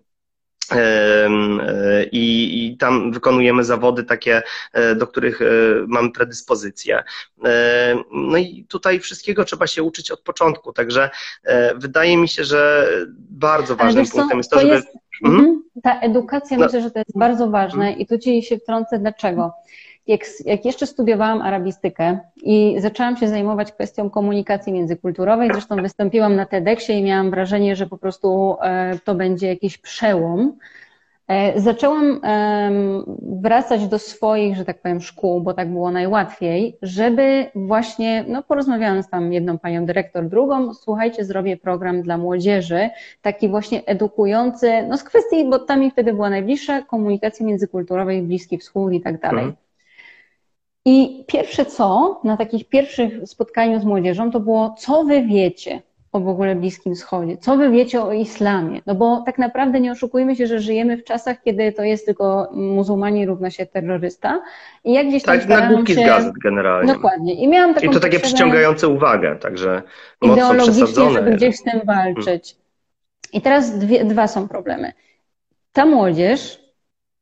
[2.11, 4.41] I, I, tam wykonujemy zawody takie,
[4.95, 5.39] do których
[5.87, 7.03] mamy predyspozycję.
[8.11, 11.09] No i tutaj wszystkiego trzeba się uczyć od początku, także
[11.75, 12.89] wydaje mi się, że
[13.29, 14.73] bardzo ważnym punktem jest to, żeby.
[14.73, 14.87] Jest,
[15.25, 15.63] mhm.
[15.83, 16.65] Ta edukacja, no.
[16.65, 17.99] myślę, że to jest bardzo ważne mhm.
[17.99, 19.53] i tu ci się wtrącę, dlaczego
[20.09, 26.45] jak, jak jeszcze studiowałam arabistykę i zaczęłam się zajmować kwestią komunikacji międzykulturowej, zresztą wystąpiłam na
[26.45, 30.57] TEDxie i miałam wrażenie, że po prostu e, to będzie jakiś przełom.
[31.27, 32.21] E, zaczęłam
[33.21, 39.03] wracać do swoich, że tak powiem, szkół, bo tak było najłatwiej, żeby właśnie, no porozmawiałam
[39.03, 42.89] z tam jedną panią dyrektor, drugą, słuchajcie, zrobię program dla młodzieży,
[43.21, 48.57] taki właśnie edukujący, no z kwestii, bo tam mi wtedy była najbliższa, komunikacji międzykulturowej, Bliski
[48.57, 49.53] Wschód i tak dalej.
[50.85, 55.81] I pierwsze co, na takich pierwszych spotkaniu z młodzieżą, to było, co wy wiecie
[56.11, 58.81] o w ogóle Bliskim Wschodzie, co wy wiecie o islamie?
[58.85, 62.49] No bo tak naprawdę nie oszukujmy się, że żyjemy w czasach, kiedy to jest tylko
[62.51, 64.41] muzułmanie równa się terrorysta.
[64.83, 66.01] I jak gdzieś tam tak, nagłówki się...
[66.01, 66.93] z gazet generalnie.
[66.93, 67.33] Dokładnie.
[67.33, 69.81] I miałam taką I to takie przyciągające uwagę, także
[70.21, 71.13] mocno przesadzone.
[71.13, 72.55] żeby gdzieś z tym walczyć.
[72.55, 72.69] Hmm.
[73.33, 74.93] I teraz dwie, dwa są problemy.
[75.73, 76.68] Ta młodzież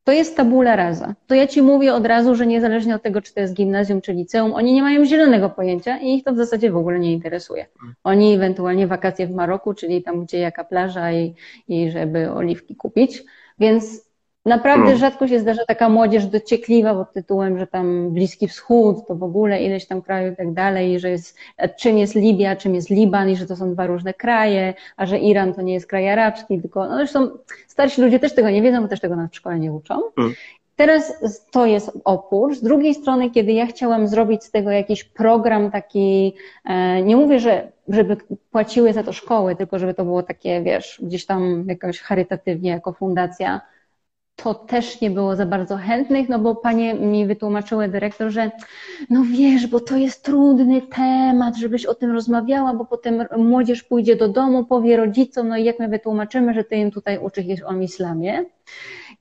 [0.08, 1.16] to jest tabula rasa.
[1.28, 4.14] To ja ci mówię od razu, że niezależnie od tego, czy to jest gimnazjum, czy
[4.14, 7.66] liceum, oni nie mają zielonego pojęcia i ich to w zasadzie w ogóle nie interesuje.
[8.04, 11.36] Oni ewentualnie wakacje w Maroku, czyli tam, gdzie jaka plaża i,
[11.68, 13.24] i żeby oliwki kupić.
[13.60, 14.07] Więc
[14.48, 14.98] Naprawdę no.
[14.98, 19.64] rzadko się zdarza taka młodzież dociekliwa pod tytułem, że tam Bliski Wschód, to w ogóle
[19.64, 21.38] ileś tam krajów i tak dalej, i że jest,
[21.80, 25.20] czym jest Libia, czym jest Liban i że to są dwa różne kraje, a że
[25.20, 27.30] Iran to nie jest kraj arabski, tylko, no zresztą
[27.68, 30.02] starsi ludzie też tego nie wiedzą, bo też tego na w szkole nie uczą.
[30.18, 30.34] Mm.
[30.76, 31.14] Teraz
[31.52, 32.56] to jest opór.
[32.56, 36.34] Z drugiej strony, kiedy ja chciałam zrobić z tego jakiś program taki,
[36.66, 38.18] e, nie mówię, że żeby
[38.52, 42.94] płaciły za to szkoły, tylko żeby to było takie, wiesz, gdzieś tam jakoś charytatywnie jako
[42.94, 43.62] fundacja,
[44.44, 48.52] to też nie było za bardzo chętnych, no bo panie mi wytłumaczyły dyrektor, że
[49.10, 54.16] no wiesz, bo to jest trudny temat, żebyś o tym rozmawiała, bo potem młodzież pójdzie
[54.16, 57.74] do domu, powie rodzicom, no i jak my wytłumaczymy, że ty im tutaj uczysz o
[57.74, 58.46] islamie.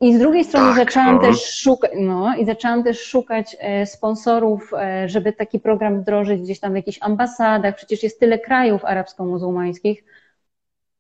[0.01, 1.21] I z drugiej strony tak, zaczęłam no.
[1.21, 6.61] też szukać, no i zaczęłam też szukać e, sponsorów, e, żeby taki program wdrożyć gdzieś
[6.61, 7.77] tam w jakichś ambasadach.
[7.77, 10.05] Przecież jest tyle krajów arabsko-muzułmańskich,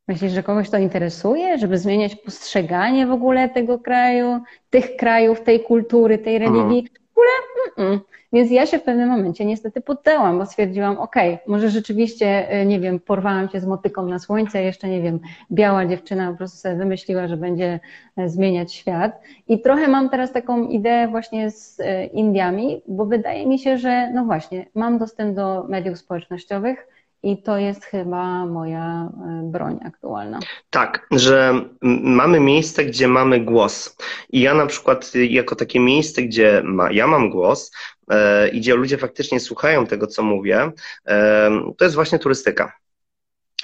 [0.08, 5.60] Myślisz, że kogoś to interesuje, żeby zmieniać postrzeganie w ogóle tego kraju, tych krajów, tej
[5.60, 6.88] kultury, tej religii?
[7.14, 7.30] W ogóle
[7.76, 8.00] mm -mm.
[8.32, 12.66] Więc ja się w pewnym momencie niestety poddałam, bo stwierdziłam, okej, okay, może rzeczywiście, e,
[12.66, 15.20] nie wiem, porwałam się z motyką na słońce, jeszcze nie wiem,
[15.52, 17.80] biała dziewczyna po prostu sobie wymyśliła, że będzie
[18.16, 19.20] e, zmieniać świat.
[19.48, 24.10] I trochę mam teraz taką ideę właśnie z e, Indiami, bo wydaje mi się, że
[24.10, 26.86] no właśnie, mam dostęp do mediów społecznościowych,
[27.26, 30.38] i to jest chyba moja e, broń aktualna.
[30.70, 31.64] Tak, że
[32.02, 33.96] mamy miejsce, gdzie mamy głos.
[34.30, 37.70] I ja na przykład, jako takie miejsce, gdzie ma, ja mam głos
[38.10, 40.72] e, i gdzie ludzie faktycznie słuchają tego, co mówię,
[41.06, 42.72] e, to jest właśnie turystyka.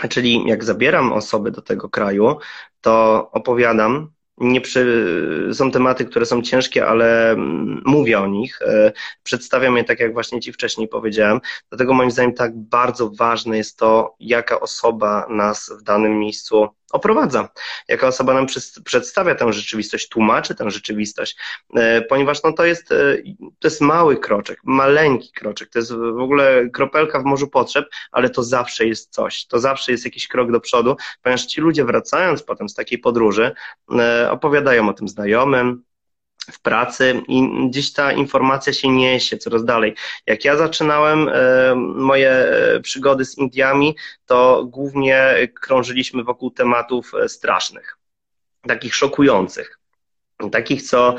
[0.08, 2.36] Czyli jak zabieram osoby do tego kraju,
[2.80, 4.10] to opowiadam
[4.42, 8.92] nie przy, są tematy, które są ciężkie, ale mm, mówię o nich, e,
[9.22, 11.40] przedstawiam je tak, jak właśnie Ci wcześniej powiedziałem.
[11.68, 17.48] Dlatego moim zdaniem tak bardzo ważne jest to, jaka osoba nas w danym miejscu oprowadza,
[17.88, 18.46] jaka osoba nam
[18.84, 21.36] przedstawia tę rzeczywistość, tłumaczy tę rzeczywistość,
[21.76, 23.16] e, ponieważ no to, jest, e,
[23.58, 28.30] to jest mały kroczek, maleńki kroczek, to jest w ogóle kropelka w morzu potrzeb, ale
[28.30, 32.42] to zawsze jest coś, to zawsze jest jakiś krok do przodu, ponieważ ci ludzie wracając
[32.42, 33.52] potem z takiej podróży
[33.98, 35.82] e, opowiadają o tym znajomym,
[36.50, 39.94] w pracy i gdzieś ta informacja się niesie coraz dalej.
[40.26, 43.96] Jak ja zaczynałem e, moje e, przygody z Indiami,
[44.26, 47.98] to głównie krążyliśmy wokół tematów e, strasznych,
[48.68, 49.78] takich szokujących.
[50.52, 51.14] Takich, co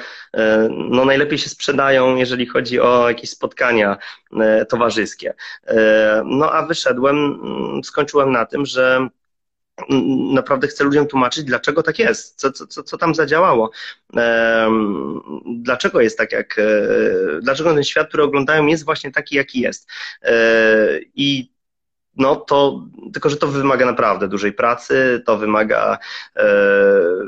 [0.69, 3.97] no, najlepiej się sprzedają, jeżeli chodzi o jakieś spotkania
[4.69, 5.33] towarzyskie.
[6.25, 9.07] No a wyszedłem, mm, skończyłem na tym, że
[10.33, 13.71] naprawdę chcę ludziom tłumaczyć, dlaczego tak jest, co, co, co tam zadziałało,
[15.45, 19.89] dlaczego jest tak, jak, e, dlaczego ten świat, który oglądają, jest właśnie taki, jaki jest.
[20.21, 21.52] E, I
[22.17, 22.81] no to,
[23.13, 25.97] tylko że to wymaga naprawdę dużej pracy, to wymaga
[26.35, 26.45] e,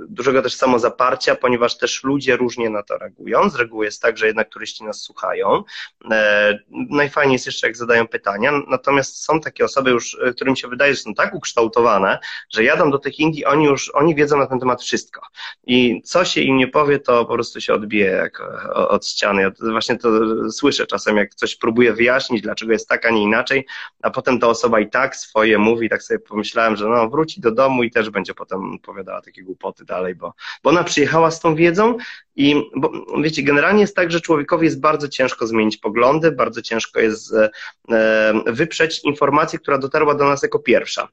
[0.08, 3.50] dużego też samozaparcia, ponieważ też ludzie różnie na to reagują.
[3.50, 5.64] Z reguły jest tak, że jednak turyści nas słuchają.
[6.12, 6.60] E,
[6.90, 10.96] najfajniej jest jeszcze, jak zadają pytania, natomiast są takie osoby już, e, którym się wydaje,
[10.96, 14.60] że są tak ukształtowane, że jadą do tych Indii, oni już, oni wiedzą na ten
[14.60, 15.22] temat wszystko.
[15.68, 18.42] I co się im nie powie, to po prostu się odbije jak
[18.74, 19.42] od ściany.
[19.42, 20.10] Ja właśnie to
[20.52, 23.66] słyszę czasem, jak coś próbuję wyjaśnić, dlaczego jest tak, a nie inaczej,
[24.02, 27.52] a potem ta osoba i tak swoje mówi, tak sobie pomyślałem, że no wróci do
[27.52, 30.34] domu i też będzie potem opowiadała takie głupoty dalej, bo,
[30.64, 31.98] bo ona przyjechała z tą wiedzą
[32.36, 32.92] i bo,
[33.24, 38.34] wiecie, generalnie jest tak, że człowiekowi jest bardzo ciężko zmienić poglądy, bardzo ciężko jest e,
[38.46, 41.08] wyprzeć informację, która dotarła do nas jako pierwsza.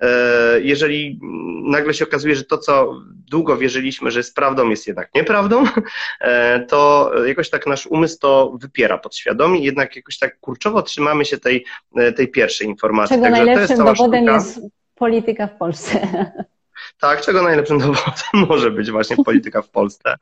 [0.00, 1.20] E, jeżeli
[1.64, 5.64] nagle się okazuje, że to, co długo wierzyliśmy, że jest prawdą, jest jednak nieprawdą,
[6.20, 11.38] e, to jakoś tak nasz umysł to wypiera podświadomie, jednak jakoś tak kurczowo trzymamy się
[11.38, 11.64] tej,
[11.96, 13.16] e, tej pierwszej informacji.
[13.16, 14.34] Czego Także najlepszym jest dowodem sztuka.
[14.34, 14.60] jest
[14.94, 16.00] polityka w Polsce.
[17.00, 18.14] Tak, czego najlepszym dowodem
[18.48, 20.14] może być właśnie polityka w Polsce.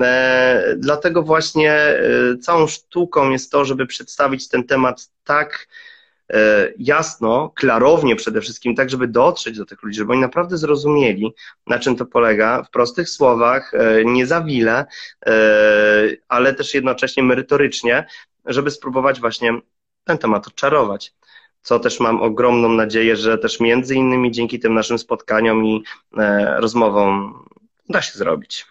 [0.00, 2.00] E, dlatego właśnie
[2.40, 5.68] całą sztuką jest to, żeby przedstawić ten temat tak
[6.78, 11.34] jasno, klarownie przede wszystkim, tak żeby dotrzeć do tych ludzi, żeby oni naprawdę zrozumieli,
[11.66, 14.86] na czym to polega, w prostych słowach, e, nie za wile,
[15.26, 15.32] e,
[16.28, 18.06] ale też jednocześnie merytorycznie,
[18.44, 19.60] żeby spróbować właśnie
[20.04, 21.14] ten temat odczarować
[21.62, 25.84] co też mam ogromną nadzieję, że też między innymi dzięki tym naszym spotkaniom i
[26.56, 27.44] rozmowom
[27.88, 28.66] da się zrobić.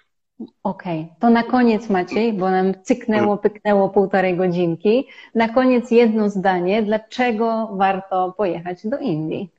[0.64, 1.16] Okej, okay.
[1.20, 5.08] to na koniec Maciej, bo nam cyknęło, pyknęło półtorej godzinki.
[5.36, 9.50] Na koniec jedno zdanie, dlaczego warto pojechać do Indii?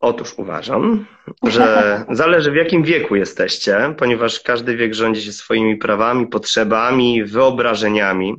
[0.00, 1.06] Otóż uważam,
[1.42, 8.34] że zależy w jakim wieku jesteście, ponieważ każdy wiek rządzi się swoimi prawami, potrzebami, wyobrażeniami.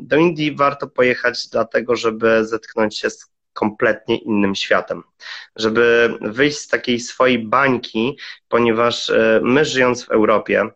[0.00, 5.02] Do Indii warto pojechać dlatego, żeby zetknąć się z kompletnie innym światem.
[5.56, 8.18] Żeby wyjść z takiej swojej bańki,
[8.48, 10.68] ponieważ e, my żyjąc w Europie,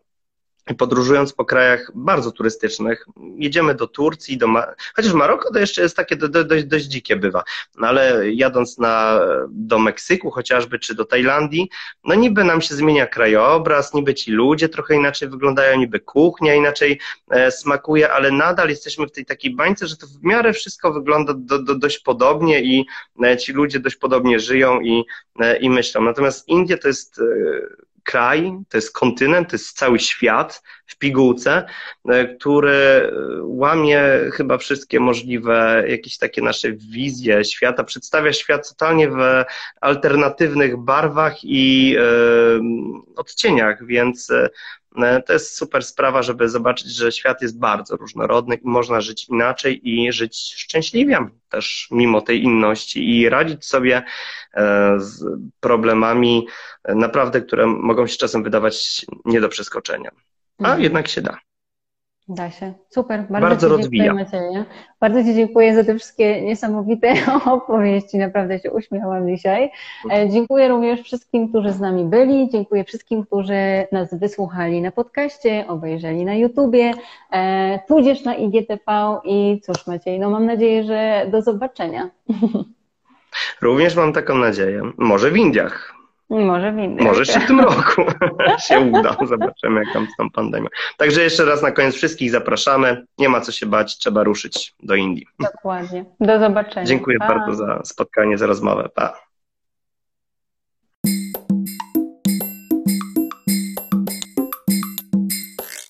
[0.77, 3.05] podróżując po krajach bardzo turystycznych,
[3.35, 6.85] jedziemy do Turcji, do Ma chociaż Maroko to jeszcze jest takie do, do, dość, dość
[6.85, 7.43] dzikie bywa,
[7.77, 9.19] no ale jadąc na,
[9.49, 11.69] do Meksyku chociażby, czy do Tajlandii,
[12.03, 16.99] no niby nam się zmienia krajobraz, niby ci ludzie trochę inaczej wyglądają, niby kuchnia inaczej
[17.29, 21.33] e, smakuje, ale nadal jesteśmy w tej takiej bańce, że to w miarę wszystko wygląda
[21.33, 22.85] do, do, dość podobnie i
[23.23, 25.05] e, ci ludzie dość podobnie żyją i,
[25.39, 26.01] e, i myślą.
[26.01, 27.23] Natomiast Indie to jest e,
[28.09, 31.65] kraj, to jest kontynent, to jest cały świat w pigułce,
[32.09, 33.11] e, który e,
[33.43, 34.01] łamie
[34.33, 39.43] chyba wszystkie możliwe jakieś takie nasze wizje świata, przedstawia świat totalnie w
[39.81, 42.03] alternatywnych barwach i e,
[43.15, 44.31] odcieniach, więc
[45.25, 49.89] to jest super sprawa, żeby zobaczyć, że świat jest bardzo różnorodny i można żyć inaczej
[49.89, 54.03] i żyć szczęśliwie też mimo tej inności i radzić sobie
[54.97, 55.23] z
[55.59, 56.47] problemami
[56.87, 60.11] naprawdę, które mogą się czasem wydawać nie do przeskoczenia.
[60.57, 60.81] A mhm.
[60.81, 61.37] jednak się da.
[62.29, 62.73] Da się.
[62.89, 63.25] Super.
[63.29, 64.63] Bardzo, Bardzo Ci dziękuję, Macieju.
[64.99, 67.13] Bardzo Ci dziękuję za te wszystkie niesamowite
[67.45, 68.17] opowieści.
[68.17, 69.71] Naprawdę się uśmiałam dzisiaj.
[70.11, 72.49] E, dziękuję również wszystkim, którzy z nami byli.
[72.49, 76.93] Dziękuję wszystkim, którzy nas wysłuchali na podcaście, obejrzeli na YouTubie,
[77.31, 82.09] e, tudzież na IGTV i cóż Maciej, no mam nadzieję, że do zobaczenia.
[83.61, 84.81] Również mam taką nadzieję.
[84.97, 85.98] Może w Indiach.
[86.29, 87.07] Może w Indiach.
[87.07, 88.01] Może jeszcze w tym roku
[88.67, 89.17] się uda.
[89.25, 90.67] Zobaczymy, jak tam z tą pandemią.
[90.97, 93.05] Także jeszcze raz na koniec wszystkich zapraszamy.
[93.17, 95.27] Nie ma co się bać, trzeba ruszyć do Indii.
[95.39, 96.05] Dokładnie.
[96.19, 96.85] Do zobaczenia.
[96.85, 97.27] Dziękuję pa.
[97.27, 98.89] bardzo za spotkanie, za rozmowę.
[98.95, 99.28] Pa.